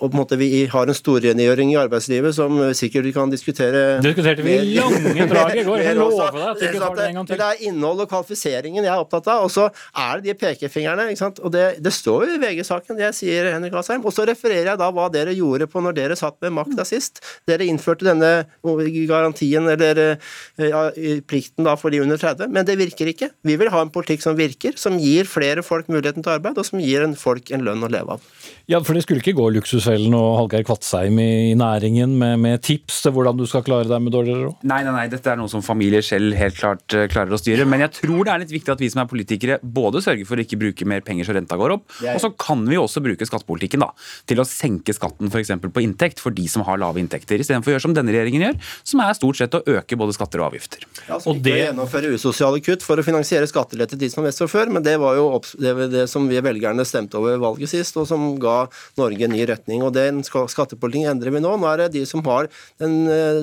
Og 0.00 0.08
på 0.08 0.16
en 0.16 0.22
måte 0.22 0.38
vi 0.40 0.64
har 0.70 0.88
en 0.88 0.96
storrengjøring 0.96 1.74
i 1.74 1.78
arbeidslivet 1.80 2.34
som 2.36 2.58
sikkert 2.76 3.06
vi 3.06 3.14
kan 3.14 3.30
diskutere 3.32 4.00
Diskuterte 4.02 4.44
vi 4.44 4.56
lange 4.76 5.26
draget 5.30 5.62
i 5.62 5.66
går. 5.66 5.84
Jeg 5.84 5.98
lover 6.00 6.38
deg 6.38 6.48
at 6.48 6.60
vi 6.60 6.68
ikke 6.70 6.82
tar 6.82 6.96
det 6.98 7.06
en 7.08 7.20
gang 7.20 7.28
til. 7.28 7.40
det 7.42 7.48
er 7.48 7.64
innhold 7.68 8.04
og 8.04 8.10
kvalifiseringen 8.10 8.82
jeg 8.82 8.92
er 8.92 9.02
opptatt 9.04 9.30
av. 9.32 9.46
Og 9.46 9.52
så 9.52 9.68
er 9.68 10.21
de 10.24 10.34
pekefingrene. 10.38 11.08
ikke 11.12 11.22
sant? 11.22 11.40
Og 11.42 11.52
det, 11.54 11.64
det 11.84 11.92
står 11.94 12.26
jo 12.28 12.36
i 12.36 12.42
VG-saken, 12.42 12.98
det 12.98 13.12
sier 13.16 13.50
Henrik 13.52 13.76
Asheim. 13.78 14.04
Og 14.06 14.14
så 14.14 14.26
refererer 14.28 14.72
jeg 14.72 14.80
da 14.80 14.90
hva 14.94 15.08
dere 15.12 15.34
gjorde 15.36 15.68
på 15.70 15.82
når 15.84 15.96
dere 15.98 16.18
satt 16.18 16.38
med 16.44 16.54
makta 16.56 16.86
sist. 16.88 17.22
Dere 17.48 17.66
innførte 17.68 18.08
denne 18.08 18.32
garantien, 18.62 19.68
eller 19.72 20.02
eh, 20.04 20.68
ja, 20.68 20.84
plikten 21.28 21.66
da 21.68 21.76
for 21.80 21.94
de 21.94 22.02
under 22.04 22.20
30. 22.20 22.52
Men 22.52 22.68
det 22.68 22.78
virker 22.80 23.10
ikke. 23.12 23.32
Vi 23.46 23.58
vil 23.60 23.72
ha 23.72 23.82
en 23.84 23.92
politikk 23.94 24.24
som 24.24 24.38
virker, 24.38 24.76
som 24.80 24.98
gir 25.00 25.28
flere 25.30 25.64
folk 25.66 25.90
muligheten 25.92 26.24
til 26.24 26.36
arbeid, 26.36 26.58
og 26.58 26.68
som 26.68 26.82
gir 26.82 27.04
en 27.04 27.16
folk 27.18 27.52
en 27.54 27.64
lønn 27.66 27.82
å 27.84 27.90
leve 27.92 28.16
av. 28.16 28.30
Ja, 28.70 28.78
for 28.84 28.94
det 28.94 29.02
skulle 29.04 29.22
ikke 29.22 29.34
gå 29.36 29.48
Luksusfellen 29.56 30.14
og 30.16 30.36
Hallgeir 30.38 30.64
Kvatsheim 30.66 31.18
i 31.20 31.52
næringen 31.58 32.14
med, 32.18 32.38
med 32.42 32.62
tips 32.64 33.00
til 33.04 33.14
hvordan 33.16 33.38
du 33.38 33.44
skal 33.50 33.64
klare 33.66 33.88
deg 33.90 34.02
med 34.04 34.14
dårligere 34.14 34.46
råd? 34.46 34.66
Nei, 34.70 34.80
nei, 34.86 34.94
nei, 34.94 35.06
dette 35.12 35.32
er 35.32 35.40
noe 35.40 35.50
som 35.50 35.64
familier 35.64 36.04
selv 36.06 36.36
helt 36.38 36.58
klart 36.58 36.96
eh, 36.96 37.08
klarer 37.10 37.34
å 37.34 37.40
styre. 37.40 37.66
Men 37.68 37.84
jeg 37.86 37.96
tror 37.98 38.22
det 38.22 38.34
er 38.34 38.42
litt 38.44 38.54
viktig 38.54 38.74
at 38.74 38.82
vi 38.82 38.90
som 38.92 39.02
er 39.02 39.10
politikere 39.10 39.58
både 39.62 40.02
sørger 40.04 40.11
for 40.28 40.36
å 40.40 40.44
ikke 40.44 40.58
bruke 40.60 40.86
mer 40.88 41.00
penger 41.06 41.28
så 41.28 41.36
renta 41.36 41.58
går 41.60 41.76
opp, 41.76 41.86
og 42.02 42.20
så 42.22 42.30
kan 42.36 42.64
vi 42.68 42.78
også 42.80 43.02
bruke 43.04 43.26
skattepolitikken 43.28 43.82
da, 43.84 43.90
til 44.28 44.42
å 44.42 44.46
senke 44.48 44.94
skatten 44.96 45.30
f.eks. 45.32 45.52
på 45.64 45.84
inntekt 45.84 46.20
for 46.22 46.34
de 46.34 46.46
som 46.50 46.64
har 46.68 46.80
lave 46.82 47.00
inntekter, 47.02 47.40
istedenfor 47.42 47.72
å 47.72 47.76
gjøre 47.76 47.86
som 47.86 47.96
denne 47.96 48.14
regjeringen 48.14 48.46
gjør, 48.46 48.60
som 48.92 49.02
er 49.04 49.16
stort 49.18 49.40
sett 49.40 49.56
å 49.58 49.62
øke 49.66 49.98
både 49.98 50.16
skatter 50.16 50.42
og 50.42 50.52
avgifter. 50.52 50.84
Ja, 51.08 51.16
altså, 51.18 51.30
Og 51.32 51.42
det- 51.42 51.52
å 51.52 51.62
gjennomføre 51.72 52.12
usosiale 52.14 52.60
kutt 52.62 52.82
for 52.82 52.96
å 52.96 53.04
finansiere 53.06 53.48
skattelette 53.48 53.92
til 53.92 53.98
de 53.98 54.08
som 54.10 54.22
har 54.22 54.28
mest 54.30 54.38
fra 54.38 54.48
før, 54.48 54.70
men 54.70 54.82
det 54.82 54.98
var 55.00 55.16
jo 55.16 55.40
det, 55.58 55.74
var 55.76 55.88
det 55.88 56.08
som 56.08 56.28
vi 56.28 56.40
velgerne 56.40 56.84
stemte 56.86 57.18
over 57.18 57.38
valget 57.38 57.68
sist, 57.68 57.96
og 57.96 58.06
som 58.06 58.38
ga 58.38 58.66
Norge 58.98 59.24
en 59.24 59.30
ny 59.34 59.44
retning. 59.46 59.82
Og 59.82 59.92
den 59.92 60.22
skattepolitikken 60.22 61.10
endrer 61.12 61.32
vi 61.34 61.42
nå. 61.42 61.54
Nå 61.58 61.68
er 61.72 61.84
det 61.84 61.92
de 61.98 62.04
som 62.08 62.22
har 62.24 62.48
den 62.80 63.06
eh, 63.08 63.42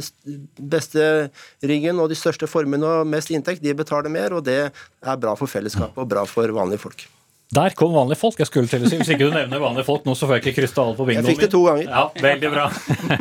beste 0.60 1.30
ryggen 1.64 2.00
og 2.00 2.10
de 2.12 2.18
største 2.18 2.48
formuene 2.50 2.84
og 3.02 3.10
mest 3.10 3.32
inntekt, 3.34 3.64
de 3.64 3.74
betaler 3.78 4.12
mer, 4.12 4.36
og 4.38 4.44
det 4.48 4.72
er 4.72 5.20
bra 5.22 5.36
for 5.40 5.48
fellesskapet 5.48 5.98
og 6.02 6.10
bra 6.12 6.26
for 6.30 6.52
vanlige 6.60 6.84
folk. 6.84 7.08
Der 7.50 7.74
kom 7.74 7.96
vanlige 7.96 8.20
folk. 8.22 8.38
Jeg 8.38 8.46
skulle 8.46 8.70
til 8.70 8.84
å 8.86 8.90
si, 8.92 9.00
Hvis 9.00 9.10
ikke 9.16 9.26
du 9.32 9.34
nevner 9.34 9.62
vanlige 9.62 9.88
folk 9.88 10.04
nå, 10.06 10.14
så 10.14 10.28
får 10.30 10.38
jeg 10.38 10.44
ikke 10.44 10.60
krysse 10.60 10.84
alle 10.84 10.94
på 11.00 11.08
bingoen 11.08 11.26
Jeg 11.26 11.34
fikk 11.34 11.48
det 11.48 11.54
to 11.56 11.64
ganger. 11.66 11.88
Ja, 11.90 12.04
Veldig 12.22 12.52
bra. 12.54 12.68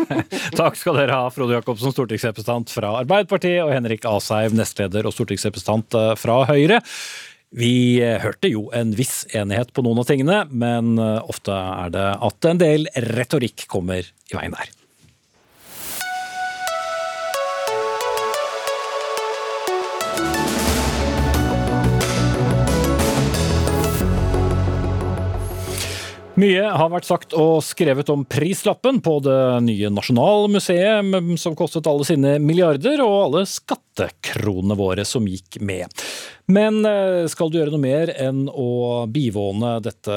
Takk 0.60 0.76
skal 0.76 1.00
dere 1.00 1.16
ha, 1.16 1.30
Frode 1.32 1.56
Jacobsen, 1.56 1.94
stortingsrepresentant 1.96 2.74
fra 2.74 2.92
Arbeiderpartiet, 3.00 3.62
og 3.64 3.72
Henrik 3.72 4.04
Asheim, 4.08 4.52
nestleder 4.58 5.08
og 5.08 5.16
stortingsrepresentant 5.16 5.96
eh, 5.96 6.12
fra 6.20 6.42
Høyre. 6.50 6.82
Vi 7.56 7.72
eh, 8.04 8.18
hørte 8.20 8.52
jo 8.52 8.66
en 8.76 8.92
viss 8.98 9.22
enighet 9.32 9.72
på 9.72 9.84
noen 9.86 10.02
av 10.02 10.10
tingene, 10.10 10.42
men 10.52 10.98
eh, 11.00 11.22
ofte 11.24 11.56
er 11.56 11.94
det 11.96 12.08
at 12.28 12.50
en 12.52 12.60
del 12.60 12.84
retorikk 13.08 13.64
kommer 13.72 14.04
i 14.04 14.36
veien 14.36 14.52
der. 14.52 14.77
Mye 26.38 26.68
har 26.70 26.90
vært 26.92 27.08
sagt 27.08 27.32
og 27.34 27.64
skrevet 27.66 28.10
om 28.12 28.20
prislappen 28.22 29.00
på 29.02 29.16
det 29.24 29.38
nye 29.66 29.88
Nasjonalmuseet, 29.90 31.08
som 31.42 31.56
kostet 31.58 31.88
alle 31.90 32.06
sine 32.06 32.36
milliarder, 32.38 33.02
og 33.02 33.16
alle 33.24 33.42
skattekronene 33.50 34.76
våre 34.78 35.02
som 35.08 35.26
gikk 35.26 35.58
med. 35.58 35.90
Men 36.46 36.78
eh, 36.86 37.26
skal 37.28 37.50
du 37.50 37.58
gjøre 37.58 37.74
noe 37.74 37.82
mer 37.82 38.12
enn 38.14 38.44
å 38.48 39.02
bivåne 39.10 39.74
dette 39.82 40.14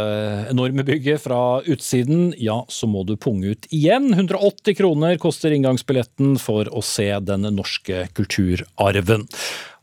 enorme 0.52 0.86
bygget 0.86 1.26
fra 1.26 1.42
utsiden, 1.66 2.36
ja, 2.38 2.60
så 2.70 2.86
må 2.88 3.02
du 3.08 3.18
punge 3.18 3.56
ut 3.56 3.66
igjen. 3.74 4.14
180 4.14 4.78
kroner 4.78 5.18
koster 5.22 5.58
inngangsbilletten 5.58 6.38
for 6.44 6.70
å 6.70 6.86
se 6.86 7.10
den 7.26 7.50
norske 7.58 8.06
kulturarven. 8.14 9.26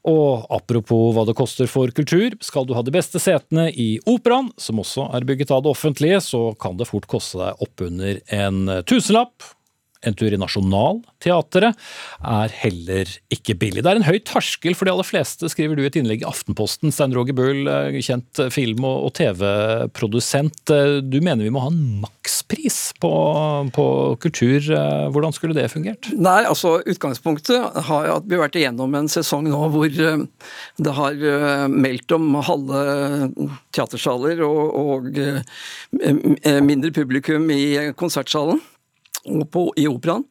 Og 0.09 0.47
apropos 0.55 1.13
hva 1.13 1.27
det 1.29 1.37
koster 1.37 1.69
for 1.69 1.93
kultur, 1.93 2.37
skal 2.45 2.65
du 2.65 2.75
ha 2.77 2.83
de 2.85 2.95
beste 2.95 3.21
setene 3.21 3.69
i 3.69 3.99
operaen, 4.09 4.49
som 4.57 4.81
også 4.81 5.11
er 5.17 5.27
bygget 5.29 5.53
av 5.53 5.65
det 5.65 5.75
offentlige, 5.75 6.23
så 6.25 6.43
kan 6.61 6.79
det 6.81 6.89
fort 6.89 7.09
koste 7.11 7.43
deg 7.43 7.65
oppunder 7.67 8.23
en 8.33 8.65
tusenlapp. 8.89 9.53
En 10.07 10.15
tur 10.15 10.31
i 10.31 10.39
Nationaltheatret 10.39 11.75
er 12.23 12.53
heller 12.61 13.11
ikke 13.35 13.57
billig. 13.59 13.83
Det 13.83 13.91
er 13.91 13.99
en 13.99 14.07
høy 14.07 14.21
terskel 14.23 14.77
for 14.79 14.87
de 14.87 14.93
aller 14.93 15.07
fleste, 15.07 15.49
skriver 15.51 15.75
du 15.75 15.83
i 15.83 15.89
et 15.89 15.99
innlegg 15.99 16.23
i 16.23 16.29
Aftenposten. 16.29 16.93
Stein 16.95 17.17
Roger 17.17 17.35
Bull, 17.35 17.67
eh, 17.67 17.99
kjent 18.07 18.39
film- 18.55 18.87
og 18.87 19.11
TV-produsent. 19.19 20.71
Eh, 20.71 21.01
Du 21.09 21.19
mener 21.21 21.43
vi 21.43 21.51
må 21.51 21.61
ha 21.65 21.73
en 21.73 22.01
makspris 22.05 22.93
på, 23.03 23.11
på 23.75 23.87
kultur. 24.23 24.59
Eh, 24.71 25.09
Hvordan 25.11 25.35
skulle 25.35 25.55
det 25.59 25.67
fungert? 25.73 26.13
Nei, 26.15 26.45
altså 26.47 26.79
Utgangspunktet 26.87 27.83
har 27.91 28.09
at 28.15 28.29
vi 28.29 28.37
har 28.39 28.47
vært 28.47 28.59
igjennom 28.61 28.95
en 28.95 29.11
sesong 29.11 29.49
nå 29.51 29.65
hvor 29.75 29.91
det 29.91 30.95
har 30.95 31.69
meldt 31.69 32.13
om 32.15 32.35
halve 32.47 33.33
teatersaler 33.75 34.43
og, 34.47 34.63
og 34.79 36.63
mindre 36.63 36.95
publikum 36.95 37.51
i 37.51 37.93
konsertsalen 37.99 38.61
på, 39.53 39.69
i 39.77 39.89
operaen. 39.91 40.27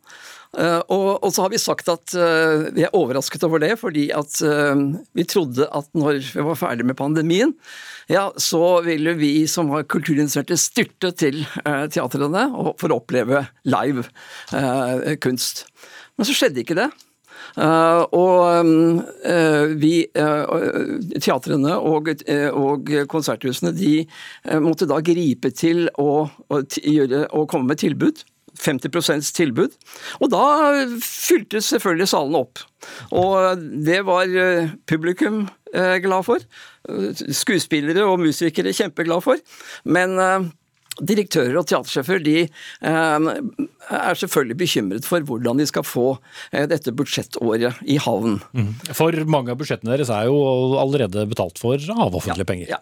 Uh, 0.57 0.79
og, 0.89 1.10
og 1.21 1.31
så 1.36 1.43
har 1.43 1.51
vi 1.51 1.60
sagt 1.62 1.89
at 1.91 2.13
uh, 2.17 2.69
vi 2.73 2.86
er 2.88 2.95
overrasket 2.95 3.43
over 3.45 3.62
det, 3.62 3.73
fordi 3.81 4.07
at 4.15 4.39
uh, 4.47 4.79
vi 5.17 5.25
trodde 5.27 5.67
at 5.75 5.89
når 5.97 6.21
vi 6.23 6.45
var 6.47 6.57
ferdig 6.57 6.88
med 6.88 6.97
pandemien, 6.97 7.51
ja, 8.10 8.29
så 8.39 8.79
ville 8.86 9.17
vi 9.19 9.31
som 9.51 9.69
var 9.73 9.86
kulturinteresserte 9.91 10.57
styrte 10.57 11.12
til 11.19 11.41
teatrene 11.91 12.45
for 12.79 12.93
å 12.93 13.01
oppleve 13.01 13.41
live 13.67 14.05
kunst. 15.19 15.65
Men 16.15 16.29
så 16.29 16.38
skjedde 16.38 16.63
ikke 16.63 16.77
det. 16.79 16.88
Uh, 17.57 18.03
og 18.15 18.69
uh, 19.27 19.75
vi, 19.81 19.91
uh, 20.15 21.12
teatrene 21.19 21.75
og, 21.75 22.13
og 22.53 22.91
konserthusene, 23.12 23.73
de 23.75 24.05
måtte 24.63 24.88
da 24.89 25.01
gripe 25.03 25.51
til 25.51 25.88
å, 25.99 26.27
å, 26.47 26.63
gjøre, 26.79 27.25
å 27.36 27.45
komme 27.49 27.73
med 27.73 27.83
tilbud 27.83 28.23
50% 28.61 29.31
tilbud. 29.37 29.73
Og 30.21 30.31
da 30.33 30.43
fylte 31.03 31.61
selvfølgelig 31.63 32.11
salene 32.13 32.43
opp. 32.45 32.61
Og 33.15 33.63
det 33.87 34.03
var 34.07 34.27
eh, 34.27 34.75
publikum 34.89 35.45
eh, 35.73 35.97
glad 36.03 36.27
for. 36.27 36.43
Skuespillere 37.35 38.05
og 38.07 38.21
musikere 38.23 38.75
kjempeglad 38.75 39.25
for. 39.25 39.41
Men 39.83 40.15
direktører 40.97 41.57
og 41.59 41.67
teatersjefer 41.69 42.21
de 42.23 42.37
er 42.81 44.17
selvfølgelig 44.17 44.57
bekymret 44.57 45.05
for 45.05 45.21
hvordan 45.27 45.59
de 45.61 45.67
skal 45.69 45.85
få 45.85 46.05
dette 46.71 46.93
budsjettåret 46.95 47.83
i 47.85 47.99
havn. 48.01 48.39
Mm. 48.55 48.71
For 48.97 49.19
mange 49.29 49.53
av 49.53 49.59
budsjettene 49.59 49.93
deres 49.93 50.09
er 50.13 50.29
jo 50.31 50.39
allerede 50.79 51.27
betalt 51.29 51.61
for 51.61 51.75
av 51.75 52.15
offentlige 52.15 52.47
ja, 52.47 52.49
penger. 52.53 52.71
Ja. 52.77 52.81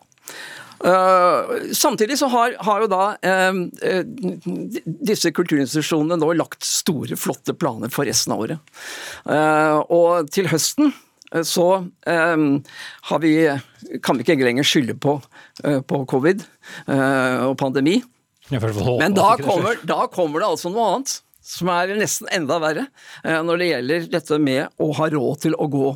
Uh, 0.86 1.74
samtidig 1.74 2.20
så 2.20 2.28
har, 2.30 2.56
har 2.62 2.84
jo 2.84 2.90
da 2.92 3.06
uh, 3.18 3.56
uh, 3.58 4.50
disse 4.86 5.32
kulturinstitusjonene 5.34 6.20
nå 6.22 6.30
lagt 6.38 6.68
store, 6.68 7.18
flotte 7.18 7.56
planer 7.58 7.90
for 7.94 8.06
resten 8.06 8.36
av 8.36 8.44
året. 8.46 8.76
og 9.90 10.30
til 10.34 10.50
høsten 10.52 10.94
så 11.46 11.68
har 12.06 13.20
vi, 13.20 13.32
kan 14.06 14.18
vi 14.18 14.24
ikke 14.24 14.46
lenger 14.46 14.68
skylde 14.68 14.94
på, 15.02 15.18
på 15.90 16.02
covid 16.08 16.44
og 16.94 17.56
pandemi. 17.60 17.98
Men 19.02 19.18
da 19.18 19.34
kommer, 19.42 19.82
da 19.84 20.06
kommer 20.14 20.44
det 20.44 20.52
altså 20.54 20.72
noe 20.72 20.86
annet 20.94 21.16
som 21.46 21.70
er 21.70 21.94
nesten 22.00 22.30
enda 22.34 22.58
verre 22.62 22.88
eh, 23.24 23.38
når 23.46 23.62
det 23.62 23.68
gjelder 23.68 24.08
dette 24.16 24.40
med 24.42 24.82
å 24.82 24.88
ha 24.98 25.10
råd 25.14 25.44
til 25.44 25.58
å 25.62 25.68
gå 25.70 25.92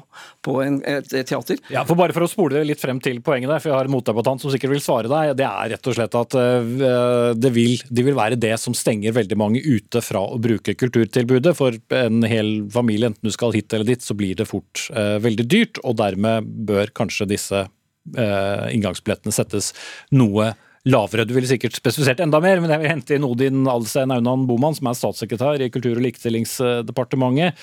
på 0.45 0.59
en, 0.62 0.77
et, 0.85 1.09
teater. 1.09 1.57
Ja, 1.73 1.81
for 1.88 1.97
Bare 1.99 2.13
for 2.15 2.23
å 2.23 2.29
spole 2.29 2.62
litt 2.67 2.81
frem 2.81 3.01
til 3.03 3.17
poenget 3.25 3.49
der, 3.51 3.63
for 3.63 3.71
jeg 3.71 3.77
har 3.79 3.89
en 3.89 3.95
motdebattant 3.95 4.43
som 4.43 4.53
sikkert 4.53 4.75
vil 4.75 4.83
svare 4.83 5.09
deg. 5.12 5.33
Det 5.39 5.47
er 5.47 5.73
rett 5.73 5.89
og 5.89 5.97
slett 5.97 6.19
at 6.19 6.38
uh, 6.38 7.33
det, 7.35 7.51
vil, 7.55 7.81
det 7.89 8.05
vil 8.05 8.17
være 8.17 8.38
det 8.39 8.53
som 8.62 8.77
stenger 8.77 9.17
veldig 9.17 9.39
mange 9.39 9.63
ute 9.65 10.03
fra 10.05 10.21
å 10.21 10.39
bruke 10.41 10.77
kulturtilbudet. 10.79 11.55
For 11.57 11.75
en 11.97 12.23
hel 12.29 12.53
familie, 12.71 13.09
enten 13.12 13.27
du 13.27 13.35
skal 13.35 13.57
hit 13.57 13.73
eller 13.73 13.89
dit, 13.89 14.05
så 14.05 14.15
blir 14.15 14.38
det 14.39 14.47
fort 14.47 14.85
uh, 14.93 15.17
veldig 15.19 15.49
dyrt. 15.49 15.81
Og 15.83 15.97
dermed 15.99 16.47
bør 16.69 16.93
kanskje 17.01 17.29
disse 17.33 17.67
inngangsbillettene 18.09 19.33
settes 19.35 19.67
noe 20.15 20.47
lavere. 20.87 21.25
Du 21.27 21.33
ville 21.35 21.49
sikkert 21.49 21.75
spesifisert 21.75 22.21
enda 22.23 22.39
mer, 22.43 22.61
men 22.61 22.71
jeg 22.71 22.81
vil 22.81 22.91
hente 22.91 23.15
inn 23.17 23.27
Odin 23.27 23.67
Alstein 23.69 24.13
Aunan 24.15 24.45
Boman, 24.47 24.75
som 24.77 24.87
er 24.89 24.97
statssekretær 24.97 25.63
i 25.63 25.69
Kultur- 25.73 25.97
og 25.97 26.05
likestillingsdepartementet. 26.05 27.57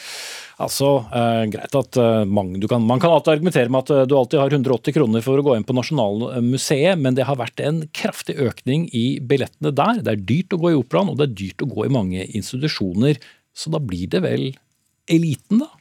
Altså, 0.61 0.90
eh, 1.12 1.44
greit 1.52 1.79
at 1.81 1.98
eh, 2.00 2.24
man, 2.24 2.55
kan, 2.68 2.85
man 2.85 3.00
kan 3.00 3.12
alltid 3.12 3.35
argumentere 3.37 3.72
med 3.72 3.85
at 3.85 3.94
eh, 3.94 4.05
du 4.09 4.16
alltid 4.16 4.40
har 4.40 4.52
180 4.52 4.96
kroner 4.96 5.24
for 5.24 5.40
å 5.40 5.46
gå 5.46 5.57
inn 5.57 5.66
på 5.68 5.76
Nasjonalmuseet, 5.76 7.00
men 7.00 7.16
det 7.16 7.26
har 7.29 7.40
vært 7.40 7.61
en 7.64 7.83
kraftig 7.96 8.38
økning 8.40 8.87
i 8.96 9.07
billettene 9.20 9.72
der. 9.76 10.05
Det 10.05 10.14
er 10.14 10.29
dyrt 10.29 10.57
å 10.57 10.61
gå 10.62 10.72
i 10.72 10.79
operaen, 10.79 11.12
og 11.12 11.20
det 11.20 11.29
er 11.29 11.37
dyrt 11.42 11.64
å 11.64 11.72
gå 11.72 11.88
i 11.88 11.96
mange 11.96 12.29
institusjoner. 12.29 13.20
Så 13.57 13.72
da 13.72 13.81
blir 13.81 14.09
det 14.12 14.24
vel 14.24 14.50
eliten, 15.12 15.64
da? 15.64 15.72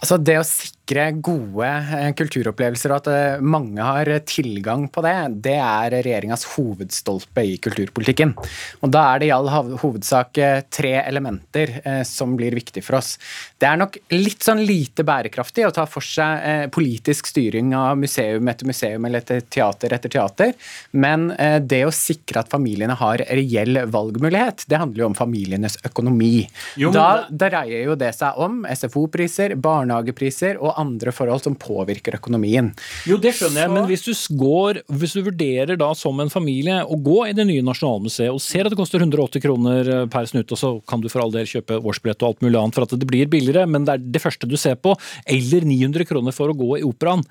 Altså 0.00 0.16
Det 0.16 0.38
å 0.40 0.44
sikre 0.48 0.79
gode 1.22 1.66
eh, 1.66 2.10
kulturopplevelser 2.18 2.92
og 2.92 2.98
at 3.00 3.08
eh, 3.12 3.42
mange 3.42 3.82
har 3.82 4.08
tilgang 4.26 4.88
på 4.90 5.02
det, 5.04 5.14
det 5.46 5.56
er 5.56 5.94
regjeringas 6.02 6.44
hovedstolpe 6.56 7.44
i 7.46 7.56
kulturpolitikken. 7.62 8.34
Og 8.82 8.90
Da 8.90 9.04
er 9.12 9.20
det 9.20 9.28
i 9.28 9.32
all 9.34 9.48
hovedsak 9.80 10.38
eh, 10.38 10.62
tre 10.70 10.94
elementer 11.00 11.76
som 12.06 12.34
blir 12.36 12.54
viktig 12.54 12.82
for 12.84 12.98
oss. 12.98 13.16
Det 13.58 13.66
er 13.68 13.78
nok 13.78 13.96
litt 14.12 14.42
sånn 14.44 14.62
lite 14.64 15.04
bærekraftig 15.06 15.66
å 15.66 15.72
ta 15.74 15.84
for 15.86 16.04
seg 16.04 16.70
politisk 16.74 17.28
styring 17.30 17.72
av 17.76 17.98
museum 17.98 18.48
etter 18.50 18.68
museum 18.68 19.04
eller 19.06 19.22
etter 19.22 19.42
teater 19.42 19.94
etter 19.94 20.12
teater, 20.12 20.52
men 20.92 21.28
det 21.66 21.82
å 21.86 21.92
sikre 21.94 22.42
at 22.42 22.50
familiene 22.52 22.96
har 22.98 23.22
reell 23.30 23.82
valgmulighet, 23.90 24.64
det 24.70 24.80
handler 24.80 25.04
jo 25.04 25.10
om 25.10 25.18
familienes 25.18 25.78
økonomi. 25.86 26.46
Jo, 26.80 26.92
da 26.94 27.26
dreier 27.30 27.86
jo 27.90 27.96
det 27.98 28.12
seg 28.16 28.38
om 28.40 28.62
SFO-priser, 28.68 29.56
barnehagepriser 29.60 30.60
og 30.60 30.79
andre 30.80 31.12
forhold 31.14 31.44
som 31.44 31.56
påvirker 31.58 32.16
økonomien. 32.18 32.70
Jo, 33.08 33.18
det 33.20 33.34
skjønner 33.36 33.64
jeg, 33.64 33.72
men 33.74 33.88
hvis 33.90 34.04
du, 34.06 34.12
går, 34.40 34.82
hvis 35.00 35.16
du 35.16 35.22
vurderer 35.26 35.78
da 35.80 35.90
som 35.98 36.20
en 36.22 36.32
familie 36.32 36.80
å 36.84 36.98
gå 37.00 37.18
i 37.28 37.34
det 37.36 37.46
nye 37.48 37.64
Nasjonalmuseet 37.66 38.32
og 38.32 38.42
ser 38.44 38.66
at 38.66 38.74
det 38.74 38.80
koster 38.80 39.02
180 39.02 39.44
kroner 39.44 39.92
eh, 39.94 40.06
per 40.12 40.28
snutt, 40.30 40.50
og 40.50 40.60
så 40.60 40.72
kan 40.88 41.02
du 41.02 41.10
for 41.12 41.24
all 41.24 41.34
del 41.34 41.48
kjøpe 41.48 41.80
årsbillett 41.80 42.24
og 42.24 42.32
alt 42.32 42.46
mulig 42.46 42.60
annet 42.60 42.78
for 42.78 42.86
at 42.86 42.96
det 42.96 43.10
blir 43.10 43.30
billigere, 43.30 43.66
men 43.70 43.86
det 43.88 43.96
er 43.96 44.08
det 44.16 44.24
første 44.24 44.48
du 44.50 44.56
ser 44.60 44.78
på, 44.80 44.96
eller 45.30 45.68
900 45.68 46.08
kroner 46.08 46.36
for 46.36 46.52
å 46.52 46.56
gå 46.56 46.80
i 46.80 46.86
operaen. 46.86 47.24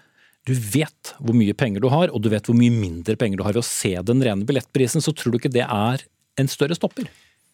Du 0.47 0.53
vet 0.55 1.13
hvor 1.19 1.35
mye 1.35 1.55
penger 1.57 1.83
du 1.83 1.89
har, 1.91 2.13
og 2.13 2.23
du 2.23 2.29
vet 2.31 2.47
hvor 2.47 2.57
mye 2.57 2.73
mindre 2.73 3.17
penger 3.19 3.41
du 3.41 3.45
har 3.45 3.55
ved 3.55 3.63
å 3.63 3.69
se 3.69 3.91
den 4.05 4.23
rene 4.25 4.47
billettprisen, 4.47 5.03
så 5.03 5.13
tror 5.13 5.35
du 5.35 5.41
ikke 5.41 5.53
det 5.53 5.65
er 5.65 6.05
en 6.39 6.49
større 6.49 6.77
stopper? 6.77 7.09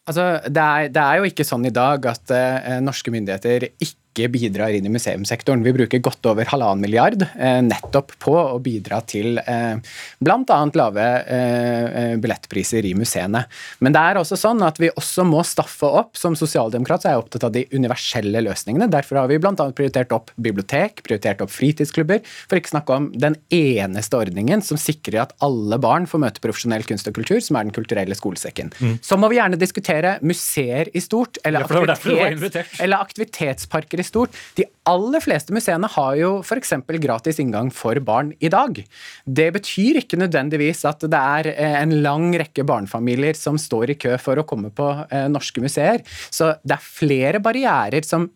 Altså, 0.06 0.26
det 0.54 0.62
er, 0.62 0.90
det 0.94 1.02
er 1.02 1.20
jo 1.20 1.30
ikke 1.32 1.48
sånn 1.48 1.66
i 1.66 1.74
dag 1.74 2.04
at 2.12 2.34
eh, 2.36 2.78
norske 2.84 3.14
myndigheter 3.14 3.72
ikke 3.74 4.05
ikke 4.16 4.32
bidrar 4.32 4.76
inn 4.76 4.88
i 4.88 4.92
museumssektoren. 4.94 5.64
Vi 5.66 5.74
bruker 5.76 6.02
godt 6.04 6.26
over 6.30 6.48
halvannen 6.48 6.84
milliard 6.86 7.26
eh, 7.36 7.60
nettopp 7.66 8.16
på 8.24 8.34
å 8.36 8.58
bidra 8.64 9.02
til 9.08 9.40
eh, 9.42 9.76
bl.a. 10.24 10.60
lave 10.80 11.08
eh, 11.36 12.16
billettpriser 12.22 12.88
i 12.88 12.94
museene. 12.98 13.44
Men 13.84 13.96
det 13.96 14.02
er 14.02 14.20
også 14.22 14.40
sånn 14.40 14.64
at 14.66 14.80
vi 14.82 14.92
også 14.94 15.26
må 15.28 15.44
staffe 15.48 15.90
opp. 15.90 16.14
Som 16.16 16.38
sosialdemokrat 16.40 17.04
så 17.04 17.10
er 17.10 17.18
jeg 17.18 17.26
opptatt 17.26 17.48
av 17.50 17.56
de 17.56 17.66
universelle 17.76 18.44
løsningene. 18.46 18.88
Derfor 18.92 19.22
har 19.22 19.32
vi 19.32 19.40
bl.a. 19.42 19.54
prioritert 19.76 20.14
opp 20.16 20.32
bibliotek, 20.40 21.04
prioritert 21.06 21.44
opp 21.44 21.52
fritidsklubber, 21.54 22.24
for 22.24 22.60
ikke 22.60 22.76
snakke 22.76 23.00
om 23.00 23.10
den 23.20 23.38
eneste 23.54 24.20
ordningen 24.20 24.64
som 24.66 24.80
sikrer 24.80 25.26
at 25.26 25.36
alle 25.46 25.80
barn 25.82 26.08
får 26.10 26.24
møte 26.24 26.44
profesjonell 26.44 26.86
kunst 26.88 27.10
og 27.12 27.18
kultur, 27.20 27.42
som 27.44 27.60
er 27.60 27.66
Den 27.66 27.74
kulturelle 27.74 28.14
skolesekken. 28.14 28.70
Mm. 28.78 28.98
Så 29.02 29.18
må 29.18 29.26
vi 29.32 29.40
gjerne 29.40 29.58
diskutere 29.58 30.20
museer 30.22 30.92
i 30.94 31.02
stort, 31.02 31.40
eller, 31.48 31.66
ja, 31.66 31.96
aktivitets, 31.96 32.78
eller 32.84 33.02
aktivitetsparker 33.02 34.02
i 34.02 34.05
stort. 34.06 34.36
De 34.58 34.68
aller 34.86 35.24
fleste 35.24 35.54
museene 35.56 35.90
har 35.90 36.16
jo 36.20 36.32
f.eks. 36.46 36.74
gratis 37.02 37.40
inngang 37.42 37.72
for 37.74 37.98
barn 38.06 38.32
i 38.44 38.52
dag. 38.54 38.78
Det 39.26 39.48
betyr 39.56 40.02
ikke 40.02 40.20
nødvendigvis 40.22 40.84
at 40.88 41.06
det 41.10 41.22
er 41.22 41.50
eh, 41.56 41.78
en 41.82 41.96
lang 42.06 42.30
rekke 42.38 42.66
barnefamilier 42.68 43.38
som 43.38 43.58
står 43.62 43.96
i 43.96 43.98
kø 44.00 44.16
for 44.22 44.42
å 44.42 44.46
komme 44.48 44.72
på 44.76 44.88
eh, 45.10 45.28
norske 45.32 45.64
museer. 45.64 46.04
Så 46.30 46.54
det 46.64 46.78
er 46.78 46.86
flere 46.86 47.42
barrierer 47.44 48.06
som 48.06 48.30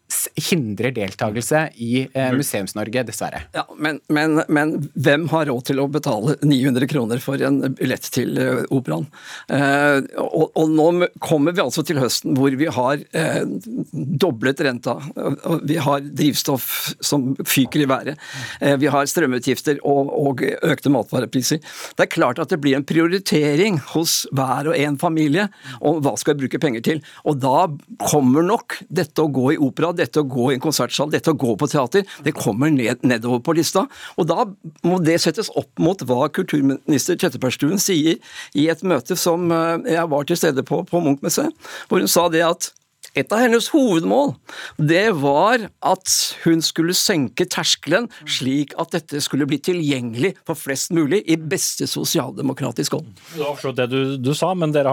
hindrer 0.50 0.96
deltakelse 0.96 1.68
i 1.78 2.06
eh, 2.08 2.32
Museums-Norge, 2.36 3.06
dessverre. 3.12 3.44
Ja, 3.56 3.66
men, 3.78 4.02
men, 4.10 4.42
men, 4.50 4.76
hvem 4.98 5.30
har 5.32 5.48
råd 5.52 5.70
til 5.70 5.84
å 5.84 5.88
betale 5.92 6.38
900 6.42 6.90
kroner 6.90 7.22
for 7.24 7.42
en 7.46 7.62
billett 7.78 8.10
til 8.14 8.38
operaen? 8.74 9.06
Og, 9.50 10.50
og, 10.58 10.66
nå 10.70 11.10
kommer 11.24 11.54
vi 11.56 11.64
altså 11.64 11.84
til 11.86 12.00
høsten 12.02 12.38
hvor 12.38 12.54
vi 12.58 12.68
har 12.74 13.02
doblet 13.92 14.62
renta. 14.66 14.98
Vi 15.68 15.78
har 15.82 16.04
drivstoff 16.04 16.94
som 17.04 17.32
fyker 17.46 17.84
i 17.84 17.88
været. 17.90 18.20
vi 18.80 18.88
har 18.92 19.08
strømutgifter 19.10 19.80
og, 19.88 20.10
og, 20.14 20.44
økte 20.64 20.92
matvarepriser. 20.94 21.60
Det 21.98 22.06
er 22.06 22.12
klart 22.12 22.40
at 22.40 22.52
det 22.52 22.60
blir 22.62 22.78
en 22.78 22.86
prioritering 22.88 23.80
hos 23.94 24.26
hver 24.36 24.72
og 24.72 24.78
en 24.78 24.98
familie 25.00 25.48
om 25.82 26.00
hva 26.04 26.16
skal 26.20 26.36
vi 26.36 26.46
bruke 26.46 26.62
penger 26.62 26.86
til. 26.86 27.02
Og 27.26 27.40
da 27.42 27.68
kommer 28.10 28.46
nok 28.46 28.80
dette 28.90 29.24
å 29.24 29.32
gå 29.32 29.54
i 29.56 29.60
opera 29.60 29.92
dette 29.96 30.22
å 30.22 30.28
gå 30.28 30.50
i 30.52 30.58
en 30.58 30.64
konsertsal, 30.64 31.12
dette 31.12 31.34
å 31.34 31.38
gå 31.40 31.56
på 31.60 31.70
teater, 31.72 32.06
det 32.26 32.36
kommer 32.38 32.72
ned, 32.74 33.04
nedover 33.08 33.44
på 33.44 33.56
lista. 33.58 33.86
Og 34.18 34.30
da 34.30 34.46
må 34.88 35.00
det 35.04 35.20
settes 35.24 35.52
opp 35.60 35.72
mot 35.82 36.02
hva 36.08 36.30
kulturminister 36.34 37.20
Trettebergstuen 37.20 37.82
sier 37.82 38.20
i 38.58 38.68
et 38.72 38.84
møte 38.88 39.18
som 39.20 39.50
eh, 39.54 39.94
jeg 39.96 40.10
var 40.12 40.28
til 40.28 40.40
stede 40.40 40.66
på 40.66 40.84
på 40.90 41.02
Munchmuseet, 41.04 41.56
hvor 41.90 42.02
hun 42.02 42.12
sa 42.12 42.28
det 42.32 42.46
at 42.46 42.72
et 43.20 43.36
av 43.36 43.44
hennes 43.44 43.70
hovedmål 43.74 44.34
det 44.80 45.10
var 45.20 45.66
at 45.86 46.14
hun 46.44 46.62
skulle 46.64 46.96
senke 46.98 47.46
terskelen, 47.50 48.08
slik 48.30 48.76
at 48.80 48.94
dette 48.96 49.22
skulle 49.24 49.48
bli 49.50 49.60
tilgjengelig 49.64 50.36
for 50.48 50.60
flest 50.60 50.94
mulig 50.96 51.22
i 51.30 51.38
beste 51.40 51.88
sosialdemokratisk 51.90 53.00
ånd. 53.00 53.12
Det 53.34 53.44
var 53.44 53.76
det 53.78 53.88
du, 53.92 54.00
du, 54.22 54.32
sa, 54.38 54.54
men 54.58 54.74
da, 54.76 54.84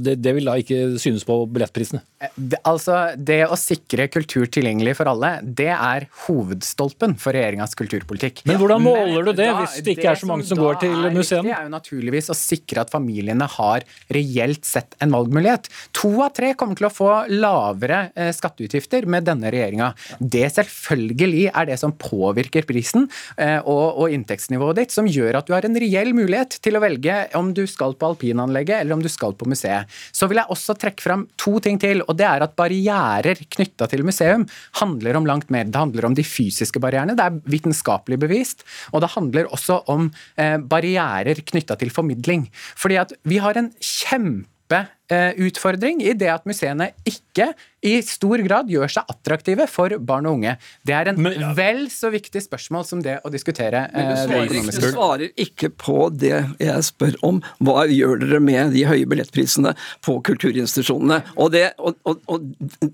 det, 0.00 0.16
det, 0.22 0.34
vil 0.36 0.48
da 0.50 0.56
ikke 0.60 0.96
synes 1.02 1.26
på 1.26 1.36
billettprisene? 1.52 2.02
Eh, 2.22 2.58
altså, 2.62 3.14
det 3.16 3.42
å 3.48 3.58
sikre 3.58 4.08
kultur 4.12 4.48
tilgjengelig 4.50 4.96
for 5.00 5.10
alle, 5.10 5.36
det 5.44 5.70
er 5.74 6.08
hovedstolpen 6.26 7.16
for 7.20 7.36
regjeringas 7.36 7.76
kulturpolitikk. 7.78 8.44
Men 8.48 8.60
hvordan 8.60 8.84
måler 8.84 9.30
du 9.30 9.32
det, 9.34 9.50
da, 9.50 9.64
hvis 9.64 9.80
det 9.84 9.96
ikke 9.98 10.12
er 10.14 10.20
så 10.20 10.30
mange 10.30 10.46
som, 10.46 10.56
som 10.56 10.64
går 10.64 10.80
til 10.84 10.96
museene? 11.14 11.48
Det 11.48 11.56
er 11.58 11.68
jo 11.68 11.74
naturligvis 11.74 12.32
å 12.32 12.38
sikre 12.38 12.84
at 12.84 12.92
familiene 12.94 13.48
har 13.58 13.86
reelt 14.14 14.64
sett 14.68 14.96
en 15.04 15.14
valgmulighet. 15.14 15.70
To 16.00 16.12
av 16.24 16.34
tre 16.36 16.54
kommer 16.58 16.78
til 16.78 16.88
å 16.88 16.92
få 16.94 17.10
lave 17.32 17.73
lavere 17.74 18.10
eh, 18.14 18.32
skatteutgifter 18.34 19.06
med 19.10 19.26
denne 19.26 19.50
regjeringa. 19.52 19.92
Det 20.18 20.46
selvfølgelig 20.54 21.50
er 21.50 21.68
det 21.68 21.78
som 21.80 21.92
påvirker 21.92 22.66
prisen 22.68 23.08
eh, 23.36 23.60
og, 23.60 24.08
inntektsnivået 24.14 24.78
ditt, 24.78 24.94
som 24.94 25.08
gjør 25.08 25.40
at 25.40 25.48
du 25.48 25.54
har 25.54 25.66
en 25.66 25.78
reell 25.78 26.14
mulighet 26.14 26.58
til 26.62 26.76
å 26.76 26.82
velge 26.82 27.16
om 27.38 27.52
du 27.54 27.64
skal 27.70 27.96
på 27.98 28.12
alpinanlegget 28.12 28.80
eller 28.80 28.96
om 28.96 29.02
du 29.02 29.10
skal 29.10 29.34
på 29.34 29.48
museet. 29.48 29.90
Så 30.14 30.28
vil 30.30 30.40
jeg 30.40 30.52
også 30.52 30.76
trekke 30.78 31.02
fram 31.02 31.26
to 31.40 31.58
ting 31.64 31.78
til, 31.82 32.04
og 32.06 32.16
det 32.18 32.28
er 32.28 32.44
at 32.44 32.56
barrierer 32.58 33.40
knytta 33.56 33.88
til 33.90 34.04
museum 34.06 34.46
handler 34.80 35.18
om 35.18 35.28
langt 35.28 35.50
mer. 35.54 35.66
Det 35.68 35.80
handler 35.80 36.08
om 36.10 36.16
de 36.16 36.26
fysiske 36.26 36.82
barrierene, 36.82 37.16
det 37.18 37.26
er 37.26 37.40
vitenskapelig 37.50 38.20
bevist, 38.22 38.64
og 38.92 39.04
det 39.04 39.14
handler 39.16 39.50
også 39.54 39.82
om 39.92 40.10
eh, 40.40 40.56
barrierer 40.58 41.42
knytta 41.44 41.78
til 41.80 41.92
formidling. 41.94 42.48
Fordi 42.78 43.00
at 43.00 43.14
vi 43.28 43.40
har 43.42 43.58
en 43.58 43.72
kjempe 43.80 44.84
utfordring 45.12 46.00
i 46.02 46.14
det 46.16 46.30
at 46.32 46.46
museene 46.48 46.90
ikke 47.04 47.52
i 47.84 47.98
stor 48.04 48.40
grad 48.44 48.70
gjør 48.72 48.90
seg 48.96 49.10
attraktive 49.12 49.66
for 49.70 49.92
barn 50.00 50.28
og 50.28 50.38
unge. 50.38 50.54
Det 50.86 50.94
er 50.96 51.10
en 51.10 51.20
Men, 51.20 51.36
ja. 51.40 51.50
vel 51.56 51.84
så 51.92 52.10
viktig 52.12 52.40
spørsmål 52.44 52.86
som 52.88 53.02
det 53.04 53.18
å 53.24 53.32
diskutere 53.32 53.84
Men 53.92 54.06
eh, 54.06 54.12
du 54.14 54.22
svarer, 54.22 54.46
økonomiske. 54.48 54.80
du 54.80 54.94
svarer 54.94 55.44
ikke 55.44 55.70
på 55.84 55.98
det 56.14 56.38
jeg 56.62 56.86
spør 56.88 57.18
om. 57.26 57.42
Hva 57.64 57.84
gjør 57.90 58.22
dere 58.22 58.40
med 58.44 58.72
de 58.74 58.86
høye 58.88 59.08
billettprisene 59.10 59.74
på 60.04 60.16
kulturinstitusjonene? 60.24 61.20
Og, 61.36 61.52
det, 61.54 61.66
og, 61.78 61.98
og, 62.08 62.22
og 62.32 62.48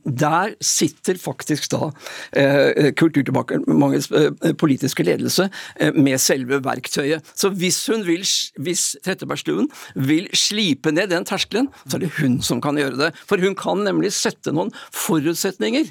der 0.04 0.56
sitter 0.64 1.20
faktisk 1.20 1.70
da 1.70 1.92
eh, 2.34 2.90
Kulturdepartementets 2.98 4.10
eh, 4.16 4.54
politiske 4.58 5.06
ledelse 5.06 5.46
eh, 5.78 5.94
med 5.94 6.18
selve 6.22 6.58
verktøyet. 6.64 7.30
Så 7.38 7.52
hvis 7.54 7.78
hun 7.92 8.02
vil, 8.08 8.26
hvis 8.58 8.84
Trettebergstuen 9.06 9.70
vil 9.94 10.26
slipe 10.34 10.90
ned 10.94 11.12
den 11.14 11.26
terskelen, 11.28 11.70
så 11.86 11.99
det 12.02 12.12
hun 12.18 12.38
som 12.44 12.62
kan 12.62 12.78
gjøre 12.80 12.98
det. 12.98 13.10
For 13.28 13.42
hun 13.42 13.56
kan 13.58 13.84
nemlig 13.86 14.12
sette 14.16 14.54
noen 14.54 14.72
forutsetninger 14.94 15.90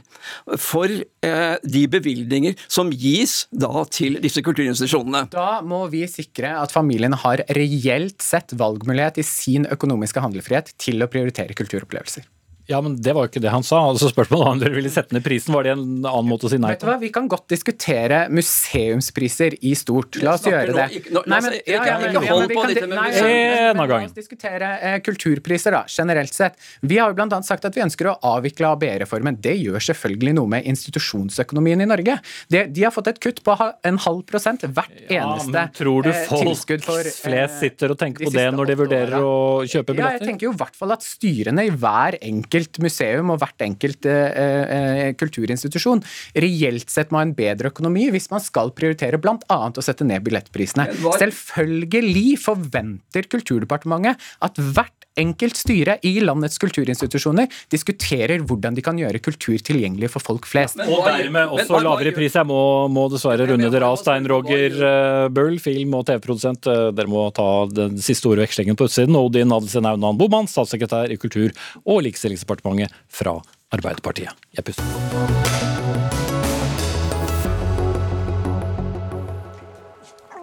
for 0.59 0.89
eh, 0.89 1.55
de 1.63 1.83
bevilgninger 1.91 2.57
som 2.67 2.91
gis 2.93 3.43
da 3.51 3.85
til 3.91 4.19
disse 4.23 4.43
kulturinstitusjonene. 4.45 5.27
Da 5.33 5.61
må 5.65 5.85
vi 5.93 6.05
sikre 6.09 6.55
at 6.61 6.73
familien 6.75 7.17
har 7.23 7.45
reelt 7.57 8.23
sett 8.23 8.55
valgmulighet 8.59 9.21
i 9.21 9.27
sin 9.27 9.69
økonomiske 9.69 10.23
handlefrihet 10.23 10.75
til 10.81 11.01
å 11.03 11.11
prioritere 11.11 11.57
kulturopplevelser. 11.57 12.27
Ja, 12.69 12.79
men 12.85 12.95
det 13.01 13.13
var 13.17 13.25
jo 13.25 13.31
ikke 13.31 13.41
det 13.41 13.49
han 13.51 13.63
sa. 13.65 13.79
Altså 13.89 14.11
Spørsmålet 14.11 14.45
var 14.45 14.51
om 14.53 14.59
dere 14.61 14.75
ville 14.77 14.91
sette 14.93 15.15
ned 15.17 15.23
prisen. 15.25 15.53
Var 15.55 15.63
det 15.65 15.71
en 15.73 15.85
annen 16.05 16.29
måte 16.29 16.45
å 16.45 16.51
si 16.51 16.59
nei 16.61 16.69
Vet 16.75 16.83
du 16.83 16.87
hva, 16.89 16.99
Vi 17.01 17.09
kan 17.15 17.27
godt 17.31 17.47
diskutere 17.49 18.27
museumspriser 18.29 19.55
i 19.65 19.73
stort. 19.77 20.19
La 20.23 20.35
oss 20.37 20.45
gjøre 20.45 20.73
det. 20.75 20.85
ikke- 20.99 21.11
nå- 21.15 21.23
Nei, 21.27 21.39
men- 21.41 21.53
ja, 21.65 21.83
ja, 21.85 21.97
men- 21.99 22.13
ja, 22.13 22.19
men 22.19 22.27
hold 22.29 22.47
vi 22.47 22.55
på 22.55 22.61
kan 22.61 22.89
nei, 22.89 23.11
men- 23.11 23.77
La 23.89 24.03
oss 24.05 24.11
diskutere 24.13 24.69
eh, 24.81 24.99
kulturpriser 24.99 25.71
da, 25.71 25.83
generelt 25.87 26.33
sett. 26.33 26.55
Vi 26.81 26.97
har 26.97 27.09
jo 27.09 27.15
blant 27.15 27.33
annet 27.33 27.45
sagt 27.45 27.65
at 27.65 27.73
vi 27.73 27.81
ønsker 27.81 28.05
å 28.13 28.19
avvikle 28.21 28.67
ABE-reformen. 28.77 29.39
Det 29.41 29.55
gjør 29.63 29.79
selvfølgelig 29.79 30.33
noe 30.35 30.47
med 30.47 30.63
institusjonsøkonomien 30.65 31.81
i 31.81 31.85
Norge. 31.85 32.19
De, 32.49 32.65
de 32.67 32.83
har 32.83 32.91
fått 32.91 33.07
et 33.07 33.19
kutt 33.19 33.41
på 33.43 33.55
en 33.83 33.97
halv 33.97 34.23
prosent 34.25 34.61
hvert 34.61 34.89
eneste 35.09 35.29
eneste 35.29 35.51
men 35.51 35.69
tror 35.73 36.03
du 36.03 36.09
eh, 36.09 36.25
folk 36.27 36.43
tilskudd 36.43 36.83
for, 36.83 36.99
eh, 36.99 37.03
flest 37.03 37.59
sitter 37.59 37.91
og 37.91 37.97
tenker 37.97 38.19
de 38.19 38.25
på 38.25 38.31
det 38.33 38.53
når 38.53 38.65
de 38.67 38.75
vurderer 38.75 39.13
årene. 39.17 39.23
å 39.23 39.63
kjøpe 39.65 39.97
Ja, 39.97 40.09
jeg 40.11 40.21
tenker 40.21 40.41
jo 40.47 40.51
i 40.51 40.55
hvert 40.55 40.75
fall 40.75 40.91
at 40.91 41.01
styrene 41.01 41.65
i 41.65 41.69
hver 41.69 42.17
enkelt 42.21 42.58
museum 42.83 43.33
og 43.33 43.41
hvert 43.41 43.65
enkelt 43.65 44.07
eh, 44.09 44.39
eh, 44.75 45.09
kulturinstitusjon 45.19 46.03
reelt 46.35 46.91
sett 46.91 47.13
må 47.13 47.21
ha 47.21 47.27
en 47.27 47.35
bedre 47.37 47.71
økonomi 47.73 48.07
hvis 48.13 48.29
man 48.33 48.43
skal 48.43 48.73
prioritere 48.75 49.19
bl.a. 49.21 49.59
å 49.69 49.85
sette 49.85 50.07
ned 50.07 50.23
billettprisene. 50.25 50.89
Selvfølgelig 51.21 52.37
forventer 52.43 53.29
Kulturdepartementet 53.29 54.19
at 54.45 54.59
hvert 54.59 55.08
enkelt 55.19 55.59
styre 55.59 55.97
i 56.07 56.15
landets 56.23 56.59
kulturinstitusjoner 56.61 57.49
diskuterer 57.71 58.43
hvordan 58.47 58.77
de 58.77 58.83
kan 58.85 58.99
gjøre 58.99 59.21
kultur 59.23 59.57
tilgjengelig 59.59 60.11
for 60.13 60.23
folk 60.23 60.47
flest. 60.49 60.79
Men 60.79 60.91
Og 60.93 61.05
dermed 61.07 61.55
også 61.59 61.81
lavere 61.83 62.13
pris. 62.15 62.37
Jeg 62.39 62.47
må, 62.49 62.61
må 62.91 63.07
dessverre 63.11 63.47
runde 63.49 63.71
dere 63.73 63.89
av. 63.89 63.99
Stein 63.99 64.27
Roger 64.29 64.79
eh, 64.79 65.59
film- 65.63 65.97
og 65.97 66.05
TV-produsent. 66.09 66.69
Eh, 66.69 66.89
Dere 66.95 67.11
må 67.11 67.27
ta 67.35 67.65
den 67.71 67.97
siste 68.03 68.29
ordvekslingen 68.31 68.77
på 68.79 68.89
utsiden. 68.89 69.17
Odin 69.19 69.51
Adelsen 69.55 69.87
Aunan 69.89 70.19
Boman, 70.19 70.49
statssekretær 70.49 71.11
i 71.11 71.19
Kultur- 71.19 71.55
og 71.85 72.03
likestillingsdepartementet 72.07 72.95
fra 73.09 73.39
Arbeiderpartiet. 73.75 74.33
Jeg 74.55 74.65
puster 74.65 76.18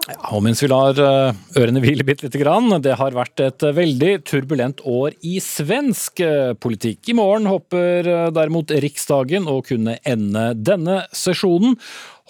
Ja, 0.07 0.29
og 0.37 0.43
mens 0.45 0.61
vi 0.63 0.69
lar 0.71 0.95
eh, 1.03 1.39
ørene 1.59 1.81
hvile 1.83 2.05
bitte 2.07 2.23
lite 2.23 2.39
grann, 2.39 2.71
det 2.79 2.93
har 2.95 3.15
vært 3.15 3.41
et 3.43 3.63
eh, 3.67 3.75
veldig 3.75 4.11
turbulent 4.23 4.79
år 4.87 5.17
i 5.27 5.33
svensk 5.43 6.21
eh, 6.23 6.53
politikk. 6.55 7.09
I 7.11 7.15
morgen 7.17 7.49
håper 7.51 8.07
derimot 8.31 8.71
Riksdagen 8.71 9.49
å 9.51 9.57
kunne 9.67 9.97
ende 10.07 10.53
denne 10.55 11.01
sesjonen. 11.11 11.75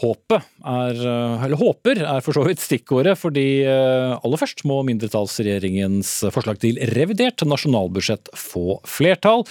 Håpet 0.02 0.46
er, 0.62 0.98
eller 1.02 1.58
håper 1.58 2.02
er 2.06 2.26
for 2.26 2.38
så 2.38 2.44
vidt 2.46 2.62
stikkordet, 2.62 3.16
fordi 3.18 3.66
aller 3.66 4.38
først 4.38 4.62
må 4.70 4.84
mindretallsregjeringens 4.86 6.12
forslag 6.36 6.60
til 6.62 6.78
revidert 6.94 7.42
nasjonalbudsjett 7.50 8.30
få 8.38 8.78
flertall. 8.86 9.42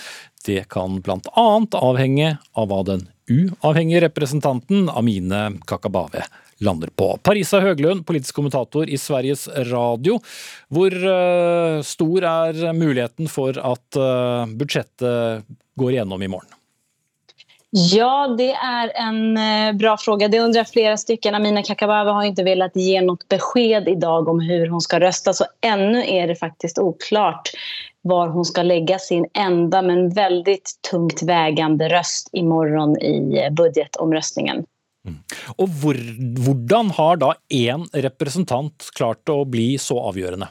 Det 0.47 0.68
kan 0.70 1.03
annet 1.03 1.74
avhenge 1.74 2.37
av 2.55 2.70
hva 2.70 2.81
den 2.87 3.09
uavhengige 3.27 4.07
representanten 4.07 4.87
Amine 4.95 5.49
Kakabave 5.66 6.29
lander 6.59 6.89
på. 6.97 7.19
Parisa 7.23 7.61
Høglund, 7.61 8.07
politisk 8.07 8.35
kommentator 8.35 8.89
i 8.89 8.99
Sveriges 8.99 9.49
Radio. 9.71 10.19
Hvor 10.73 10.93
eh, 10.93 11.81
stor 11.83 12.29
er 12.33 12.61
muligheten 12.77 13.31
for 13.33 13.59
at 13.59 14.01
eh, 14.01 14.53
budsjettet 14.57 15.49
går 15.77 15.97
igjennom 15.97 16.23
i 16.23 16.31
morgen? 16.33 16.53
Ja, 17.77 18.35
det 18.39 18.53
er 18.55 18.93
en 18.97 19.37
eh, 19.37 19.73
bra 19.77 19.97
fråga. 20.01 20.29
Det 20.29 20.41
undrar 20.41 20.65
flere 20.65 20.97
stycken. 20.97 21.35
Amina 21.35 21.63
Kakabaveh 21.63 22.15
har 22.15 22.31
ikke 22.31 22.47
velat 22.47 22.77
ge 22.79 23.01
något 23.05 23.29
besked 23.29 23.89
i 23.89 23.99
dag 24.01 24.29
om 24.29 24.41
hur 24.41 24.67
hun 24.71 24.81
skal 24.81 25.01
rösta. 25.01 25.33
Så 25.33 25.45
ännu 25.61 26.01
er 26.07 26.27
det 26.27 26.37
faktisk 26.41 26.79
oklart 26.79 27.51
var 28.07 28.29
hun 28.29 28.45
skal 28.45 28.67
lägga 28.67 28.99
sin 28.99 29.27
enda 29.35 29.83
men 29.83 30.11
veldig 30.11 30.59
tungt 30.91 31.23
vägande 31.23 31.89
röst 31.89 32.31
morgen 32.43 32.97
i 33.03 33.51
budgetomröstningen. 33.51 34.65
Og 35.57 35.72
hvor, 35.80 35.99
hvordan 36.45 36.93
har 36.99 37.22
da 37.22 37.32
én 37.53 37.87
representant 38.07 38.91
klart 38.97 39.32
å 39.32 39.43
bli 39.49 39.74
så 39.80 39.99
avgjørende? 40.11 40.51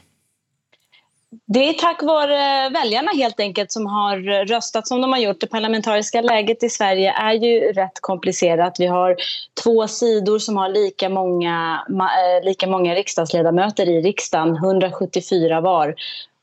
Det 1.50 1.62
er 1.68 1.74
takk 1.78 2.00
for 2.06 2.30
velgerne 2.72 3.12
helt 3.18 3.40
enkelt 3.42 3.72
som 3.74 3.84
har 3.90 4.20
røstet 4.48 4.86
som 4.88 5.02
de 5.02 5.08
har 5.10 5.20
gjort. 5.20 5.40
Det 5.42 5.50
parlamentariske 5.52 6.22
läget 6.22 6.62
i 6.64 6.70
Sverige 6.70 7.12
er 7.12 7.34
ju 7.42 7.72
rätt 7.76 8.00
komplicerat. 8.00 8.78
Vi 8.80 8.86
har 8.86 9.16
två 9.62 9.88
sidor 9.90 10.38
som 10.38 10.56
har 10.56 10.68
lika 10.68 11.08
många, 11.08 11.84
ma- 11.90 12.12
eh, 12.14 12.44
lika 12.44 12.66
många 12.66 12.94
riksdagsledamöter 12.94 13.88
i 13.88 14.00
riksdagen, 14.06 14.56
174 14.56 15.60
var. 15.60 15.94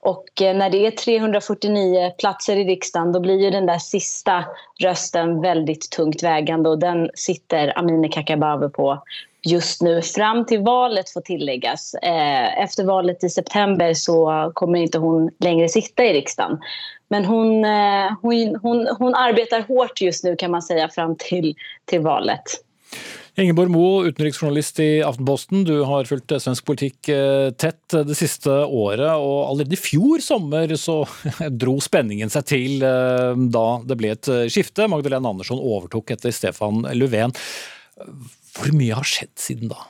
Och 0.06 0.42
eh, 0.42 0.56
när 0.56 0.70
det 0.70 0.86
är 0.86 0.92
349 0.92 2.12
platser 2.18 2.56
i 2.56 2.64
riksdagen 2.64 3.12
då 3.12 3.20
blir 3.20 3.44
ju 3.44 3.50
den 3.50 3.66
där 3.66 3.78
sista 3.78 4.46
rösten 4.80 5.42
väldigt 5.42 5.90
tungt 5.92 6.24
vägande 6.24 6.70
och 6.70 6.80
den 6.80 7.10
sitter 7.14 7.78
Amineh 7.78 8.12
Kakabaveh 8.12 8.70
på 8.70 9.04
just 9.46 9.82
nu 9.82 10.02
fram 10.02 10.46
till 10.46 10.60
valet 10.60 11.10
får 11.10 11.22
tilläggas. 11.22 11.94
Eh, 11.94 12.64
Efter 12.64 12.84
valet 12.84 13.24
i 13.24 13.30
september 13.30 13.94
så 13.94 14.52
kommer 14.54 14.80
inte 14.80 14.98
hon 14.98 15.32
längre 15.40 15.70
sitta 15.70 16.04
i 16.04 16.14
riksdagen. 16.14 16.60
Men 17.08 17.26
hon, 17.26 17.66
eh, 17.66 18.12
hon, 18.22 18.60
hon, 18.62 18.88
hon 19.00 19.16
arbetar 19.16 19.62
hårt 19.62 20.02
just 20.02 20.24
nu 20.24 20.36
kan 20.36 20.52
man 20.52 20.62
säga 20.62 20.90
fram 20.90 21.16
till, 21.16 21.56
till 21.86 22.02
valet. 22.02 22.44
Ingeborg 23.34 23.72
Moe, 23.74 24.10
utenriksjournalist 24.12 24.78
i 24.84 24.90
Aftenposten. 25.02 25.64
Du 25.66 25.80
har 25.90 26.06
fulgt 26.06 26.36
svensk 26.38 26.68
politikk 26.68 27.10
eh, 27.10 27.50
tett 27.58 27.96
det 28.06 28.18
siste 28.18 28.52
året, 28.68 29.10
og 29.10 29.48
allerede 29.48 29.74
i 29.74 29.82
fjor 29.82 30.22
sommer 30.22 30.70
så 30.78 31.00
dro 31.64 31.80
spenningen 31.82 32.30
seg 32.30 32.46
til 32.52 32.86
eh, 32.86 33.34
da 33.56 33.66
det 33.90 33.98
ble 33.98 34.14
et 34.14 34.30
eh, 34.30 34.46
skifte. 34.54 34.86
Magdalena 34.92 35.34
Andersson 35.34 35.62
overtok 35.62 36.14
etter 36.14 36.36
Stefan 36.36 36.86
Löfven. 36.94 37.34
Hvor 38.54 38.78
mye 38.78 39.02
har 39.02 39.10
skjedd 39.10 39.34
siden 39.42 39.74
da? 39.74 39.82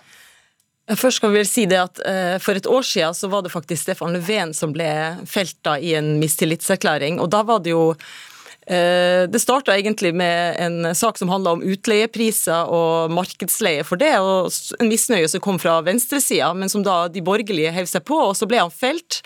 Først 0.84 1.22
skal 1.22 1.32
vi 1.32 1.40
vel 1.40 1.48
si 1.48 1.64
det 1.70 1.80
at 1.80 2.00
eh, 2.04 2.36
For 2.44 2.60
et 2.60 2.68
år 2.68 2.84
siden 2.84 3.16
så 3.16 3.30
var 3.32 3.44
det 3.44 3.54
faktisk 3.54 3.86
Stefan 3.86 4.16
Löfven 4.16 4.52
som 4.56 4.74
ble 4.76 4.90
felt 5.28 5.72
i 5.80 5.94
en 6.00 6.18
mistillitserklæring. 6.20 7.20
og 7.20 7.32
da 7.32 7.44
var 7.48 7.64
det 7.64 7.72
jo 7.72 7.92
eh, 7.92 8.33
det 8.64 9.42
starta 9.42 9.74
egentlig 9.76 10.14
med 10.16 10.56
en 10.64 10.96
sak 10.96 11.18
som 11.20 11.32
handla 11.32 11.56
om 11.58 11.64
utleiepriser 11.66 12.70
og 12.72 13.12
markedsleie 13.12 13.84
for 13.84 14.00
det, 14.00 14.14
og 14.24 14.54
en 14.80 14.92
misnøye 14.92 15.28
som 15.32 15.44
kom 15.44 15.60
fra 15.60 15.80
venstresida, 15.84 16.54
men 16.56 16.72
som 16.72 16.86
da 16.86 17.10
de 17.12 17.24
borgerlige 17.26 17.74
hev 17.76 17.90
seg 17.90 18.06
på, 18.08 18.18
og 18.30 18.38
så 18.40 18.48
ble 18.48 18.62
han 18.62 18.72
felt. 18.72 19.20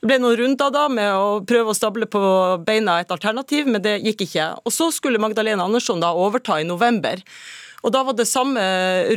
Det 0.00 0.10
ble 0.10 0.20
noen 0.20 0.38
runder 0.42 0.74
da 0.74 0.86
med 0.92 1.08
å 1.16 1.40
prøve 1.48 1.72
å 1.72 1.78
stable 1.78 2.08
på 2.10 2.22
beina 2.66 3.00
et 3.00 3.12
alternativ, 3.14 3.70
men 3.70 3.82
det 3.84 3.98
gikk 4.04 4.26
ikke. 4.26 4.52
Og 4.66 4.74
så 4.74 4.90
skulle 4.94 5.22
Magdalena 5.22 5.64
Andersson 5.64 6.02
da 6.02 6.12
overta 6.12 6.60
i 6.60 6.68
november. 6.68 7.22
Og 7.82 7.90
da 7.94 8.04
var 8.06 8.14
det 8.14 8.28
samme 8.30 8.62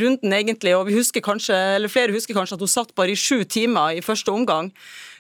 runden 0.02 0.34
egentlig, 0.34 0.74
og 0.74 0.88
vi 0.90 0.98
husker 0.98 1.24
kanskje, 1.26 1.56
eller 1.78 1.92
flere 1.92 2.16
husker 2.16 2.38
kanskje 2.38 2.58
at 2.58 2.64
hun 2.66 2.72
satt 2.72 2.96
bare 2.98 3.14
i 3.14 3.20
sju 3.20 3.44
timer 3.46 3.98
i 3.98 4.04
første 4.06 4.34
omgang, 4.34 4.72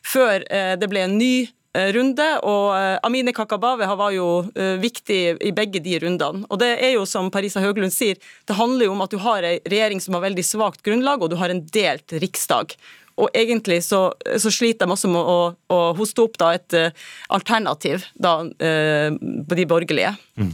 før 0.06 0.41
eh, 0.49 0.74
det 0.82 0.89
ble 0.89 1.06
en 1.06 1.18
ny 1.20 1.34
eh, 1.45 1.53
runde, 1.95 2.26
og 2.47 2.73
eh, 2.78 2.97
Amine 3.05 3.34
Kakabaveh 3.36 3.95
var 3.99 4.13
jo 4.15 4.28
eh, 4.55 4.76
viktig 4.82 5.19
i 5.43 5.53
begge 5.55 5.82
de 5.84 5.97
rundene. 6.03 6.45
Og 6.49 6.59
det 6.61 6.71
er 6.80 6.95
jo 6.95 7.05
som 7.09 7.32
Parisa 7.34 7.63
Høglund 7.63 7.93
sier, 7.93 8.19
det 8.47 8.57
handler 8.59 8.88
jo 8.88 8.95
om 8.95 9.03
at 9.05 9.13
du 9.13 9.19
har 9.21 9.45
en 9.45 9.59
regjering 9.67 10.03
som 10.03 10.17
har 10.17 10.26
veldig 10.28 10.45
svakt 10.45 10.86
grunnlag, 10.86 11.23
og 11.23 11.34
du 11.34 11.39
har 11.41 11.53
en 11.53 11.63
delt 11.76 12.15
riksdag. 12.23 12.78
Og 13.16 13.32
egentlig 13.32 13.78
så, 13.86 14.09
så 14.41 14.51
sliter 14.51 14.84
de 14.84 14.91
også 14.95 15.09
med 15.11 15.24
å, 15.24 15.39
å 15.72 15.80
hoste 15.95 16.24
opp 16.26 16.36
da 16.39 16.51
et 16.57 16.76
uh, 16.76 17.05
alternativ 17.36 18.03
da, 18.20 18.41
uh, 18.43 19.16
på 19.16 19.57
de 19.59 19.66
borgerlige. 19.70 20.11
Mm. 20.36 20.49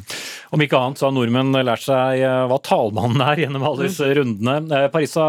Om 0.54 0.64
ikke 0.66 0.78
annet 0.78 1.02
så 1.02 1.08
har 1.08 1.16
nordmenn 1.16 1.58
lært 1.66 1.88
seg 1.88 2.22
uh, 2.22 2.44
hva 2.52 2.60
talmannen 2.62 3.24
er 3.26 3.42
gjennom 3.46 3.66
alle 3.66 3.88
disse 3.88 4.06
mm. 4.06 4.14
rundene. 4.20 4.84
Parisa 4.94 5.26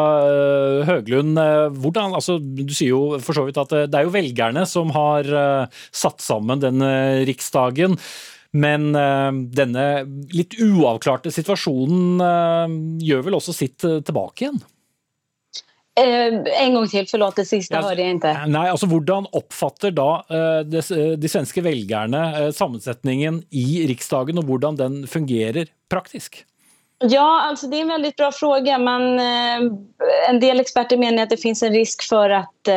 Høglund, 0.89 1.41
hvordan, 1.78 2.18
altså, 2.18 2.37
du 2.37 2.68
sier 2.68 2.93
jo 2.93 3.22
for 3.22 3.39
så 3.39 3.47
vidt 3.47 3.61
at 3.62 3.72
det 3.89 3.97
er 3.97 4.05
jo 4.09 4.12
velgerne 4.12 4.66
som 4.68 4.93
har 4.93 5.28
satt 5.89 6.20
sammen 6.24 6.61
denne 6.61 6.93
riksdagen. 7.28 7.97
Men 8.53 8.91
denne 9.57 9.87
litt 10.37 10.59
uavklarte 10.61 11.33
situasjonen 11.33 13.01
gjør 13.01 13.24
vel 13.24 13.39
også 13.39 13.55
sitt 13.57 13.80
tilbake 13.80 14.45
igjen? 14.45 14.61
Eh, 15.93 16.34
en 16.64 16.74
gang 16.74 16.86
til, 16.88 17.05
forlåt, 17.11 17.36
det 17.36 17.45
siste 17.51 17.76
ja, 17.76 17.82
jeg 17.93 18.14
ikke. 18.16 18.30
Nei, 18.49 18.64
altså 18.70 18.88
Hvordan 18.88 19.26
oppfatter 19.36 19.93
da 19.93 20.22
eh, 20.32 20.62
de, 20.64 20.80
de, 21.20 21.28
svenske 21.28 21.61
velgerne 21.64 22.22
eh, 22.38 22.49
sammensetningen 22.57 23.43
i 23.53 23.82
Riksdagen, 23.90 24.40
og 24.40 24.49
hvordan 24.49 24.80
den 24.80 25.03
fungerer 25.11 25.68
praktisk? 25.93 26.47
Ja, 27.05 27.51
altså 27.51 27.68
det 27.68 27.80
er 27.80 27.84
en 27.84 27.95
veldig 27.97 28.14
bra 28.16 28.30
spørsmål, 28.32 28.70
Men 28.80 29.20
en 30.30 30.40
del 30.40 30.62
eksperter 30.62 30.97
mener 30.97 31.26
at 31.26 31.34
det 31.34 31.40
finnes 31.43 31.61
en 31.66 31.74
risk 31.74 32.07
for 32.07 32.30
at 32.30 32.72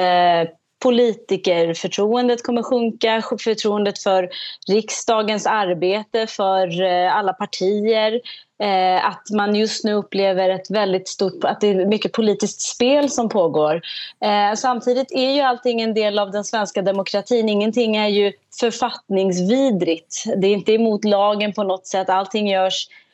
politikerfortroendet 0.84 2.44
kommer 2.44 2.64
sjunka, 2.64 3.24
förtroendet 3.40 4.04
for 4.04 4.30
riksdagens 4.68 5.48
arbete, 5.48 6.28
for 6.28 6.82
alle 7.10 7.34
partier. 7.34 8.22
Eh, 8.60 9.08
att 9.08 9.30
man 9.34 9.56
just 9.56 9.84
nu 9.84 9.94
upplever 9.94 10.50
ett 10.50 10.72
väldigt 10.72 11.08
stort, 11.08 11.44
att 11.44 11.62
det 11.62 11.68
är 11.68 11.86
mycket 11.86 12.12
politiskt 12.12 12.62
spel 12.62 13.10
som 13.10 13.30
pågår. 13.30 13.82
Eh, 14.26 14.56
samtidigt 14.56 15.12
är 15.12 15.32
ju 15.32 15.42
allting 15.42 15.82
en 15.82 15.94
del 15.94 16.20
av 16.20 16.32
den 16.32 16.44
svenska 16.44 16.82
demokratin. 16.82 17.50
Ingenting 17.50 17.96
är 17.96 18.08
ju 18.08 18.34
författningsvidrigt. 18.60 20.24
Det 20.38 20.48
är 20.48 20.54
inte 20.54 20.74
emot 20.74 21.06
lagen 21.06 21.54
på 21.54 21.64
något 21.64 21.88
sätt. 21.88 22.10
Allting 22.10 22.48
görs 22.48 22.88
Eh, 22.88 23.05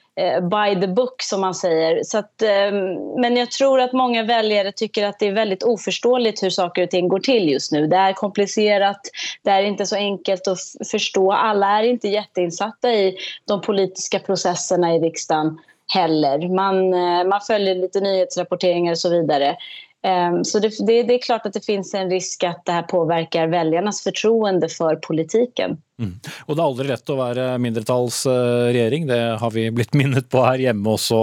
by 0.41 0.81
the 0.81 0.87
book, 0.87 1.21
som 1.21 1.41
man 1.41 1.55
säger. 1.55 2.03
Så 2.03 2.17
att, 2.17 2.41
ehm, 2.41 2.95
men 3.21 3.37
jag 3.37 3.51
tror 3.51 3.81
att 3.81 3.93
många 3.93 4.23
väljare 4.23 4.71
tycker 4.71 5.05
att 5.05 5.19
det 5.19 5.27
är 5.27 5.31
väldigt 5.31 5.63
oförståeligt 5.63 6.43
hur 6.43 6.49
saker 6.49 6.83
och 6.83 6.89
ting 6.89 7.07
går 7.07 7.19
till 7.19 7.49
just 7.49 7.71
nu. 7.71 7.87
Det 7.87 7.95
är 7.95 8.13
komplicerat, 8.13 8.99
det 9.43 9.49
är 9.49 9.63
inte 9.63 9.85
så 9.85 9.95
enkelt 9.95 10.47
att 10.47 10.57
förstå. 10.91 11.31
Alla 11.31 11.79
är 11.79 11.83
inte 11.83 12.07
jätteinsatta 12.07 12.93
i 12.93 13.17
de 13.47 13.61
politiska 13.61 14.19
processerna 14.19 14.95
i 14.95 14.99
riksdagen 14.99 15.59
heller. 15.93 16.55
Man, 16.55 16.93
eh, 16.93 17.27
man 17.27 17.41
följer 17.41 17.75
lite 17.75 17.99
nyhetsrapporteringar 17.99 18.91
och 18.91 18.99
så 18.99 19.09
vidare. 19.09 19.57
Ehm, 20.03 20.43
så 20.43 20.59
det, 20.59 20.67
det, 20.87 21.03
det, 21.03 21.13
är 21.13 21.21
klart 21.21 21.45
att 21.45 21.53
det 21.53 21.65
finns 21.65 21.93
en 21.93 22.09
risk 22.09 22.43
at 22.43 22.65
det 22.65 22.71
här 22.71 22.81
påverkar 22.81 23.47
väljarnas 23.47 24.01
förtroende 24.01 24.69
för 24.69 24.95
politiken. 24.95 25.77
Mm. 25.99 26.15
Og 26.45 26.55
det 26.55 26.61
er 26.61 26.65
aldri 26.65 26.87
lett 26.89 27.11
å 27.13 27.17
være 27.19 27.45
mindretallsregjering, 27.61 29.05
det 29.11 29.19
har 29.37 29.51
vi 29.53 29.67
blitt 29.69 29.93
minnet 29.93 30.29
på 30.33 30.41
her 30.41 30.63
hjemme 30.63 30.95
også 30.95 31.19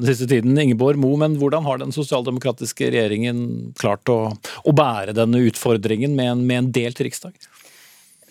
den 0.00 0.08
siste 0.08 0.30
tiden. 0.30 0.56
Ingeborg 0.56 1.00
Mo, 1.02 1.12
men 1.20 1.36
hvordan 1.40 1.68
har 1.68 1.82
den 1.82 1.92
sosialdemokratiske 1.92 2.88
regjeringen 2.94 3.74
klart 3.80 4.08
å, 4.08 4.20
å 4.64 4.76
bære 4.76 5.12
denne 5.18 5.44
utfordringen 5.50 6.16
med 6.16 6.32
en, 6.32 6.46
med 6.48 6.62
en 6.62 6.72
delt 6.72 7.04
riksdag? 7.04 7.36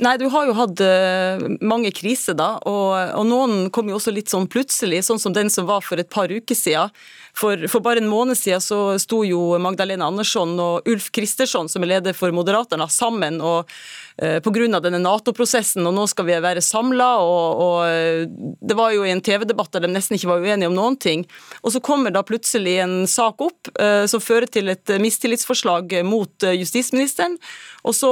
Nei, 0.01 0.15
du 0.17 0.25
har 0.33 0.47
jo 0.49 0.55
hatt 0.57 0.81
uh, 0.81 1.43
mange 1.61 1.91
kriser, 1.93 2.33
da. 2.33 2.55
Og, 2.65 2.93
og, 3.19 3.25
noen 3.29 3.67
kom 3.73 3.89
jo 3.91 3.99
også 3.99 4.13
litt 4.15 4.31
sånn 4.33 4.47
plutselig, 4.49 5.03
sånn 5.05 5.21
som 5.21 5.35
den 5.35 5.51
som 5.53 5.67
var 5.69 5.83
for 5.85 6.01
et 6.01 6.09
par 6.09 6.33
uker 6.33 6.57
siden. 6.57 6.89
For, 7.37 7.67
for 7.71 7.83
bare 7.83 8.01
en 8.01 8.09
måned 8.11 8.35
siden 8.35 8.61
så 8.63 8.77
sto 8.99 9.21
jo 9.23 9.55
Magdalena 9.61 10.09
Andersson 10.11 10.51
og 10.59 10.87
Ulf 10.89 11.09
Kristersson, 11.15 11.69
som 11.71 11.83
er 11.83 11.93
leder 11.95 12.15
for 12.17 12.33
Moderaterna, 12.35 12.89
sammen 12.91 13.39
og 13.39 13.69
eh, 14.17 14.41
pga. 14.43 14.81
denne 14.83 14.99
Nato-prosessen, 14.99 15.85
og 15.87 15.95
nå 15.95 16.07
skal 16.11 16.27
vi 16.27 16.39
være 16.43 16.63
samla. 16.65 17.09
Og, 17.23 17.61
og, 17.63 17.77
eh, 17.87 18.57
det 18.59 18.77
var 18.77 18.91
jo 18.95 19.05
i 19.07 19.13
en 19.13 19.23
TV-debatt 19.23 19.71
der 19.71 19.85
de 19.85 19.93
nesten 19.93 20.17
ikke 20.17 20.33
var 20.33 20.43
uenige 20.43 20.71
om 20.71 20.75
noen 20.75 20.99
ting. 20.99 21.25
Og 21.63 21.75
så 21.75 21.83
kommer 21.83 22.11
da 22.11 22.25
plutselig 22.27 22.77
en 22.83 22.97
sak 23.07 23.41
opp 23.41 23.71
eh, 23.79 24.03
som 24.11 24.23
fører 24.23 24.51
til 24.51 24.73
et 24.73 24.95
mistillitsforslag 24.99 26.01
mot 26.07 26.49
justisministeren. 26.51 27.39
Og 27.87 27.95
så 27.97 28.09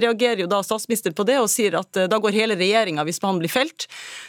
reagerer 0.00 0.40
jo 0.44 0.48
da 0.48 0.62
statsministeren 0.64 1.12
på 1.16 1.26
det 1.28 1.29
og 1.38 1.50
sier 1.52 1.76
at 1.78 2.02
da 2.10 2.18
går 2.20 2.34
hele 2.34 2.58
regjeringa 2.58 3.04
hvis 3.06 3.20
han 3.22 3.38
blir 3.40 3.52
felt. 3.52 3.86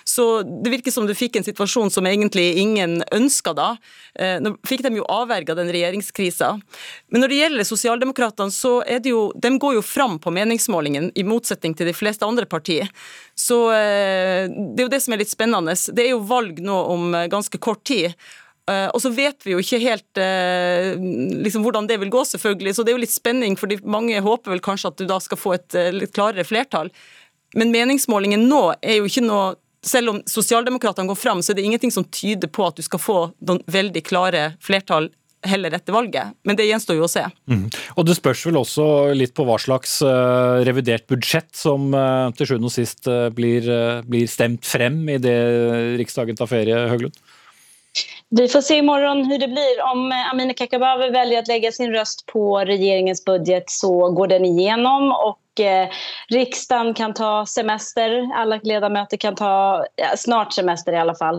Så 0.08 0.44
det 0.44 0.72
virker 0.74 0.94
som 0.94 1.08
du 1.08 1.14
fikk 1.18 1.40
en 1.40 1.46
situasjon 1.46 1.92
som 1.94 2.08
egentlig 2.08 2.58
ingen 2.62 3.00
ønska 3.12 3.54
da. 3.58 3.70
Eh, 4.20 4.38
nå 4.44 4.54
fikk 4.68 4.84
de 4.86 4.94
jo 5.00 5.08
avverga 5.12 5.56
den 5.58 5.72
regjeringskrisa. 5.74 6.52
Men 7.12 7.24
når 7.24 7.32
det 7.32 7.40
gjelder 7.40 7.70
Sosialdemokratene, 7.70 8.54
så 8.54 8.74
er 8.84 9.00
det 9.04 9.14
jo 9.14 9.32
De 9.42 9.52
går 9.58 9.78
jo 9.78 9.86
fram 9.86 10.18
på 10.20 10.34
meningsmålingen, 10.34 11.12
i 11.16 11.24
motsetning 11.28 11.76
til 11.78 11.90
de 11.90 11.96
fleste 11.96 12.28
andre 12.28 12.46
partier. 12.46 12.90
Så 13.36 13.64
eh, 13.76 14.50
det 14.50 14.84
er 14.84 14.88
jo 14.88 14.94
det 14.94 15.02
som 15.04 15.16
er 15.16 15.24
litt 15.24 15.34
spennende. 15.34 15.76
Det 15.76 16.06
er 16.06 16.14
jo 16.16 16.24
valg 16.28 16.62
nå 16.64 16.78
om 16.94 17.16
ganske 17.32 17.58
kort 17.62 17.84
tid. 17.88 18.16
Eh, 18.72 18.88
og 18.90 19.04
så 19.04 19.12
vet 19.14 19.44
vi 19.46 19.56
jo 19.56 19.62
ikke 19.62 19.82
helt 19.84 20.22
liksom, 21.44 21.66
hvordan 21.66 21.90
det 21.90 22.00
vil 22.02 22.14
gå, 22.14 22.24
selvfølgelig. 22.34 22.76
Så 22.78 22.86
det 22.86 22.94
er 22.94 23.00
jo 23.00 23.04
litt 23.04 23.16
spenning, 23.16 23.58
fordi 23.60 23.82
mange 23.84 24.22
håper 24.24 24.56
vel 24.56 24.64
kanskje 24.64 24.94
at 24.94 25.02
du 25.02 25.08
da 25.10 25.20
skal 25.24 25.40
få 25.40 25.56
et 25.58 25.82
litt 25.96 26.16
klarere 26.16 26.48
flertall. 26.48 26.92
Men 27.58 27.74
meningsmålingen 27.74 28.48
nå 28.48 28.64
er 28.80 29.02
jo 29.02 29.10
ikke 29.10 29.26
noe 29.26 29.52
selv 29.82 30.14
om 30.14 30.20
sosialdemokratene 30.30 31.10
går 31.10 31.18
fram, 31.18 31.42
så 31.42 31.52
er 31.52 31.58
det 31.58 31.66
ingenting 31.66 31.92
som 31.94 32.06
tyder 32.06 32.52
på 32.54 32.68
at 32.68 32.78
du 32.78 32.86
skal 32.86 33.02
få 33.02 33.18
noen 33.42 33.64
veldig 33.72 34.04
klare 34.06 34.52
flertall 34.62 35.10
heller 35.48 35.74
etter 35.74 35.94
valget. 35.96 36.36
Men 36.46 36.58
det 36.58 36.68
gjenstår 36.68 37.00
jo 37.00 37.08
å 37.08 37.12
se. 37.12 37.24
Mm. 37.50 37.66
Og 37.98 38.06
Det 38.06 38.18
spørs 38.18 38.44
vel 38.46 38.60
også 38.62 38.86
litt 39.18 39.34
på 39.38 39.46
hva 39.48 39.58
slags 39.62 39.98
uh, 40.06 40.62
revidert 40.68 41.08
budsjett 41.10 41.50
som 41.58 41.90
uh, 41.96 42.30
til 42.38 42.52
sjuende 42.52 42.70
og 42.70 42.76
sist 42.76 43.10
uh, 43.10 43.30
blir, 43.34 43.66
blir, 44.06 44.30
stemt 44.30 44.68
frem 44.68 45.02
i 45.10 45.18
det 45.22 45.38
Riksdagen 46.02 46.38
tar 46.38 46.50
ferie, 46.52 46.86
Høglund? 46.92 47.18
Vi 48.34 48.48
får 48.48 48.62
se 48.62 48.78
i 48.78 48.82
morgen 48.82 49.26
hur 49.26 49.40
det 49.40 49.48
blir. 49.48 49.82
Om 49.92 50.12
Amineh 50.32 50.56
Kakabaveh 50.56 51.12
velger 51.12 51.44
å 51.44 51.50
legge 51.52 51.72
sin 51.76 51.92
røst 51.92 52.26
på 52.32 52.60
regeringens 52.64 53.26
budget 53.26 53.70
så 53.70 54.10
går 54.16 54.28
den 54.28 54.46
igenom 54.46 55.12
och 55.12 55.42
Eh, 55.60 55.90
riksdagen 56.28 56.94
kan 56.94 57.14
ta 57.14 57.46
semester. 57.46 58.30
Alla 58.36 58.60
ledamöter 58.64 59.18
kan 59.18 59.36
ta 59.36 59.86
ja, 59.96 60.18
snart 60.18 60.54
semester 60.54 60.94
i 60.94 60.98
alla 60.98 61.16
fall. 61.16 61.38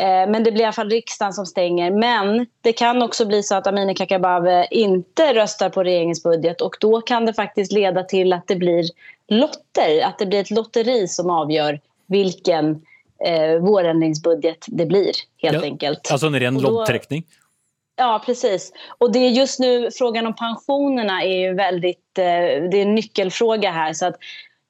Eh, 0.00 0.30
men 0.30 0.44
det 0.44 0.52
blir 0.52 0.62
i 0.62 0.64
alla 0.64 0.72
fall 0.72 0.90
riksdagen 0.90 1.32
som 1.32 1.46
stänger. 1.46 1.90
Men 1.90 2.46
det 2.60 2.72
kan 2.72 3.02
också 3.02 3.26
bli 3.26 3.42
så 3.42 3.54
att 3.54 3.66
Amineh 3.66 3.94
Kakabaveh 3.94 4.66
inte 4.70 5.34
röstar 5.34 5.70
på 5.70 5.82
regeringens 5.82 6.22
budget 6.22 6.60
och 6.60 6.76
då 6.80 7.00
kan 7.00 7.26
det 7.26 7.34
faktiskt 7.34 7.72
leda 7.72 8.02
till 8.02 8.32
att 8.32 8.46
det 8.46 8.56
blir 8.56 8.84
lotter, 9.28 10.04
att 10.04 10.18
det 10.18 10.26
blir 10.26 10.40
ett 10.40 10.50
lotteri 10.50 11.08
som 11.08 11.30
avgör 11.30 11.80
vilken 12.06 12.82
eh, 13.24 13.62
vårändringsbudget 13.62 14.64
det 14.66 14.86
blir 14.86 15.12
helt 15.42 15.54
ja, 15.56 15.62
enkelt. 15.62 16.10
Alltså 16.10 16.26
en 16.26 16.40
ren 16.40 16.58
lobbträckning? 16.58 17.24
Ja, 17.96 18.22
precis. 18.26 18.72
Och 18.98 19.12
det 19.12 19.18
är 19.18 19.30
just 19.30 19.60
nu 19.60 19.90
frågan 19.98 20.26
om 20.26 20.34
pensionerna 20.34 21.22
är 21.22 21.48
ju 21.48 21.54
väldigt, 21.54 22.18
eh, 22.18 22.24
det 22.70 22.78
är 22.78 22.82
en 22.82 22.94
nyckelfråga 22.94 23.70
här. 23.70 23.92
Så 23.92 24.06
att 24.06 24.14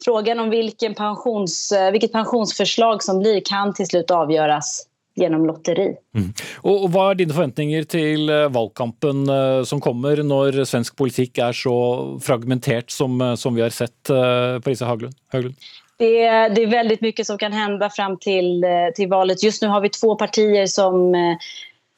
frågan 0.05 0.40
om 0.40 0.51
vilken 0.51 0.95
pensions, 0.95 1.72
eh, 1.72 1.90
vilket 1.90 2.12
pensionsförslag 2.12 3.03
som 3.03 3.18
blir 3.18 3.40
kan 3.45 3.74
till 3.74 3.86
slut 3.86 4.11
avgöras 4.11 4.86
gjennom 5.16 5.47
lotteri. 5.47 5.95
Mm. 6.16 6.32
Og, 6.66 6.88
Hva 6.90 7.05
er 7.11 7.20
dine 7.20 7.32
forventninger 7.32 7.86
til 7.86 8.28
eh, 8.28 8.49
valgkampen 8.51 9.24
som 9.64 9.80
kommer, 9.80 10.20
når 10.26 10.64
svensk 10.66 10.97
politikk 10.99 11.38
er 11.38 11.57
så 11.57 11.76
fragmentert 12.20 12.90
som, 12.90 13.22
som 13.38 13.55
vi 13.55 13.62
har 13.62 13.70
sett, 13.70 14.11
Parisa 14.64 14.90
Haglund? 14.90 15.14
Haglund? 15.32 15.55
Det, 15.97 16.28
det, 16.28 16.62
är 16.62 16.66
väldigt 16.66 17.01
mycket 17.01 17.26
som 17.26 17.38
kan 17.38 17.53
hända 17.53 17.90
fram 17.90 18.18
till, 18.18 18.64
till 18.95 19.09
valet. 19.09 19.42
Just 19.42 19.62
nu 19.62 19.68
har 19.68 19.80
vi 19.80 19.88
två 19.88 20.16
partier 20.16 20.66
som 20.66 21.14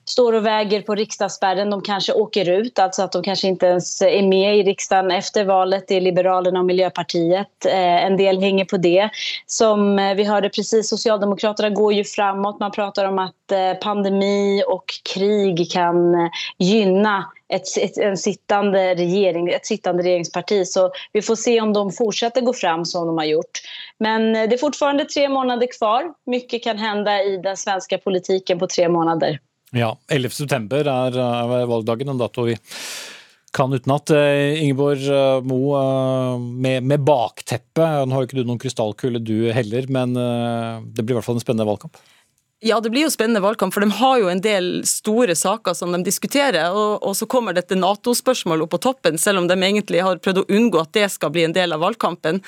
står 0.09 0.33
och 0.33 0.47
väger 0.47 0.83
på 0.83 0.95
riksdagsspärren. 0.95 1.71
De 1.71 1.83
kanske 1.83 2.13
åker 2.13 2.51
ut, 2.51 2.79
alltså 2.79 3.03
att 3.03 3.13
de 3.13 3.23
kanske 3.23 3.49
inte 3.49 3.67
ens 3.67 4.03
är 4.03 4.23
med 4.23 4.57
i 4.57 4.63
riksdagen 4.63 5.11
efter 5.11 5.45
valet. 5.45 5.85
Det 5.89 5.95
är 5.95 6.01
Liberalerna 6.01 6.59
och 6.59 6.67
Miljöpartiet. 6.67 7.67
Eh, 7.67 8.05
en 8.05 8.17
del 8.17 8.41
hänger 8.41 8.65
på 8.65 8.77
det. 8.77 9.11
Som 9.47 9.99
eh, 9.99 10.15
vi 10.15 10.25
hörde 10.25 10.49
precis, 10.49 10.89
Socialdemokraterna 10.89 11.71
går 11.71 11.93
ju 11.93 12.05
framåt. 12.05 12.61
Man 12.61 12.71
pratar 12.71 13.05
om 13.05 13.19
att 13.19 13.53
eh, 13.53 13.75
pandemi 13.75 14.65
och 14.69 14.85
krig 15.15 15.71
kan 15.73 16.31
gynna 16.59 17.25
ett, 17.49 17.63
ett, 17.81 17.99
en 17.99 18.17
sittande 18.17 18.95
regering, 18.95 19.49
ett 19.49 19.67
sittande 19.67 20.03
regeringsparti. 20.03 20.67
Så 20.67 20.91
vi 21.13 21.23
får 21.23 21.37
se 21.37 21.61
om 21.61 21.73
de 21.73 21.93
fortsätter 21.93 22.41
gå 22.41 22.53
fram 22.53 22.85
som 22.85 23.07
de 23.07 23.19
har 23.19 23.25
gjort. 23.25 23.61
Men 23.99 24.33
det 24.33 24.53
är 24.53 24.59
fortfarande 24.59 25.05
tre 25.05 25.29
månader 25.29 25.69
kvar. 25.79 26.05
Mycket 26.27 26.65
kan 26.65 26.79
hända 26.79 27.23
i 27.23 27.37
den 27.37 27.57
svenska 27.57 27.99
politiken 27.99 28.59
på 28.59 28.67
tre 28.67 28.89
månader. 28.89 29.39
Ja, 29.75 29.97
11. 30.09 30.31
september 30.31 30.87
er, 30.87 31.17
valgdagen, 31.67 32.13
en 32.13 32.21
dato 32.21 32.47
vi 32.47 32.55
kan 33.57 33.73
utenat. 33.73 34.11
Eh, 34.11 34.63
Ingeborg 34.63 35.09
eh, 35.09 35.43
Mo, 35.43 35.61
eh, 35.79 36.39
med, 36.39 36.83
med 36.83 37.01
bakteppet, 37.01 38.05
nå 38.07 38.15
har 38.15 38.23
jo 38.23 38.29
ikke 38.29 38.43
du 38.43 38.45
noen 38.45 38.61
krystallkule 38.61 39.23
du 39.25 39.49
heller, 39.57 39.89
men 39.89 40.15
det 40.17 41.03
blir 41.03 41.17
i 41.17 41.19
hvert 41.19 41.27
fall 41.27 41.41
en 41.41 41.45
spennende 41.45 41.69
valgkamp? 41.69 41.99
Ja, 42.65 42.79
det 42.81 42.89
blir 42.89 43.05
jo 43.05 43.13
spennende 43.13 43.43
valgkamp, 43.45 43.75
for 43.75 43.85
de 43.85 43.93
har 43.99 44.17
jo 44.17 44.31
en 44.33 44.41
del 44.41 44.81
store 44.89 45.35
saker 45.37 45.75
som 45.77 45.93
de 45.93 46.01
diskuterer. 46.07 46.73
Og, 46.73 47.03
og 47.05 47.13
så 47.19 47.29
kommer 47.29 47.53
dette 47.53 47.77
Nato-spørsmålet 47.77 48.65
opp 48.65 48.73
på 48.73 48.81
toppen, 48.87 49.19
selv 49.21 49.43
om 49.43 49.49
de 49.51 49.59
egentlig 49.59 50.01
har 50.01 50.23
prøvd 50.25 50.41
å 50.41 50.47
unngå 50.57 50.81
at 50.81 50.95
det 50.97 51.11
skal 51.13 51.35
bli 51.35 51.45
en 51.45 51.55
del 51.55 51.77
av 51.77 51.85
valgkampen. 51.85 52.41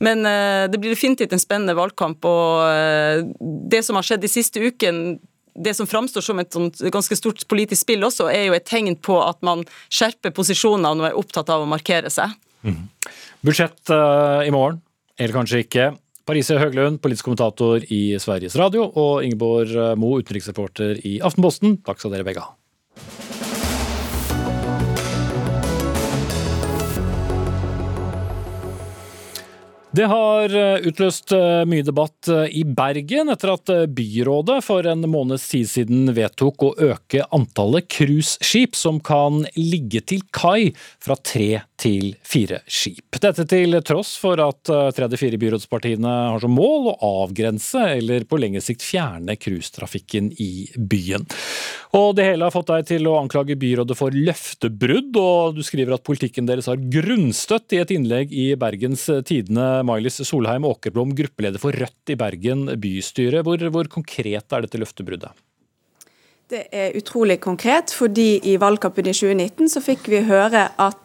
Men 0.00 0.24
uh, 0.24 0.64
det 0.64 0.80
blir 0.80 0.94
definitivt 0.96 1.36
en 1.36 1.42
spennende 1.42 1.76
valgkamp. 1.76 2.24
Og 2.24 2.64
uh, 2.72 3.20
det 3.68 3.82
som 3.84 4.00
har 4.00 4.08
skjedd 4.08 4.24
de 4.24 4.32
siste 4.32 4.64
ukene, 4.64 5.18
det 5.54 5.74
som 5.78 5.88
framstår 5.88 6.24
som 6.24 6.42
et 6.42 6.58
ganske 6.92 7.16
stort 7.18 7.46
politisk 7.50 7.84
spill 7.84 8.04
også, 8.06 8.28
er 8.32 8.48
jo 8.48 8.58
et 8.58 8.66
tegn 8.68 8.96
på 8.96 9.18
at 9.22 9.40
man 9.46 9.64
skjerper 9.88 10.34
posisjonene 10.36 11.02
og 11.02 11.08
er 11.10 11.18
opptatt 11.18 11.50
av 11.52 11.64
å 11.64 11.70
markere 11.70 12.12
seg. 12.12 12.36
Mm. 12.66 12.86
Budsjett 13.46 13.92
uh, 13.94 14.44
i 14.44 14.52
morgen, 14.54 14.82
eller 15.18 15.36
kanskje 15.36 15.64
ikke. 15.64 15.90
Parise 16.28 16.58
Høglund, 16.60 17.00
politisk 17.02 17.26
kommentator 17.26 17.82
i 17.90 18.02
Sveriges 18.22 18.54
Radio, 18.60 18.84
og 18.86 19.24
Ingeborg 19.26 19.98
Mo, 19.98 20.14
utenriksreporter 20.20 21.00
i 21.08 21.18
Aftenposten. 21.24 21.80
Takk 21.86 22.02
skal 22.02 22.14
dere 22.14 22.28
begge 22.28 22.44
ha. 22.44 23.29
Det 29.90 30.06
har 30.06 30.52
utløst 30.86 31.32
mye 31.66 31.82
debatt 31.82 32.28
i 32.54 32.60
Bergen 32.62 33.32
etter 33.32 33.50
at 33.56 33.72
byrådet 33.90 34.60
for 34.62 34.86
en 34.86 35.02
måneds 35.10 35.48
tid 35.50 35.66
siden 35.66 36.12
vedtok 36.14 36.62
å 36.62 36.70
øke 36.92 37.24
antallet 37.34 37.88
cruiseskip 37.90 38.78
som 38.78 39.00
kan 39.02 39.42
ligge 39.58 40.04
til 40.06 40.22
kai 40.30 40.70
fra 41.02 41.18
tre 41.18 41.64
til 41.80 42.14
fire 42.26 42.60
skip. 42.68 43.16
Dette 43.20 43.46
til 43.48 43.78
tross 43.86 44.14
for 44.20 44.40
at 44.44 44.62
tre 44.68 45.06
av 45.06 45.10
de 45.12 45.18
fire 45.20 45.38
byrådspartiene 45.40 46.12
har 46.34 46.42
som 46.42 46.52
mål 46.54 46.92
å 46.92 46.96
avgrense 47.24 47.82
eller 47.96 48.26
på 48.28 48.38
lengre 48.40 48.62
sikt 48.64 48.84
fjerne 48.84 49.36
cruisetrafikken 49.40 50.30
i 50.40 50.68
byen. 50.76 51.26
Og 51.96 52.14
det 52.16 52.28
hele 52.28 52.46
har 52.46 52.54
fått 52.54 52.70
deg 52.70 52.86
til 52.92 53.08
å 53.10 53.16
anklage 53.18 53.58
byrådet 53.58 53.96
for 53.98 54.14
løftebrudd, 54.14 55.16
og 55.18 55.58
du 55.58 55.64
skriver 55.66 55.96
at 55.96 56.06
politikken 56.06 56.46
deres 56.48 56.68
har 56.70 56.80
grunnstøtt 56.80 57.74
i 57.74 57.82
et 57.82 57.94
innlegg 57.96 58.30
i 58.30 58.52
Bergens 58.60 59.08
Tidende 59.26 59.82
Mailis 59.88 60.20
Solheim 60.28 60.68
Åkerblom, 60.68 61.16
gruppeleder 61.18 61.62
for 61.62 61.74
Rødt 61.74 62.12
i 62.12 62.18
Bergen 62.20 62.68
bystyre. 62.80 63.42
Hvor, 63.46 63.62
hvor 63.74 63.90
konkret 63.90 64.54
er 64.54 64.66
dette 64.66 64.80
løftebruddet? 64.80 65.34
Det 66.50 66.64
er 66.74 66.96
utrolig 66.98 67.36
konkret, 67.38 67.92
fordi 67.94 68.40
i 68.50 68.56
valgkampen 68.58 69.06
i 69.06 69.14
2019 69.14 69.70
så 69.70 69.82
fikk 69.84 70.08
vi 70.10 70.24
høre 70.26 70.64
at 70.82 70.98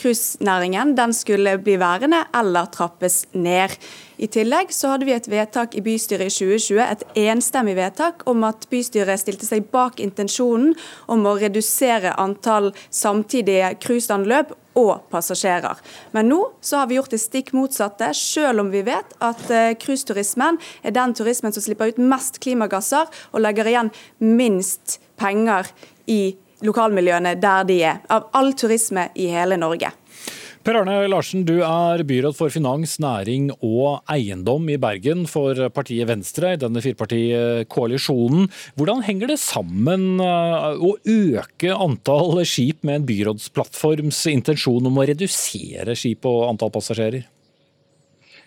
cruisenæringen 0.00 0.94
uh, 0.98 1.12
skulle 1.12 1.58
bli 1.58 1.76
værende 1.80 2.24
eller 2.34 2.66
trappes 2.72 3.24
ned. 3.32 3.76
I 4.18 4.28
tillegg 4.30 4.70
så 4.70 4.92
hadde 4.92 5.08
vi 5.08 5.14
et 5.14 5.26
vedtak 5.30 5.74
i 5.74 5.82
bystyret 5.82 6.30
i 6.30 6.34
2020, 6.34 6.82
et 6.84 7.02
enstemmig 7.26 7.74
vedtak 7.76 8.22
om 8.30 8.44
at 8.46 8.68
bystyret 8.70 9.18
stilte 9.20 9.46
seg 9.48 9.66
bak 9.74 9.98
intensjonen 10.02 10.74
om 11.10 11.26
å 11.26 11.34
redusere 11.40 12.14
antall 12.22 12.70
samtidige 12.94 13.72
cruiseanløp 13.82 14.54
og 14.78 15.06
passasjerer. 15.10 15.80
Men 16.14 16.30
nå 16.30 16.40
så 16.62 16.82
har 16.82 16.90
vi 16.90 16.98
gjort 16.98 17.14
det 17.14 17.22
stikk 17.22 17.52
motsatte, 17.56 18.10
selv 18.14 18.64
om 18.64 18.70
vi 18.74 18.84
vet 18.86 19.16
at 19.22 19.42
cruiseturismen 19.82 20.60
er 20.82 20.94
den 20.94 21.14
turismen 21.14 21.54
som 21.54 21.64
slipper 21.64 21.94
ut 21.94 22.00
mest 22.02 22.40
klimagasser 22.42 23.10
og 23.32 23.42
legger 23.42 23.70
igjen 23.70 23.92
minst 24.22 24.98
penger 25.18 25.70
i 26.10 26.36
lokalmiljøene 26.64 27.36
der 27.40 27.68
de 27.68 27.82
er, 27.90 28.00
av 28.12 28.30
all 28.36 28.54
turisme 28.58 29.10
i 29.14 29.28
hele 29.32 29.58
Norge. 29.60 29.92
Per 30.64 30.78
Arne 30.78 30.94
Larsen, 31.12 31.42
du 31.44 31.58
er 31.60 32.00
byråd 32.08 32.38
for 32.38 32.48
finans, 32.48 32.94
næring 33.02 33.50
og 33.58 33.98
eiendom 34.08 34.70
i 34.72 34.78
Bergen 34.80 35.26
for 35.28 35.58
partiet 35.76 36.08
Venstre 36.08 36.54
i 36.54 36.60
denne 36.62 36.80
firepartikoalisjonen. 36.80 38.48
Hvordan 38.72 39.02
henger 39.04 39.34
det 39.34 39.36
sammen 39.42 40.22
å 40.24 40.94
øke 40.96 41.74
antall 41.76 42.40
skip 42.48 42.80
med 42.80 43.02
en 43.02 43.04
byrådsplattforms 43.10 44.22
intensjon 44.32 44.88
om 44.88 44.96
å 44.96 45.04
redusere 45.12 45.98
skip 46.00 46.24
og 46.32 46.46
antall 46.54 46.72
passasjerer? 46.72 47.28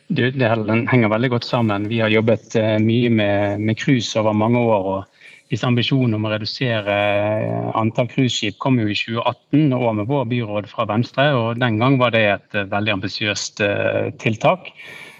Det, 0.07 0.31
det 0.39 0.49
henger 0.49 1.13
veldig 1.13 1.35
godt 1.35 1.45
sammen. 1.45 1.85
Vi 1.91 2.01
har 2.01 2.09
jobbet 2.09 2.57
mye 2.81 3.13
med, 3.13 3.61
med 3.61 3.77
cruise 3.77 4.17
over 4.17 4.33
mange 4.33 4.65
år. 4.65 4.89
og 4.95 5.16
hvis 5.47 5.63
ambisjonen 5.63 6.17
om 6.17 6.27
å 6.27 6.31
redusere 6.33 6.95
antall 7.79 8.09
cruiseskip 8.11 8.57
kom 8.59 8.79
jo 8.81 8.89
i 8.91 8.97
2018 8.97 9.75
og 9.77 9.89
med 9.99 10.09
vår 10.09 10.25
byråd 10.31 10.67
fra 10.71 10.87
Venstre. 10.89 11.29
og 11.35 11.61
Den 11.61 11.79
gang 11.79 11.95
var 12.01 12.11
det 12.15 12.23
et 12.33 12.57
veldig 12.71 12.97
ambisiøst 12.97 13.63
tiltak. 14.19 14.73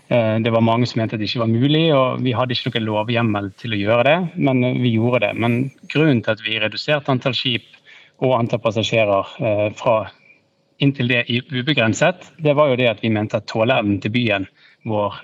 Det 0.08 0.52
var 0.52 0.64
mange 0.64 0.88
som 0.88 1.02
mente 1.02 1.16
at 1.16 1.24
det 1.24 1.30
ikke 1.30 1.46
var 1.46 1.52
mulig, 1.52 1.86
og 1.96 2.22
vi 2.24 2.36
hadde 2.36 2.56
ikke 2.56 2.72
noen 2.72 2.88
lovhjemmel 2.88 3.50
til 3.60 3.76
å 3.76 3.80
gjøre 3.80 4.06
det, 4.08 4.18
men 4.36 4.64
vi 4.84 4.94
gjorde 4.96 5.24
det. 5.26 5.34
Men 5.40 5.58
grunnen 5.92 6.22
til 6.24 6.36
at 6.36 6.44
vi 6.44 6.60
reduserte 6.64 7.12
antall 7.12 7.36
skip 7.36 7.68
og 8.24 8.38
antall 8.38 8.64
passasjerer 8.64 9.34
fra 9.80 9.98
inntil 10.84 11.12
det 11.12 11.24
ubegrenset, 11.52 12.32
det 12.44 12.56
var 12.56 12.72
jo 12.72 12.80
det 12.80 12.92
at 12.92 13.04
vi 13.04 13.12
mente 13.16 13.40
at 13.40 13.48
tåleevnen 13.50 14.00
til 14.04 14.14
byen 14.16 14.48
vår 14.88 15.20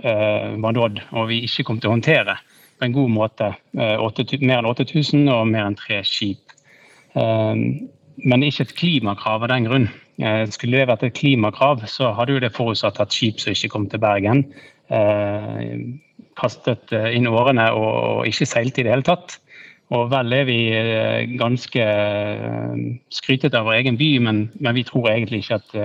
var 0.63 0.75
nådd, 0.75 0.99
og 1.11 1.29
vi 1.31 1.43
ikke 1.47 1.67
kom 1.67 1.79
til 1.79 1.91
å 1.91 1.97
håndtere 1.97 2.39
på 2.83 2.89
en 2.89 2.95
god 2.97 3.11
måte. 3.15 3.51
Mer 3.79 4.59
enn 4.59 4.67
8000 4.67 5.29
og 5.31 5.47
mer 5.47 5.69
enn 5.69 5.79
tre 5.79 6.01
skip. 6.03 6.55
Men 7.15 8.43
ikke 8.43 8.67
et 8.67 8.75
klimakrav 8.77 9.45
av 9.45 9.51
den 9.53 9.69
grunn. 9.69 9.87
Skulle 10.53 10.81
det 10.81 10.89
vært 10.91 11.05
et 11.07 11.15
klimakrav, 11.17 11.85
så 11.89 12.11
hadde 12.17 12.35
jo 12.35 12.41
det 12.43 12.53
forutsatt 12.53 12.99
at 13.01 13.15
skip 13.15 13.39
som 13.41 13.55
ikke 13.55 13.71
kom 13.73 13.87
til 13.89 14.03
Bergen, 14.03 14.43
kastet 16.37 16.91
inn 16.91 17.29
årene 17.29 17.69
og 17.77 18.27
ikke 18.29 18.49
seilte 18.49 18.83
i 18.83 18.85
det 18.85 18.93
hele 18.93 19.07
tatt. 19.07 19.39
Og 19.93 20.07
vel 20.09 20.33
er 20.33 20.47
vi 20.47 20.57
ganske 21.37 21.83
skrytete 23.13 23.59
av 23.59 23.67
vår 23.67 23.77
egen 23.81 23.97
by, 23.99 24.09
men, 24.25 24.39
men, 24.57 24.73
vi 24.73 24.85
tror 24.87 25.11
egentlig 25.11 25.43
ikke 25.43 25.59
at 25.59 25.75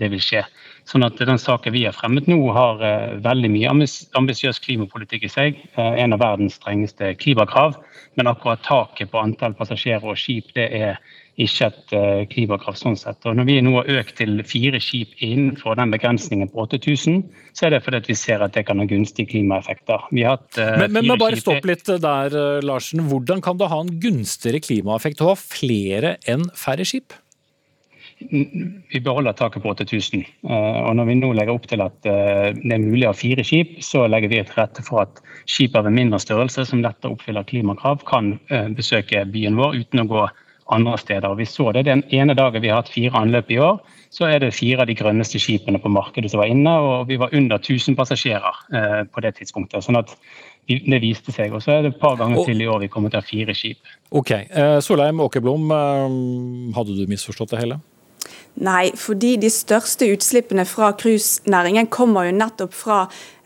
det 0.00 0.08
vil 0.10 0.22
skje. 0.24 0.42
Sånn 0.90 1.06
at 1.06 1.20
Den 1.22 1.38
saken 1.38 1.74
vi 1.74 1.84
har 1.86 1.94
fremmet 1.94 2.26
nå, 2.26 2.40
har 2.56 2.82
veldig 3.22 3.50
mye 3.54 3.74
ambisiøs 4.18 4.58
klimapolitikk 4.64 5.28
i 5.28 5.30
seg. 5.30 5.60
En 5.78 6.16
av 6.16 6.24
verdens 6.24 6.58
strengeste 6.58 7.12
klimakrav. 7.22 7.78
Men 8.18 8.32
akkurat 8.32 8.64
taket 8.66 9.12
på 9.12 9.22
antall 9.22 9.54
passasjerer 9.54 10.10
og 10.10 10.18
skip 10.18 10.50
det 10.58 10.66
er 10.74 10.98
ikke 11.40 11.68
et 11.70 11.94
klimakrav. 12.32 12.76
sånn 12.76 12.96
sett. 12.96 13.24
Og 13.24 13.36
Når 13.36 13.46
vi 13.48 13.60
nå 13.64 13.72
har 13.78 13.88
økt 14.00 14.16
til 14.18 14.42
fire 14.44 14.80
skip 14.80 15.14
innenfor 15.24 15.76
den 15.76 15.90
begrensningen 15.94 16.50
på 16.52 16.66
8000, 16.66 17.22
så 17.56 17.66
er 17.66 17.70
det 17.76 17.82
fordi 17.84 18.02
vi 18.06 18.14
ser 18.18 18.44
at 18.44 18.52
det 18.52 18.66
kan 18.66 18.78
ha 18.78 18.84
gunstige 18.84 19.30
klimaeffekter. 19.32 20.08
Vi 20.12 20.22
har 20.26 20.36
hatt 20.36 20.60
men, 20.60 20.92
men, 20.92 21.08
men 21.08 21.18
bare 21.18 21.40
stopp 21.40 21.64
litt 21.64 21.86
der, 21.86 22.36
Larsen. 22.62 23.06
Hvordan 23.08 23.40
kan 23.40 23.56
det 23.56 23.70
ha 23.72 23.80
en 23.80 23.96
gunstigere 24.02 24.60
klimaeffekt 24.60 25.24
å 25.24 25.32
ha 25.32 25.36
flere 25.38 26.16
enn 26.28 26.48
færre 26.52 26.84
skip? 26.84 27.16
Vi 28.30 29.00
beholder 29.02 29.32
taket 29.32 29.62
på 29.64 29.72
8000. 29.72 30.22
Og 30.46 30.92
når 30.96 31.08
vi 31.08 31.16
nå 31.18 31.32
legger 31.34 31.56
opp 31.56 31.66
til 31.70 31.82
at 31.82 31.96
det 32.04 32.12
er 32.76 32.82
mulig 32.82 33.06
å 33.08 33.10
ha 33.12 33.18
fire 33.18 33.44
skip, 33.46 33.78
så 33.82 34.04
legger 34.10 34.30
vi 34.30 34.42
til 34.44 34.60
rette 34.60 34.84
for 34.86 35.02
at 35.06 35.22
skip 35.50 35.74
av 35.78 35.88
en 35.88 35.96
mindre 35.96 36.20
størrelse 36.22 36.66
som 36.68 36.84
lettere 36.84 37.16
oppfyller 37.16 37.46
klimakrav, 37.48 38.04
kan 38.08 38.36
besøke 38.76 39.24
byen 39.32 39.58
vår 39.58 39.80
uten 39.80 40.04
å 40.04 40.08
gå 40.12 40.24
andre 40.74 40.96
steder. 40.98 41.34
Vi 41.38 41.46
så 41.48 41.70
det 41.72 41.84
Den 41.86 42.02
ene 42.10 42.34
dagen 42.34 42.62
vi 42.62 42.68
har 42.68 42.82
hatt 42.82 42.92
fire 42.92 43.18
anløp 43.20 43.50
i 43.50 43.58
år, 43.58 43.80
så 44.10 44.28
er 44.28 44.38
det 44.40 44.54
fire 44.54 44.82
av 44.82 44.90
de 44.90 44.96
grønneste 44.96 45.40
skipene 45.40 45.80
på 45.80 45.92
markedet 45.92 46.30
som 46.30 46.42
var 46.42 46.50
inne, 46.52 46.72
og 46.72 47.08
vi 47.08 47.16
var 47.20 47.32
under 47.32 47.58
1000 47.58 47.96
passasjerer 47.96 49.06
på 49.12 49.20
det 49.20 49.36
tidspunktet. 49.38 49.84
sånn 49.84 49.96
at 50.00 50.16
det 50.68 51.00
viste 51.02 51.32
seg. 51.32 51.52
Og 51.52 51.62
så 51.62 51.72
er 51.72 51.82
det 51.82 51.94
et 51.94 52.00
par 52.00 52.16
ganger 52.16 52.44
til 52.44 52.60
i 52.60 52.66
år 52.66 52.84
vi 52.84 52.88
kommer 52.88 53.10
til 53.10 53.18
å 53.18 53.22
ha 53.22 53.28
fire 53.28 53.54
skip. 53.54 53.78
Ok. 54.10 54.34
Solheim 54.80 55.20
Åkerblom, 55.20 55.72
hadde 56.76 56.98
du 56.98 57.06
misforstått 57.10 57.50
det 57.50 57.64
hele? 57.64 57.80
Nei, 58.60 58.90
fordi 59.00 59.38
de 59.40 59.48
største 59.50 60.06
utslippene 60.12 60.66
fra 60.68 60.90
cruisenæringen 61.00 61.88
kommer 61.92 62.28
jo 62.28 62.34
nettopp 62.36 62.74
fra 62.76 62.98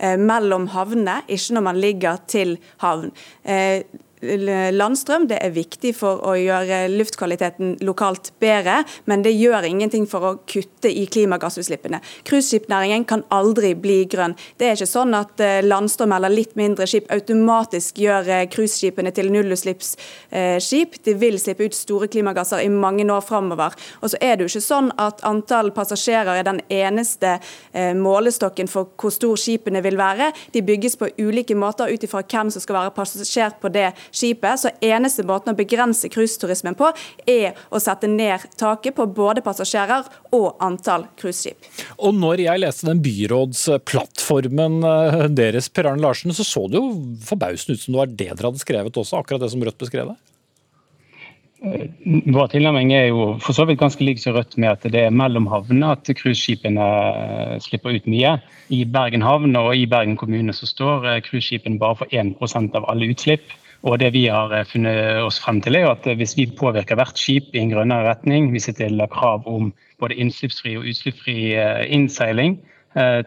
eh, 0.03 0.17
mellom 0.19 0.67
havnene, 0.75 1.21
ikke 1.31 1.55
når 1.55 1.65
man 1.69 1.79
ligger 1.79 2.19
til 2.27 2.57
havn. 2.83 3.13
Eh, 3.47 3.87
landstrøm 4.23 5.27
det 5.29 5.39
er 5.45 5.53
viktig 5.53 5.93
for 5.97 6.23
å 6.25 6.35
gjøre 6.39 6.87
luftkvaliteten 6.89 7.77
lokalt 7.85 8.33
bedre, 8.41 8.79
men 9.05 9.23
det 9.23 9.35
gjør 9.37 9.67
ingenting 9.69 10.07
for 10.09 10.25
å 10.25 10.33
kutte 10.49 10.89
i 10.89 11.07
klimagassutslippene. 11.07 12.01
Cruiseskipnæringen 12.25 13.05
kan 13.05 13.25
aldri 13.35 13.75
bli 13.75 14.05
grønn. 14.09 14.37
Det 14.57 14.71
er 14.71 14.79
ikke 14.79 14.89
sånn 14.89 15.15
at 15.19 15.41
landstrøm 15.67 16.15
eller 16.17 16.33
litt 16.33 16.57
mindre 16.57 16.87
skip 16.89 17.11
automatisk 17.13 17.99
gjør 18.01 18.47
cruiseskipene 18.53 19.13
til 19.13 19.31
nullutslippsskip. 19.35 20.99
De 21.05 21.17
vil 21.21 21.39
slippe 21.43 21.69
ut 21.69 21.77
store 21.77 22.09
klimagasser 22.09 22.65
i 22.65 22.73
mange 22.73 23.05
år 23.13 23.25
framover. 23.27 23.77
Og 24.01 24.13
så 24.13 24.21
er 24.21 24.37
det 24.37 24.47
jo 24.47 24.55
ikke 24.55 24.65
sånn 24.65 24.91
at 25.03 25.21
antall 25.29 25.73
passasjerer 25.77 26.41
er 26.41 26.47
den 26.49 26.63
eneste 26.73 27.37
målestokken 27.97 28.71
for 28.71 28.95
hvor 28.97 29.13
stor 29.15 29.37
skipene 29.41 29.83
vil 29.85 29.99
være. 30.01 30.33
De 30.55 30.65
bygges 30.65 30.97
på 30.97 31.13
ulike 31.21 31.57
måter 31.59 31.93
ut 31.93 32.05
ifra 32.07 32.25
hvem 32.25 32.51
som 32.55 32.65
skal 32.65 32.81
være 32.81 32.97
passasjer 32.97 33.61
på 33.61 33.69
det 33.75 33.91
skipet. 34.11 34.63
Så 34.63 34.73
eneste 34.85 35.27
måten 35.27 35.55
å 35.55 35.59
begrense 35.59 36.11
cruiseturismen 36.13 36.77
på, 36.79 36.91
er 37.29 37.57
å 37.71 37.81
sette 37.83 38.11
ned 38.11 38.47
taket 38.59 38.97
på 38.97 39.09
både 39.17 39.45
passasjerer 39.47 40.07
og 40.37 40.61
antall 40.65 41.09
cruiseskip. 41.21 41.69
Og 41.99 42.17
når 42.17 42.47
jeg 42.47 42.63
leste 42.63 42.89
den 42.89 43.03
byrådsplattformen 43.05 44.79
eh, 44.87 45.27
deres, 45.33 45.71
Per 45.73 45.91
Arne 45.91 46.05
Larsen, 46.05 46.35
så 46.37 46.47
så 46.47 46.67
det 46.71 46.81
jo 46.81 46.95
forbausende 47.27 47.77
ut 47.77 47.83
som 47.83 47.95
det 47.95 48.01
var 48.03 48.13
det 48.13 48.25
dere 48.27 48.49
hadde 48.51 48.63
skrevet 48.63 49.03
også, 49.03 49.21
akkurat 49.21 49.43
det 49.43 49.53
som 49.53 49.63
Rødt 49.67 49.81
beskrev 49.81 50.13
det? 50.13 50.17
Vår 52.37 52.51
tilnærming 52.53 52.93
er 52.93 53.07
jo 53.09 53.31
for 53.43 53.57
så 53.57 53.65
vidt 53.67 53.81
ganske 53.81 54.05
lik 54.05 54.21
som 54.21 54.37
Rødt 54.37 54.59
med 54.61 54.75
at 54.75 54.85
det 54.93 55.07
er 55.07 55.15
mellom 55.15 55.49
havnene 55.51 55.95
at 55.97 56.09
cruiseskipene 56.19 56.87
eh, 56.87 57.55
slipper 57.65 57.97
ut 57.97 58.09
mye. 58.11 58.37
I 58.71 58.85
Bergen 58.85 59.25
havn 59.25 59.57
og 59.59 59.73
i 59.75 59.87
Bergen 59.89 60.19
kommune 60.21 60.53
så 60.55 60.69
står 60.69 61.09
eh, 61.09 61.23
cruiseskipene 61.25 61.81
bare 61.81 62.03
for 62.03 62.13
1 62.13 62.37
av 62.77 62.87
alle 62.93 63.09
utslipp. 63.15 63.49
Og 63.83 63.99
det 64.01 64.13
vi 64.15 64.27
har 64.33 64.53
eh, 64.55 64.65
funnet 64.69 65.23
oss 65.25 65.41
frem 65.43 65.61
til 65.61 65.77
er 65.77 65.91
at 65.91 66.07
Hvis 66.07 66.37
vi 66.37 66.47
påvirker 66.47 66.97
hvert 66.97 67.19
skip 67.19 67.55
i 67.55 67.61
en 67.61 67.75
grønnere 67.75 68.09
retning, 68.09 68.51
hvis 68.51 68.69
vi 68.69 68.79
stiller 68.79 69.07
krav 69.13 69.47
om 69.47 69.75
både 70.01 70.15
innslippsfri 70.15 70.77
og 70.77 70.89
utslippsfri 70.89 71.37
innseiling, 71.89 72.59
Eh, 72.61 72.76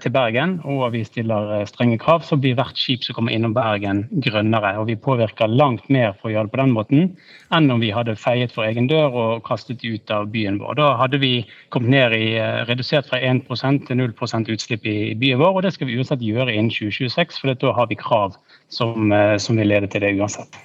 til 0.01 0.13
Bergen, 0.13 0.55
og 0.65 0.88
vi 0.95 1.03
stiller 1.05 1.51
eh, 1.59 1.65
strenge 1.70 1.99
krav, 2.01 2.24
så 2.26 2.38
blir 2.41 2.55
hvert 2.57 2.78
skip 2.80 3.03
som 3.05 3.17
kommer 3.17 3.36
innom 3.36 3.53
Bergen 3.53 4.05
grønnere. 4.26 4.76
Og 4.82 4.88
vi 4.89 4.95
påvirker 4.97 5.51
langt 5.51 5.89
mer 5.93 6.15
for 6.17 6.30
å 6.30 6.34
gjøre 6.34 6.49
det 6.49 6.53
på 6.55 6.61
den 6.61 6.74
måten 6.74 7.11
enn 7.53 7.70
om 7.74 7.82
vi 7.82 7.91
hadde 7.93 8.17
feiet 8.17 8.53
for 8.55 8.65
egen 8.65 8.89
dør 8.89 9.17
og 9.24 9.43
kastet 9.45 9.84
ut 9.86 10.13
av 10.13 10.30
byen 10.34 10.57
vår. 10.61 10.80
Da 10.80 10.89
hadde 11.01 11.22
vi 11.22 11.34
kommet 11.74 11.93
ned 11.93 12.17
i 12.17 12.32
eh, 12.39 12.63
redusert 12.70 13.09
fra 13.09 13.22
1% 13.22 13.86
til 13.86 14.01
0% 14.01 14.53
utslipp 14.55 14.89
i 14.89 14.97
byen 15.20 15.41
vår, 15.43 15.59
og 15.59 15.67
det 15.67 15.76
skal 15.78 15.89
vi 15.89 15.99
uansett 15.99 16.26
gjøre 16.26 16.55
innen 16.55 16.74
2026, 16.74 17.38
for 17.41 17.53
da 17.53 17.76
har 17.78 17.91
vi 17.91 17.99
krav 17.99 18.39
som, 18.74 19.13
som 19.41 19.57
vil 19.57 19.70
lede 19.72 19.89
til 19.89 20.03
det 20.05 20.15
uansett. 20.17 20.59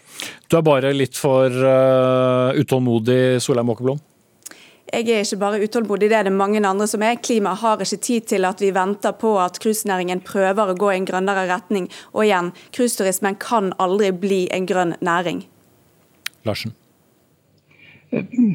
Du 0.48 0.58
er 0.58 0.64
bare 0.64 0.92
litt 0.94 1.16
for 1.18 1.48
uh, 1.50 2.52
utålmodig, 2.56 3.40
Solheim 3.42 3.72
Åkerblom? 3.72 4.00
Jeg 4.94 5.08
er 5.10 5.24
ikke 5.24 5.40
bare 5.40 5.58
utålmodig, 5.58 6.06
det 6.10 6.16
er 6.16 6.26
det 6.28 6.32
mange 6.32 6.60
andre 6.62 6.86
som 6.86 7.02
er. 7.02 7.16
Klimaet 7.18 7.58
har 7.64 7.80
ikke 7.82 7.96
tid 7.98 8.28
til 8.30 8.46
at 8.46 8.60
vi 8.62 8.70
venter 8.74 9.10
på 9.18 9.32
at 9.42 9.58
cruisenæringen 9.62 10.20
prøver 10.22 10.70
å 10.70 10.76
gå 10.78 10.92
i 10.92 11.00
en 11.00 11.08
grønnere 11.08 11.48
retning. 11.50 11.88
Og 12.12 12.28
igjen, 12.28 12.52
cruiseturismen 12.76 13.34
kan 13.42 13.72
aldri 13.82 14.12
bli 14.14 14.44
en 14.54 14.68
grønn 14.70 14.94
næring. 15.02 15.42
Larsen? 16.46 16.74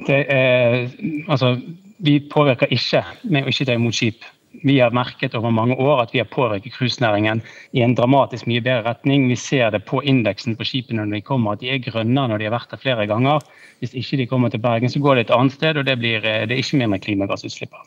Det 0.08 0.22
er, 0.32 0.88
altså, 1.28 1.58
vi 2.00 2.20
påvirker 2.32 2.72
ikke 2.72 3.04
med 3.28 3.44
å 3.44 3.52
ikke 3.52 3.68
ta 3.68 3.76
imot 3.76 3.98
skip. 3.98 4.24
Vi 4.64 4.80
har 4.80 4.92
merket 4.96 5.36
over 5.38 5.54
mange 5.54 5.76
år 5.78 6.04
at 6.04 6.14
vi 6.14 6.20
har 6.20 6.30
påvirket 6.30 6.74
cruisenæringen 6.74 7.44
i 7.78 7.84
en 7.86 7.94
dramatisk 7.96 8.48
mye 8.50 8.64
bedre 8.66 8.82
retning. 8.90 9.28
Vi 9.30 9.38
ser 9.38 9.70
det 9.76 9.84
på 9.86 10.02
indeksen 10.02 10.58
på 10.58 10.66
skipene 10.66 11.06
når 11.06 11.20
de 11.20 11.26
kommer, 11.28 11.54
at 11.54 11.62
de 11.62 11.70
er 11.70 11.84
grønnere 11.84 12.32
når 12.32 12.42
de 12.42 12.48
har 12.50 12.56
vært 12.58 12.74
der 12.74 12.82
flere 12.82 13.06
ganger. 13.10 13.46
Hvis 13.80 13.94
ikke 13.96 14.18
de 14.20 14.28
kommer 14.28 14.52
til 14.52 14.60
Bergen, 14.60 14.92
så 14.92 15.00
går 15.00 15.16
det 15.16 15.28
et 15.28 15.36
annet 15.36 15.56
sted, 15.56 15.78
og 15.80 15.86
det, 15.88 15.96
blir, 16.02 16.26
eh, 16.26 16.44
det 16.50 16.58
er 16.58 16.64
ikke 16.64 16.90
med 16.90 17.04
klimagassutslipp. 17.06 17.78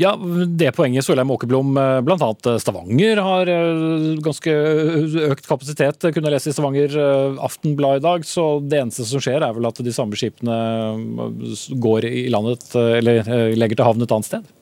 Ja, 0.00 0.16
det 0.18 0.72
poenget 0.74 1.06
Solheim 1.06 1.30
Åkerblom, 1.30 1.76
eh, 1.78 2.00
bl.a. 2.02 2.16
Eh, 2.18 2.58
Stavanger 2.58 3.22
har 3.22 3.52
ganske 4.24 4.54
økt 5.28 5.46
kapasitet, 5.46 6.08
kunne 6.14 6.32
lese 6.34 6.50
i 6.50 6.56
Stavanger 6.56 6.96
Aftenblad 7.44 8.00
i 8.00 8.06
dag. 8.08 8.26
Så 8.26 8.48
det 8.66 8.80
eneste 8.80 9.06
som 9.06 9.22
skjer, 9.22 9.44
er 9.44 9.54
vel 9.54 9.68
at 9.70 9.78
de 9.84 9.94
samme 9.94 10.18
skipene 10.18 10.58
går 11.78 12.08
i 12.08 12.26
landet, 12.32 12.66
eller 12.74 13.54
legger 13.54 13.78
til 13.78 13.92
havn 13.92 14.02
et 14.02 14.16
annet 14.16 14.32
sted? 14.32 14.54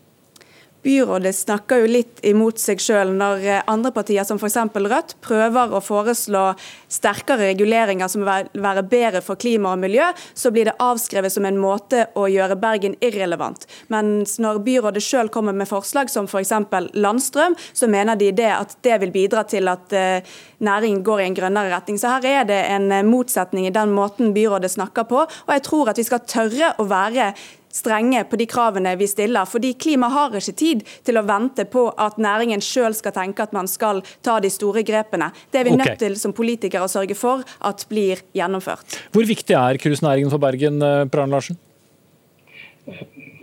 Byrådet 0.87 1.35
snakker 1.35 1.83
jo 1.83 1.91
litt 1.91 2.23
imot 2.27 2.61
seg 2.63 2.81
sjøl 2.83 3.11
når 3.17 3.45
eh, 3.45 3.63
andre 3.71 3.93
partier, 3.95 4.25
som 4.27 4.39
f.eks. 4.39 4.59
Rødt, 4.77 5.17
prøver 5.25 5.75
å 5.75 5.83
foreslå 5.83 6.45
sterkere 6.93 7.51
reguleringer 7.51 8.11
som 8.11 8.23
vil 8.27 8.51
være 8.63 8.85
bedre 8.87 9.23
for 9.25 9.41
klima 9.41 9.75
og 9.75 9.83
miljø, 9.83 10.07
så 10.35 10.53
blir 10.55 10.71
det 10.71 10.77
avskrevet 10.83 11.35
som 11.35 11.47
en 11.49 11.59
måte 11.61 12.07
å 12.15 12.29
gjøre 12.31 12.59
Bergen 12.61 12.97
irrelevant. 13.05 13.67
Mens 13.93 14.37
når 14.43 14.63
byrådet 14.67 15.03
sjøl 15.05 15.31
kommer 15.35 15.57
med 15.57 15.71
forslag 15.71 16.13
som 16.13 16.31
f.eks. 16.31 16.55
For 16.71 16.89
landstrøm, 16.97 17.57
så 17.77 17.89
mener 17.91 18.19
de 18.19 18.31
det 18.37 18.51
at 18.53 18.77
det 18.87 19.01
vil 19.03 19.15
bidra 19.15 19.45
til 19.49 19.69
at 19.73 19.93
eh, 19.97 20.37
næringen 20.65 21.03
går 21.07 21.23
i 21.23 21.29
en 21.29 21.37
grønnere 21.37 21.73
retning. 21.75 21.99
Så 22.01 22.15
her 22.15 22.31
er 22.31 22.49
det 22.49 22.63
en 22.71 22.91
eh, 22.95 23.07
motsetning 23.07 23.67
i 23.69 23.75
den 23.75 23.95
måten 23.97 24.35
byrådet 24.37 24.75
snakker 24.77 25.09
på. 25.11 25.27
Og 25.27 25.55
jeg 25.55 25.67
tror 25.67 25.93
at 25.93 26.01
vi 26.01 26.07
skal 26.07 26.27
tørre 26.27 26.75
å 26.79 26.89
være 26.91 27.33
strenge 27.77 28.25
på 28.31 28.39
de 28.41 28.47
kravene 28.51 28.95
vi 28.99 29.09
stiller. 29.11 29.49
Fordi 29.49 29.75
klima 29.81 30.11
har 30.13 30.37
ikke 30.37 30.57
tid 30.57 30.85
til 31.07 31.21
å 31.21 31.25
vente 31.29 31.67
på 31.71 31.89
at 32.03 32.19
næringen 32.23 32.65
sjøl 32.65 32.97
skal 32.97 33.15
tenke 33.17 33.45
at 33.45 33.55
man 33.57 33.69
skal 33.71 34.03
ta 34.27 34.39
de 34.43 34.51
store 34.53 34.85
grepene. 34.87 35.31
Det 35.53 35.61
er 35.61 35.69
vi 35.69 35.75
okay. 35.77 35.83
nødt 35.85 36.03
til 36.03 36.17
som 36.21 36.35
politikere 36.37 36.87
å 36.87 36.91
sørge 36.91 37.17
for 37.19 37.45
at 37.67 37.87
blir 37.91 38.23
gjennomført. 38.37 38.99
Hvor 39.15 39.27
viktig 39.29 39.57
er 39.59 39.81
cruisenæringen 39.83 40.33
for 40.33 40.43
Bergen, 40.43 40.81
eh, 40.83 41.05
Per 41.11 41.25
Arne 41.25 41.37
Larsen? 41.37 41.61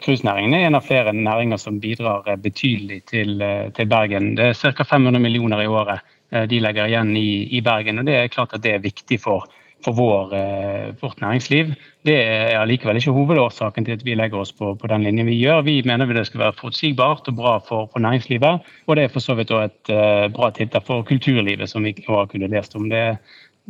Cruisenæringen 0.03 0.55
er 0.55 0.67
en 0.67 0.79
av 0.79 0.85
flere 0.87 1.13
næringer 1.15 1.59
som 1.61 1.79
bidrar 1.83 2.27
eh, 2.27 2.39
betydelig 2.39 3.03
til, 3.11 3.41
eh, 3.41 3.69
til 3.75 3.89
Bergen. 3.91 4.33
Det 4.39 4.51
er 4.51 4.73
ca. 4.73 4.83
500 4.83 5.21
millioner 5.21 5.63
i 5.63 5.69
året 5.69 6.11
de 6.49 6.57
legger 6.57 6.87
igjen 6.89 7.11
i, 7.13 7.45
i 7.53 7.59
Bergen. 7.61 7.99
og 8.01 8.07
Det 8.07 8.13
er 8.17 8.31
klart 8.33 8.55
at 8.57 8.63
det 8.63 8.71
er 8.73 8.79
viktig 8.81 9.19
for 9.21 9.45
for 9.83 9.95
vår, 9.97 10.33
eh, 10.37 10.87
vårt 11.01 11.21
næringsliv. 11.21 11.73
Det 12.05 12.15
er 12.15 12.57
allikevel 12.59 12.99
ikke 12.99 13.15
hovedårsaken 13.15 13.85
til 13.85 13.97
at 13.97 14.05
vi 14.05 14.15
legger 14.15 14.41
oss 14.41 14.51
på, 14.51 14.73
på, 14.79 14.87
den 14.87 15.03
linjen 15.03 15.27
vi 15.27 15.39
gjør. 15.39 15.63
Vi 15.67 15.81
mener 15.85 16.09
det 16.13 16.25
skal 16.27 16.45
være 16.45 16.57
forutsigbart 16.59 17.27
og 17.31 17.37
bra 17.37 17.57
for, 17.59 17.89
for 17.91 18.03
næringslivet. 18.03 18.73
Og 18.87 18.95
det 18.95 19.05
er 19.05 19.13
for 19.13 19.23
så 19.23 19.35
vidt 19.35 19.51
også 19.51 19.69
et 19.69 19.93
uh, 19.93 20.27
bra 20.33 20.51
tiltak 20.51 20.85
for 20.87 21.03
kulturlivet, 21.07 21.69
som 21.69 21.83
vi 21.83 21.95
har 22.07 22.27
kunnet 22.27 22.51
lest 22.51 22.75
om. 22.75 22.89
Det, 22.89 23.17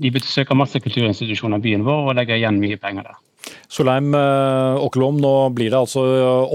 de 0.02 0.12
besøker 0.12 0.58
masse 0.58 0.80
kulturinstitusjoner 0.80 1.62
i 1.62 1.68
byen 1.68 1.86
vår 1.86 2.10
og 2.10 2.18
legger 2.18 2.42
igjen 2.42 2.60
mye 2.62 2.80
penger 2.82 3.10
der. 3.12 3.22
Solheim 3.68 4.14
Åkerlom, 4.16 5.18
nå 5.20 5.34
blir 5.54 5.70
det 5.70 5.78
altså 5.78 6.04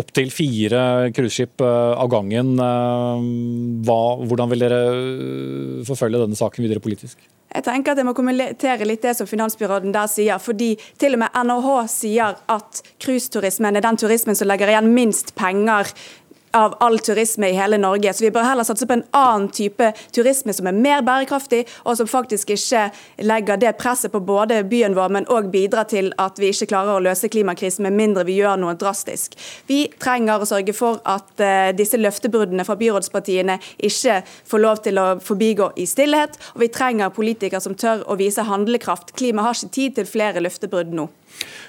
opptil 0.01 0.31
fire 0.33 1.11
cruiseskip 1.15 1.61
av 1.63 2.09
gangen. 2.11 2.55
Hva, 3.85 4.01
hvordan 4.25 4.55
vil 4.55 4.65
dere 4.65 4.81
forfølge 5.87 6.25
denne 6.25 6.39
saken 6.39 6.65
videre 6.65 6.83
politisk? 6.83 7.19
Jeg 7.49 7.65
tenker 7.65 7.95
at 7.95 8.01
jeg 8.01 8.05
må 8.05 8.13
kommentere 8.17 8.87
litt 8.89 9.03
det 9.03 9.15
som 9.17 9.29
finansbyråden 9.29 9.95
der 9.95 10.09
sier. 10.11 10.39
fordi 10.39 10.77
til 10.99 11.17
og 11.17 11.25
med 11.25 11.37
NHH 11.45 11.87
sier 11.89 12.37
at 12.47 12.83
cruiseturismen 13.01 13.77
er 13.77 13.85
den 13.85 13.97
turismen 13.97 14.37
som 14.37 14.49
legger 14.49 14.69
igjen 14.69 14.93
minst 14.93 15.35
penger 15.35 15.89
av 16.59 16.77
all 16.81 16.99
turisme 16.99 17.49
i 17.49 17.57
hele 17.57 17.79
Norge. 17.79 18.13
Så 18.15 18.25
vi 18.25 18.33
bør 18.35 18.47
heller 18.47 18.67
satse 18.67 18.87
på 18.87 18.97
en 18.97 19.05
annen 19.17 19.49
type 19.55 19.93
turisme 20.15 20.55
som 20.55 20.67
er 20.69 20.77
mer 20.77 21.05
bærekraftig, 21.07 21.65
og 21.85 21.99
som 21.99 22.11
faktisk 22.11 22.51
ikke 22.55 22.89
legger 23.29 23.61
det 23.61 23.75
presset 23.79 24.13
på 24.13 24.21
både 24.25 24.63
byen 24.69 24.97
vår, 24.99 25.13
men 25.15 25.29
òg 25.33 25.51
bidrar 25.53 25.89
til 25.91 26.11
at 26.19 26.41
vi 26.41 26.51
ikke 26.53 26.71
klarer 26.73 26.97
å 26.97 27.05
løse 27.05 27.31
klimakrisen 27.31 27.87
med 27.87 27.97
mindre 27.99 28.27
vi 28.29 28.39
gjør 28.41 28.59
noe 28.61 28.75
drastisk. 28.79 29.37
Vi 29.71 29.85
trenger 30.01 30.43
å 30.43 30.49
sørge 30.49 30.75
for 30.77 31.03
at 31.09 31.31
uh, 31.43 31.71
disse 31.77 32.01
løftebruddene 32.01 32.67
fra 32.67 32.79
byrådspartiene 32.81 33.59
ikke 33.89 34.21
får 34.49 34.65
lov 34.65 34.83
til 34.85 35.01
å 35.01 35.07
forbigå 35.23 35.73
i 35.79 35.87
stillhet, 35.89 36.39
og 36.55 36.65
vi 36.65 36.73
trenger 36.75 37.15
politikere 37.15 37.63
som 37.63 37.77
tør 37.79 38.05
å 38.09 38.19
vise 38.19 38.47
handlekraft. 38.49 39.15
Klima 39.19 39.47
har 39.47 39.57
ikke 39.57 39.75
tid 39.79 39.99
til 39.99 40.11
flere 40.11 40.43
løftebrudd 40.45 40.95
nå. 40.97 41.09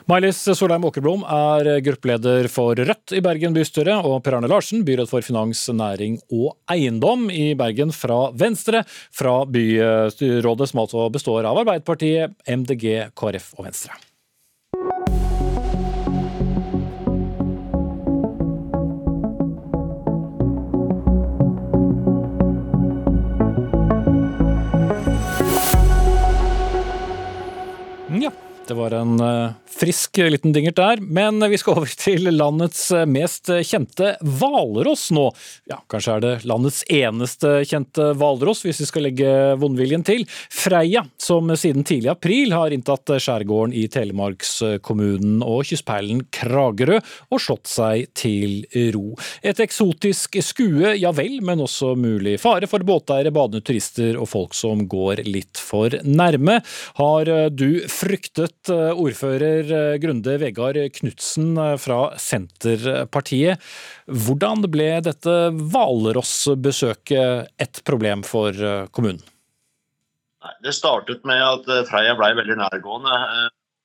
Mailis 0.09 0.41
Solheim 0.57 0.87
Åkerblom 0.89 1.23
er 1.23 1.71
gruppeleder 1.85 2.49
for 2.51 2.77
Rødt 2.77 3.13
i 3.13 3.21
Bergen 3.25 3.53
bystyre, 3.53 3.99
og 4.01 4.23
Per 4.25 4.39
Arne 4.39 4.49
Larsen, 4.49 4.83
byråd 4.87 5.11
for 5.11 5.25
finans, 5.25 5.67
næring 5.69 6.17
og 6.33 6.55
eiendom 6.71 7.27
i 7.29 7.51
Bergen 7.59 7.93
fra 7.95 8.29
Venstre, 8.33 8.83
fra 9.13 9.41
byrådet 9.45 10.71
som 10.71 10.85
altså 10.85 11.09
består 11.13 11.45
av 11.45 11.61
Arbeiderpartiet, 11.63 12.37
MDG, 12.49 13.11
KrF 13.13 13.53
og 13.59 13.67
Venstre. 13.69 14.08
Det 28.69 28.75
var 28.77 28.93
en 28.93 29.19
eh, 29.19 29.51
frisk 29.79 30.17
liten 30.17 30.53
dingert 30.53 30.77
der, 30.77 31.01
men 31.01 31.41
vi 31.49 31.57
skal 31.57 31.79
over 31.79 31.89
til 32.05 32.29
landets 32.33 32.89
mest 33.09 33.49
kjente 33.65 34.13
hvalross 34.21 35.07
nå. 35.15 35.25
Ja, 35.69 35.79
kanskje 35.89 36.15
er 36.15 36.23
det 36.25 36.33
landets 36.49 36.83
eneste 36.93 37.63
kjente 37.69 38.11
hvalross, 38.19 38.61
hvis 38.65 38.81
vi 38.83 38.87
skal 38.89 39.07
legge 39.07 39.31
vondviljen 39.61 40.05
til. 40.05 40.25
Freia, 40.53 41.03
som 41.17 41.49
siden 41.57 41.85
tidlig 41.87 42.11
april 42.13 42.53
har 42.53 42.75
inntatt 42.75 43.15
skjærgården 43.17 43.73
i 43.73 43.87
Telemarkskommunen 43.91 45.41
og 45.45 45.65
kystperlen 45.69 46.25
Kragerø 46.35 46.99
og 46.99 47.41
slått 47.41 47.69
seg 47.71 48.09
til 48.17 48.63
ro. 48.93 49.15
Et 49.41 49.63
eksotisk 49.65 50.37
skue, 50.45 50.93
ja 50.99 51.13
vel, 51.15 51.39
men 51.45 51.65
også 51.65 51.95
mulig 51.97 52.37
fare 52.43 52.69
for 52.69 52.85
båteiere, 52.85 53.33
badende 53.33 53.65
turister 53.65 54.19
og 54.19 54.29
folk 54.29 54.57
som 54.57 54.85
går 54.89 55.23
litt 55.25 55.57
for 55.61 55.97
nærme. 56.05 56.59
Har 57.01 57.33
du 57.49 57.69
fryktet 57.89 58.58
Eh, 58.67 58.91
ordfører 58.91 59.69
eh, 59.71 59.97
Grunde 60.03 60.33
Vegard 60.41 60.77
Knutsen 60.97 61.53
eh, 61.57 61.75
fra 61.79 61.99
Senterpartiet. 62.19 63.61
Hvordan 64.05 64.65
ble 64.67 64.89
dette 65.05 65.35
Hvalross-besøket 65.55 67.53
et 67.55 67.79
problem 67.87 68.25
for 68.27 68.51
kommunen? 68.91 69.23
Nei, 70.43 70.53
Det 70.65 70.75
startet 70.75 71.23
med 71.27 71.39
at 71.39 71.71
Freia 71.87 72.17
ble 72.19 72.33
veldig 72.41 72.59
nærgående. 72.59 73.15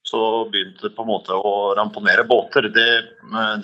Så 0.04 0.20
begynte 0.52 0.88
det 0.88 0.96
på 0.96 1.06
en 1.06 1.12
måte 1.12 1.38
å 1.38 1.72
ramponere 1.78 2.26
båter. 2.28 2.68
Det, 2.74 2.90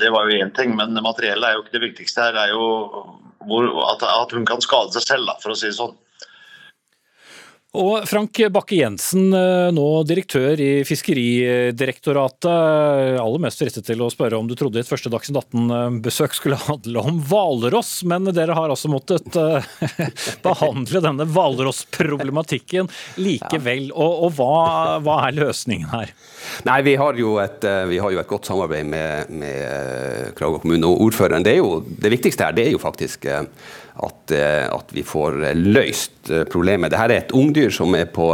det 0.01 0.09
var 0.15 0.31
jo 0.31 0.39
én 0.41 0.55
ting, 0.57 0.73
men 0.79 0.97
materiellet 0.97 1.47
er 1.47 1.59
jo 1.59 1.65
ikke 1.67 1.77
det 1.77 1.85
viktigste 1.85 2.25
her. 2.25 2.39
Det 2.39 2.47
er 2.47 2.55
jo 2.55 2.71
hvor, 3.51 3.69
at, 3.91 4.07
at 4.07 4.33
hun 4.35 4.47
kan 4.49 4.63
skade 4.65 4.95
seg 4.97 5.05
selv, 5.05 5.29
da, 5.29 5.37
for 5.43 5.53
å 5.53 5.59
si 5.59 5.69
det 5.69 5.77
sånn. 5.77 5.95
Og 7.79 8.03
Frank 8.11 8.35
Bakke-Jensen, 8.51 9.29
eh, 9.31 9.69
nå 9.71 9.85
direktør 10.03 10.59
i 10.59 10.83
Fiskeridirektoratet. 10.83 12.51
Aller 13.23 13.43
mest 13.45 13.63
fristet 13.63 13.87
til 13.87 14.03
å 14.03 14.09
spørre 14.11 14.41
om 14.41 14.49
du 14.51 14.57
trodde 14.59 14.81
ditt 14.81 14.91
første 14.91 15.13
Dagsnytt 15.13 15.39
18-besøk 15.39 16.35
skulle 16.35 16.59
handle 16.59 17.05
om 17.07 17.21
hvalross, 17.31 18.01
men 18.11 18.27
dere 18.35 18.57
har 18.59 18.75
altså 18.75 18.91
måttet 18.91 19.39
eh, 19.39 19.63
behandle 20.47 21.05
denne 21.05 21.29
hvalrossproblematikken 21.31 22.91
likevel. 23.23 23.93
Og, 23.95 24.27
og 24.27 24.35
hva, 24.41 24.99
hva, 25.07 25.21
er 25.29 25.39
løsningen 25.39 25.93
her? 25.95 26.11
Nei, 26.67 26.81
Vi 26.89 26.97
har 26.99 27.23
jo 27.23 27.37
et, 27.39 27.63
eh, 27.63 27.95
har 28.03 28.17
jo 28.17 28.25
et 28.25 28.33
godt 28.35 28.51
samarbeid 28.51 28.91
med, 28.91 29.31
med 29.31 30.35
Kragerø 30.35 30.59
kommune 30.65 30.91
og 30.91 31.07
ordføreren. 31.07 31.47
Det, 31.47 31.55
jo, 31.63 31.85
det 31.87 32.11
viktigste 32.19 32.51
her 32.51 32.59
det 32.59 32.67
er 32.67 32.75
jo 32.75 32.83
faktisk 32.83 33.31
at, 34.07 34.33
at, 34.33 34.93
vi 34.95 35.03
får 35.07 35.39
løst 35.59 36.31
problemet. 36.53 36.93
Dette 36.93 37.15
er 37.15 37.25
et 37.25 37.35
ungdyr 37.37 37.73
som 37.75 37.95
er 37.99 38.09
på, 38.11 38.31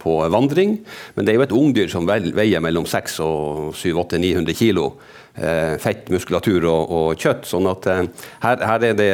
på, 0.00 0.18
vandring, 0.32 0.78
men 1.14 1.26
det 1.26 1.34
er 1.34 1.40
jo 1.40 1.46
et 1.46 1.56
ungdyr 1.56 1.90
som 1.92 2.08
veier 2.08 2.64
mellom 2.64 2.86
6 2.88 3.18
og 3.24 3.74
700-900 3.76 4.56
kilo. 4.56 4.92
Eh, 5.32 5.78
fett, 5.80 6.10
muskulatur 6.12 6.66
og, 6.68 6.90
og, 6.92 7.06
kjøtt. 7.16 7.46
sånn 7.48 7.64
at 7.70 7.86
eh, 7.88 8.02
her, 8.42 8.64
her 8.68 8.82
det, 8.82 9.06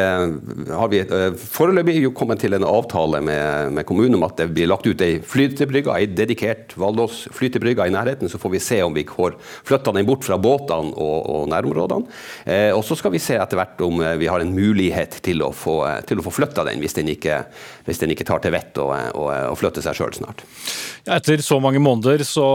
har 0.75 0.89
vi 0.91 0.99
eh, 1.05 1.37
foreløpig 1.39 1.95
jo 2.03 2.11
kommet 2.11 2.41
til 2.43 2.57
en 2.57 2.67
avtale 2.67 3.21
med, 3.23 3.71
med, 3.77 3.87
kommunen 3.87 4.19
om 4.19 4.27
at 4.27 4.35
det 4.41 4.49
blir 4.51 4.67
lagt 4.67 4.89
ut 4.89 5.05
ei 5.05 5.21
flytebrygge, 5.23 5.95
ei 5.95 6.09
dedikert 6.11 6.75
Valdås-flytebrygge 6.75 7.87
i 7.87 7.95
nærheten. 7.95 8.27
Så 8.27 8.43
får 8.43 8.55
vi 8.57 8.63
se 8.67 8.81
om 8.83 8.97
vi 8.99 9.07
får 9.07 9.37
flytta 9.69 9.95
den 9.95 10.09
bort 10.11 10.27
fra 10.27 10.41
båtene 10.43 10.91
og, 10.99 11.17
og 11.23 11.47
nærområdene. 11.55 12.11
Og 12.75 12.83
så 12.87 12.99
skal 12.99 13.15
vi 13.15 13.23
se 13.23 13.39
etter 13.39 13.61
hvert 13.61 13.79
om 13.87 14.03
vi 14.19 14.27
har 14.27 14.43
en 14.43 14.53
mulighet 14.55 15.21
til 15.23 15.45
å 15.47 15.53
få, 15.55 15.79
til 16.09 16.19
få 16.25 16.35
flytta 16.35 16.67
den, 16.67 16.83
hvis 16.83 16.99
den 16.99 17.13
ikke, 17.15 17.45
hvis 17.87 18.03
den 18.03 18.11
ikke 18.15 18.27
tar 18.27 18.43
til 18.43 18.57
vett 18.57 18.83
og, 18.83 18.91
og, 19.15 19.31
og 19.53 19.59
flytter 19.61 19.87
seg 19.87 20.01
sjøl 20.01 20.19
snart. 20.19 20.43
Etter 21.09 21.41
så 21.45 21.61
mange 21.63 21.81
måneder 21.81 22.27
så 22.27 22.49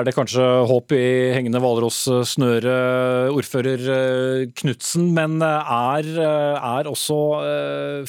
er 0.00 0.08
det 0.08 0.16
kanskje 0.16 0.46
håp 0.70 0.96
i 0.96 1.04
hengende 1.36 1.60
hvalrossnøre 1.62 2.78
ordfører 3.34 3.84
eh, 3.94 4.42
Knutsen, 4.60 5.10
men 5.16 5.38
eh, 5.44 5.72
er, 5.76 6.08
eh, 6.14 6.68
er, 6.70 6.90
også 6.90 7.18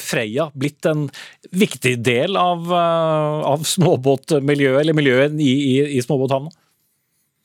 Freia 0.02 0.48
blitt 0.54 0.86
en 0.88 1.06
viktig 1.52 1.94
del 2.04 2.38
av, 2.40 2.66
av 2.72 3.64
småbåtmiljøet, 3.68 4.80
eller 4.82 4.96
miljøet 4.96 5.38
i, 5.40 5.52
i, 5.52 5.74
i 5.98 6.02
småbåthavna? 6.04 6.52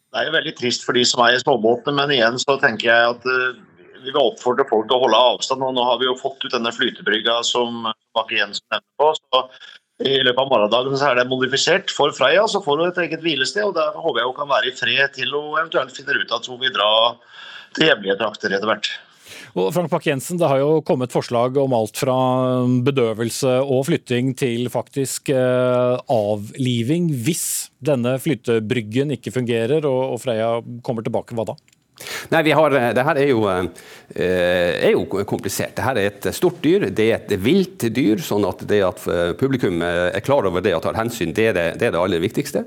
Det 0.07 0.21
er 0.21 0.29
jo 0.29 0.35
veldig 0.37 0.53
trist 0.57 0.85
for 0.87 0.97
de 0.97 1.03
som 1.05 1.23
er 1.25 1.35
i 1.35 1.41
småbåtene, 1.43 1.95
men 1.99 2.15
igjen 2.15 2.39
så 2.41 2.57
tenker 2.61 2.89
jeg 2.89 3.15
at 3.15 3.27
vi 3.27 4.13
vil 4.13 4.21
oppfordre 4.21 4.65
folk 4.69 4.87
til 4.87 4.97
å 4.97 5.03
holde 5.03 5.23
avstand. 5.33 5.65
og 5.65 5.75
Nå 5.75 5.83
har 5.85 5.99
vi 6.01 6.07
jo 6.07 6.15
fått 6.19 6.45
ut 6.45 6.53
denne 6.53 6.71
flytebrygga 6.73 7.41
som 7.45 7.89
Bakke 8.15 8.39
Jensen 8.39 8.65
nevnte 8.71 9.01
på. 9.01 9.11
så 9.17 9.43
i 9.97 10.19
løpet 10.21 10.43
av 10.43 10.49
morgendagen 10.51 10.93
så 10.93 11.07
er 11.09 11.17
det 11.17 11.29
modifisert 11.29 11.89
for 11.89 12.13
Freia, 12.13 12.43
så 12.45 12.61
får 12.61 12.77
hun 12.77 12.91
et 12.91 12.99
eget 13.07 13.23
hvilested. 13.23 13.63
og 13.65 13.73
Der 13.77 13.95
håper 13.97 14.21
jeg 14.21 14.29
hun 14.29 14.37
kan 14.37 14.51
være 14.51 14.69
i 14.69 14.75
fred 14.77 15.13
til 15.15 15.33
hun 15.33 15.57
eventuelt 15.57 15.95
finner 15.95 16.19
ut 16.21 16.33
at 16.37 16.45
hun 16.45 16.59
vil 16.61 16.73
dra 16.75 16.89
til 17.77 18.17
trakter 18.19 18.57
etter 18.57 18.69
hvert. 18.69 18.89
Og 19.57 19.71
Frank 19.73 19.89
Bakke-Jensen, 19.89 20.37
Det 20.37 20.47
har 20.47 20.59
jo 20.61 20.81
kommet 20.85 21.13
forslag 21.13 21.57
om 21.57 21.73
alt 21.73 21.97
fra 21.97 22.17
bedøvelse 22.85 23.57
og 23.63 23.87
flytting 23.87 24.35
til 24.37 24.69
faktisk 24.69 25.31
eh, 25.33 25.97
avliving 26.13 27.09
hvis 27.25 27.71
denne 27.81 28.17
flyttebryggen 28.21 29.15
ikke 29.17 29.33
fungerer 29.33 29.85
og 29.89 30.19
Freia 30.21 30.59
kommer 30.85 31.05
tilbake. 31.05 31.33
Hva 31.33 31.47
da? 31.49 31.57
Nei, 32.33 32.43
vi 32.43 32.55
har, 32.55 32.73
det 32.95 33.05
her 33.07 33.19
er 33.19 33.29
jo, 33.31 33.43
eh, 33.47 34.87
er 34.87 34.91
jo, 34.93 35.05
komplisert. 35.27 35.75
Det 35.77 35.85
her 35.85 35.99
er 35.99 36.09
et 36.09 36.27
stort 36.35 36.59
dyr. 36.63 36.87
Det 36.91 37.07
er 37.07 37.21
et 37.21 37.35
vilt 37.41 37.87
dyr. 37.93 38.17
sånn 38.23 38.45
at 38.47 38.63
det 38.67 38.81
at 38.83 39.03
eh, 39.07 39.33
publikum 39.39 39.81
er 39.81 40.19
klar 40.25 40.47
over 40.47 40.63
det 40.63 40.75
og 40.75 40.83
tar 40.83 40.97
hensyn, 40.99 41.33
det 41.33 41.47
er 41.51 41.53
det, 41.55 41.65
det 41.79 41.87
er 41.87 41.95
det, 41.95 42.01
aller 42.01 42.23
viktigste. 42.23 42.65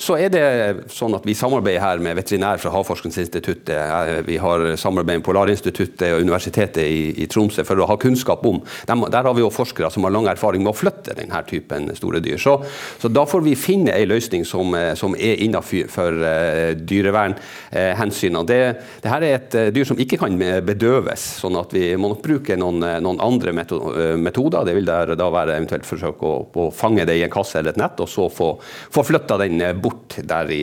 Så 0.00 0.16
er 0.16 0.32
det 0.32 0.44
sånn 0.92 1.16
at 1.16 1.26
vi 1.26 1.34
samarbeider 1.36 1.82
her 1.82 2.02
med 2.02 2.16
veterinær 2.20 2.60
fra 2.62 2.72
Havforskningsinstituttet. 2.74 3.74
Eh, 3.76 4.22
vi 4.26 4.38
har 4.40 4.66
samarbeid 4.80 5.20
med 5.20 5.26
Polarinstituttet 5.26 6.08
og 6.14 6.24
Universitetet 6.24 6.82
i, 6.86 7.02
i, 7.22 7.28
Tromsø 7.30 7.66
for 7.66 7.80
å 7.80 7.88
ha 7.88 7.98
kunnskap 8.00 8.44
om 8.46 8.60
Der, 8.86 8.96
der 9.10 9.26
har 9.26 9.34
vi 9.34 9.42
jo 9.42 9.50
forskere 9.52 9.90
som 9.90 10.04
har 10.06 10.12
lang 10.14 10.26
erfaring 10.30 10.62
med 10.62 10.72
å 10.72 10.76
flytte 10.76 11.16
denne 11.18 11.42
typen 11.48 11.90
store 11.96 12.20
dyr. 12.24 12.38
Så, 12.40 12.58
så 13.00 13.10
da 13.12 13.24
får 13.28 13.44
vi 13.44 13.54
finne 13.58 13.94
en 13.94 14.08
løsning 14.08 14.44
som, 14.48 14.74
som 14.98 15.14
er 15.18 15.40
innenfor 15.44 16.18
uh, 16.22 16.72
dyrevernhensynene. 16.78 18.58
Eh, 18.58 18.92
det 19.01 19.01
her 19.10 19.24
er 19.26 19.34
et 19.34 19.54
eh, 19.58 19.70
dyr 19.74 19.86
som 19.88 19.98
ikke 19.98 20.18
kan 20.20 20.36
bedøves, 20.62 21.22
sånn 21.42 21.56
at 21.58 21.72
vi 21.74 21.88
må 21.98 22.12
nok 22.12 22.20
bruke 22.22 22.54
noen, 22.58 22.84
eh, 22.86 23.00
noen 23.02 23.18
andre 23.24 23.50
eh, 23.50 24.14
metoder. 24.14 24.62
Det 24.68 24.76
vil 24.76 24.86
der, 24.86 25.14
da 25.18 25.26
være 25.34 25.56
eventuelt 25.58 25.88
forsøke 25.88 26.28
å, 26.28 26.36
å, 26.46 26.68
fange 26.74 27.06
det 27.08 27.16
i 27.18 27.24
en 27.26 27.32
kasse 27.32 27.58
eller 27.58 27.74
et 27.74 27.80
nett, 27.82 27.98
og 27.98 28.10
så 28.10 28.28
få, 28.30 28.52
få 28.62 29.06
flytta 29.10 29.40
den 29.42 29.58
bort 29.82 30.20
deri, 30.22 30.60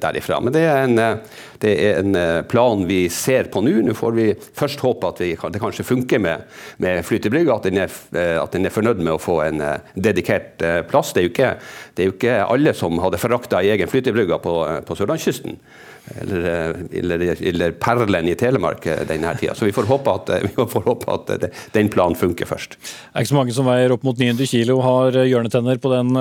derifra. 0.00 0.42
Men 0.44 0.56
det 0.56 0.66
er, 0.68 0.84
en, 0.84 1.00
det 1.62 1.72
er, 1.72 2.02
en, 2.02 2.20
plan 2.50 2.84
vi 2.88 3.02
ser 3.12 3.48
på 3.52 3.64
nå. 3.64 3.78
Nå 3.86 3.96
får 3.96 4.16
vi 4.18 4.28
først 4.36 4.84
håpe 4.84 5.14
at 5.14 5.24
vi, 5.24 5.32
det 5.40 5.62
kanskje 5.62 5.86
funker 5.88 6.20
med, 6.20 6.48
med 6.84 7.04
flytebrygga, 7.06 7.56
at, 7.56 7.70
at, 7.72 8.50
den 8.52 8.68
er 8.68 8.74
fornøyd 8.74 9.00
med 9.00 9.14
å 9.16 9.22
få 9.22 9.40
en 9.46 9.62
dedikert 9.96 10.60
plass. 10.90 11.14
Det 11.14 11.22
er 11.22 11.30
jo 11.30 11.32
ikke, 11.32 11.52
det 11.96 12.04
er 12.04 12.10
jo 12.10 12.18
ikke 12.18 12.40
alle 12.44 12.76
som 12.76 13.00
hadde 13.00 13.22
forakta 13.22 13.64
egen 13.64 13.88
flytebrygge 13.88 14.42
på, 14.44 14.58
på 14.84 15.00
sørlandskysten 15.00 15.56
eller, 16.20 16.76
eller, 16.92 17.42
eller, 17.42 17.72
perlen 17.72 18.28
i 18.28 18.34
Telemark 18.38 18.86
eh, 18.86 19.02
denne 19.08 19.32
tida. 19.38 19.54
Så 19.54 19.66
vi 19.66 19.74
får 19.74 19.88
håpe 19.90 20.14
at, 20.14 20.32
eh, 20.34 20.64
får 20.74 20.86
håpe 20.86 21.12
at 21.14 21.32
det, 21.42 21.50
den 21.74 21.90
planen 21.92 22.18
funker 22.18 22.48
først. 22.48 22.76
Det 22.80 23.12
er 23.12 23.26
ikke 23.26 23.32
så 23.32 23.38
mange 23.38 23.54
som 23.56 23.68
veier 23.68 23.94
opp 23.94 24.06
mot 24.06 24.18
900 24.18 24.50
kilo 24.50 24.80
har 24.84 25.16
eh, 25.16 25.28
hjørnetenner 25.30 25.80
på 25.82 25.92
den 25.94 26.12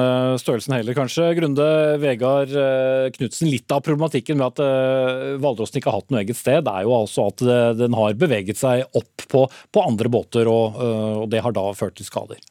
størrelsen 0.41 0.77
heller, 0.77 0.97
kanskje. 0.97 1.31
Grunde 1.39 1.65
Vegard 2.01 2.53
Knutsen, 3.15 3.49
litt 3.49 3.71
av 3.73 3.83
problematikken 3.85 4.39
med 4.39 4.53
at 4.53 5.39
hvalrossen 5.41 5.79
ikke 5.79 5.91
har 5.91 6.01
hatt 6.01 6.13
noe 6.13 6.21
eget 6.23 6.37
sted, 6.39 6.63
det 6.65 6.75
er 6.75 6.87
jo 6.87 6.95
altså 6.97 7.29
at 7.31 7.43
den 7.79 7.97
har 7.97 8.19
beveget 8.19 8.59
seg 8.59 8.85
opp 8.97 9.27
på, 9.31 9.45
på 9.47 9.83
andre 9.85 10.11
båter, 10.11 10.49
og, 10.51 10.79
og 11.23 11.27
det 11.31 11.43
har 11.45 11.55
da 11.55 11.69
ført 11.77 11.97
til 11.99 12.07
skader. 12.07 12.41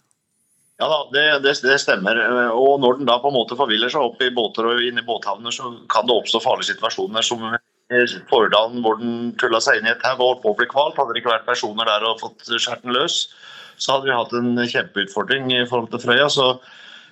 Ja 0.79 0.87
da, 0.87 0.99
det, 1.11 1.25
det, 1.43 1.55
det, 1.65 1.79
stemmer. 1.83 2.21
Og 2.55 2.79
når 2.83 3.01
den 3.01 3.09
da 3.09 3.17
på 3.19 3.33
en 3.33 3.35
måte 3.35 3.59
forviller 3.59 3.91
seg 3.91 4.05
opp 4.05 4.21
i 4.23 4.31
båter 4.35 4.69
og 4.69 4.83
inn 4.85 5.01
i 5.01 5.07
båthavner, 5.07 5.55
så 5.55 5.73
kan 5.91 6.07
det 6.07 6.15
oppstå 6.15 6.43
farlige 6.45 6.75
situasjoner 6.75 7.27
som 7.27 7.49
Fordalen 8.29 8.83
hvor 8.85 8.99
den 9.01 9.31
tulla 9.41 9.63
seg 9.65 9.79
inn 9.79 9.89
i 9.89 9.95
et 9.95 10.03
tau 10.05 10.19
og 10.19 10.25
holdt 10.25 10.43
på 10.43 10.51
å 10.53 10.59
bli 10.59 10.69
kvalt. 10.71 10.99
Hadde 11.01 11.17
det 11.17 11.23
ikke 11.23 11.33
vært 11.33 11.49
personer 11.49 11.89
der 11.89 12.05
og 12.07 12.21
fått 12.21 12.45
skjerten 12.51 12.93
løs, 12.95 13.23
så 13.81 13.97
hadde 13.97 14.11
vi 14.11 14.19
hatt 14.19 14.35
en 14.37 14.61
kjempeutfordring 14.61 15.49
i 15.57 15.65
forhold 15.71 15.91
til 15.95 16.03
Frøya. 16.05 16.29
så 16.31 16.51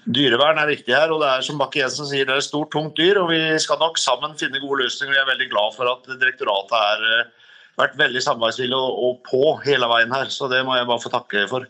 Dyrevern 0.06 0.60
er 0.62 0.68
viktig 0.70 0.94
her, 0.94 1.10
og 1.10 1.18
det 1.24 1.30
er 1.32 1.42
som 1.42 1.58
Bakke 1.58 1.80
Jensen 1.80 2.06
sier, 2.06 2.26
det 2.28 2.36
er 2.36 2.38
et 2.38 2.46
stort, 2.46 2.70
tungt 2.70 2.94
dyr. 2.94 3.18
og 3.18 3.32
Vi 3.32 3.40
skal 3.62 3.80
nok 3.80 3.98
sammen 3.98 4.36
finne 4.38 4.62
gode 4.62 4.84
løsninger. 4.84 5.16
Jeg 5.16 5.24
er 5.24 5.32
veldig 5.32 5.48
glad 5.50 5.74
for 5.74 5.90
at 5.90 6.06
direktoratet 6.12 6.76
har 6.78 7.02
eh, 7.08 7.48
vært 7.80 7.96
veldig 7.98 8.22
samarbeidsvillig 8.22 8.78
og 8.78 9.18
på 9.26 9.56
hele 9.64 9.88
veien 9.90 10.14
her. 10.14 10.30
Så 10.30 10.46
det 10.52 10.62
må 10.68 10.76
jeg 10.78 10.86
bare 10.86 11.02
få 11.02 11.10
takke 11.10 11.48
for. 11.50 11.66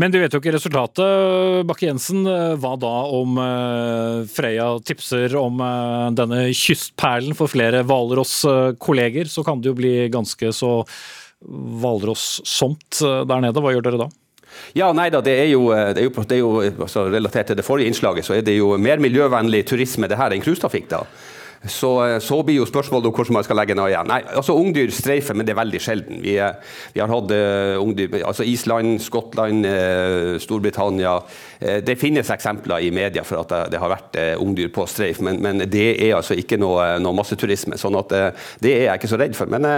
Men 0.00 0.10
du 0.10 0.18
vet 0.18 0.32
jo 0.34 0.40
ikke 0.42 0.56
resultatet. 0.56 1.62
Bakke-Jensen, 1.68 2.24
hva 2.58 2.72
da 2.82 2.94
om 3.14 3.36
eh, 3.38 4.24
Freya 4.26 4.72
tipser 4.82 5.36
om 5.38 5.60
eh, 5.62 6.08
denne 6.18 6.40
kystperlen 6.50 7.36
for 7.38 7.50
flere 7.52 7.84
Hvalross-kolleger? 7.86 9.30
Så 9.30 9.46
kan 9.46 9.62
det 9.62 9.70
jo 9.70 9.78
bli 9.78 9.94
ganske 10.10 10.50
så 10.56 10.80
hvalrossomt 11.44 13.04
eh, 13.06 13.22
der 13.30 13.46
nede. 13.46 13.62
Hva 13.62 13.74
gjør 13.76 13.86
dere 13.86 14.02
da? 14.02 14.10
Ja, 14.74 14.90
nei 14.94 15.08
da, 15.14 15.20
det 15.22 15.34
er 15.44 15.48
jo, 15.52 15.68
det 15.70 16.02
er 16.02 16.08
jo, 16.08 16.26
det 16.26 16.36
er 16.36 16.42
jo 16.42 16.50
altså, 16.86 17.06
Relatert 17.10 17.50
til 17.50 17.58
det 17.58 17.66
forrige 17.66 17.90
innslaget, 17.90 18.26
så 18.26 18.36
er 18.36 18.44
det 18.46 18.54
jo 18.58 18.74
mer 18.78 19.02
miljøvennlig 19.02 19.64
turisme 19.66 20.10
det 20.10 20.18
her 20.18 20.34
enn 20.34 20.42
cruisetrafikk. 20.42 20.94
Så, 21.66 22.06
eh, 22.06 22.18
så, 22.18 22.42
blir 22.42 22.58
jo 22.60 22.66
spørsmålet 22.68 23.08
om 23.08 23.14
hvordan 23.16 23.38
man 23.38 23.44
skal 23.46 23.56
legge 23.56 23.76
ned 23.76 23.88
igjen. 23.88 24.10
Nei, 24.10 24.20
altså 24.36 24.56
Ungdyr 24.58 24.92
streifer, 24.92 25.36
men 25.36 25.46
det 25.46 25.54
er 25.54 25.60
veldig 25.62 25.80
sjelden. 25.80 26.20
Vi, 26.20 26.36
vi 26.92 27.00
har 27.00 27.10
hatt 27.10 27.32
uh, 27.32 27.80
ungdyr 27.80 28.18
altså 28.20 28.44
Island, 28.44 28.98
Skottland, 29.02 29.64
Storbritannia. 30.42 31.14
Det 31.84 31.96
finnes 31.98 32.28
eksempler 32.30 32.84
i 32.84 32.90
media 32.94 33.22
for 33.24 33.40
at 33.40 33.70
det 33.72 33.80
har 33.80 33.90
vært 33.92 34.16
ungdyr 34.42 34.68
på 34.74 34.84
streif, 34.90 35.20
men, 35.24 35.38
men, 35.42 35.62
det 35.70 35.86
er 35.94 36.16
altså 36.18 36.36
ikke 36.38 36.58
noe, 36.60 36.84
noe 37.02 37.16
masseturisme. 37.16 37.78
sånn 37.80 37.96
at 37.98 38.12
det 38.62 38.72
er 38.72 38.82
jeg 38.88 39.00
ikke 39.00 39.10
så 39.14 39.20
redd 39.20 39.36
for. 39.38 39.50
Men 39.52 39.68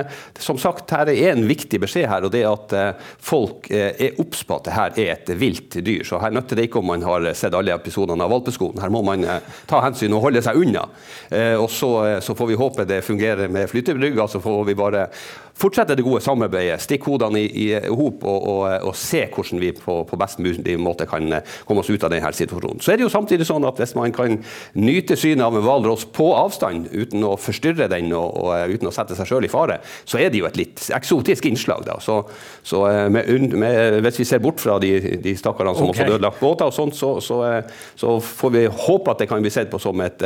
som 0.43 0.59
sagt, 0.61 0.91
her 0.95 1.11
er 1.13 1.35
en 1.35 1.47
viktig 1.49 1.81
beskjed 1.83 2.09
her, 2.11 2.27
og 2.27 2.35
det 2.35 2.43
er 2.43 2.51
at 2.51 3.03
folk 3.23 3.71
er 3.71 4.19
obs 4.23 4.43
på 4.47 4.59
at 4.59 4.67
det 4.67 4.77
her 4.77 5.01
er 5.05 5.13
et 5.15 5.33
vilt 5.39 5.79
dyr. 5.87 6.05
Så 6.07 6.21
her 6.23 6.35
nytter 6.35 6.59
det 6.59 6.69
ikke 6.69 6.83
om 6.83 6.91
man 6.91 7.07
har 7.07 7.29
sett 7.39 7.55
alle 7.57 7.75
episodene 7.77 8.27
av 8.27 8.35
Valpeskolen. 8.35 8.83
Her 8.83 8.93
må 8.95 9.05
man 9.07 9.27
ta 9.71 9.83
hensyn 9.85 10.17
og 10.17 10.27
holde 10.27 10.43
seg 10.45 10.59
unna. 10.65 10.87
og 11.61 11.71
så, 11.77 12.21
så, 12.21 12.35
får 12.35 12.47
vi 12.47 12.55
håpe 12.59 12.85
det 12.89 13.03
fungerer 13.05 13.49
med 13.49 13.71
flytebrygga. 13.71 14.29
Så 14.29 14.41
får 14.41 14.65
vi 14.65 14.75
bare 14.75 15.07
fortsette 15.57 15.97
det 15.97 16.05
gode 16.05 16.21
samarbeidet, 16.25 16.81
stikke 16.85 17.09
hodene 17.11 17.41
i, 17.41 17.67
i 17.67 17.93
hop 17.97 18.25
og, 18.29 18.49
og, 18.51 18.63
og, 18.91 18.93
se 18.97 19.23
hvordan 19.33 19.61
vi 19.63 19.71
på, 19.77 19.99
på, 20.09 20.19
best 20.21 20.41
mulig 20.43 20.77
måte 20.81 21.07
kan 21.09 21.39
komme 21.69 21.83
oss 21.83 21.91
ut 21.91 22.05
av 22.05 22.13
denne 22.13 22.33
situasjonen. 22.37 22.83
Så 22.85 22.93
er 22.93 23.01
det 23.01 23.07
jo 23.07 23.13
samtidig 23.13 23.47
sånn 23.49 23.65
at 23.69 23.81
hvis 23.81 23.95
man 23.97 24.13
kan 24.15 24.37
nyte 24.77 25.17
synet 25.17 25.47
av 25.47 25.57
en 25.57 25.65
hvalross 25.65 26.07
på 26.13 26.29
avstand 26.37 26.91
uten 26.93 27.25
å 27.25 27.35
forstyrre 27.41 27.89
den 27.93 28.13
og, 28.17 28.37
og 28.43 28.75
uten 28.75 28.91
å 28.91 28.95
sette 28.95 29.17
seg 29.17 29.31
sjøl 29.31 29.49
i 29.49 29.53
fare, 29.53 29.79
så 30.05 30.21
er 30.21 30.33
det 30.33 30.43
jo 30.43 30.49
et 30.49 30.59
litt 30.61 30.85
eksotisk 30.97 31.49
innslag. 31.49 31.87
da. 31.89 31.97
Så, 32.05 32.19
så 32.67 32.83
med, 33.13 33.31
med, 33.57 34.01
hvis 34.05 34.21
vi 34.21 34.29
ser 34.29 34.45
bort 34.45 34.61
fra 34.61 34.77
de, 34.83 34.93
de 35.25 35.37
stakkarene 35.39 35.77
som 35.79 35.89
okay. 35.89 36.05
også 36.05 36.19
ødelagt 36.19 36.43
båter 36.43 36.69
og 36.69 36.77
sånt, 36.77 36.99
så, 36.99 37.15
så, 37.25 37.41
så, 37.97 38.19
får 38.27 38.53
vi 38.53 38.67
håpe 38.69 39.13
at 39.15 39.25
det 39.25 39.31
kan 39.31 39.45
bli 39.45 39.53
sett 39.53 39.73
på 39.73 39.81
som 39.81 40.01
et, 40.05 40.21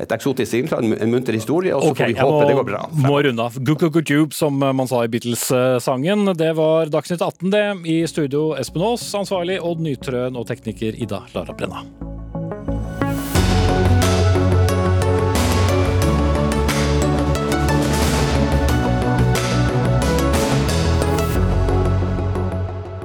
et 0.00 0.18
eksotisk 0.18 0.58
innslag, 0.58 0.82
en 0.82 1.14
munter 1.14 1.36
historie, 1.36 1.74
og 1.76 1.84
så 1.84 1.94
okay, 1.94 2.10
får 2.10 2.14
vi 2.14 2.20
håpe 2.22 2.42
må, 2.42 2.50
det 2.50 2.58
går 2.58 2.68
bra. 2.72 2.82
Må 3.04 3.22
runde 3.28 3.48
av. 3.48 3.58
Gukukutube, 3.70 4.34
som 4.34 4.63
man 4.72 4.88
sa 4.88 5.04
i 5.04 5.08
Beatles-sangen. 5.08 6.24
Det 6.36 6.52
var 6.56 6.86
Dagsnytt 6.86 7.22
18, 7.22 7.50
det. 7.50 7.66
I 7.90 8.06
studio 8.06 8.54
Espen 8.56 8.82
Aas, 8.82 9.04
ansvarlig 9.14 9.60
Odd 9.60 9.84
Nytrøen 9.84 10.36
og 10.40 10.48
tekniker 10.48 10.96
Ida 10.96 11.24
Lara 11.34 11.52
Brenna. 11.52 11.84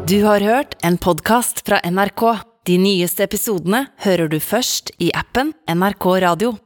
Du 0.09 0.23
har 0.23 0.41
hørt 0.41 0.73
en 0.81 0.97
podkast 0.97 1.61
fra 1.67 1.77
NRK. 1.85 2.23
De 2.65 2.77
nyeste 2.81 3.27
episodene 3.27 3.83
hører 4.01 4.31
du 4.31 4.39
først 4.41 4.89
i 4.97 5.11
appen 5.13 5.51
NRK 5.69 6.07
Radio. 6.23 6.55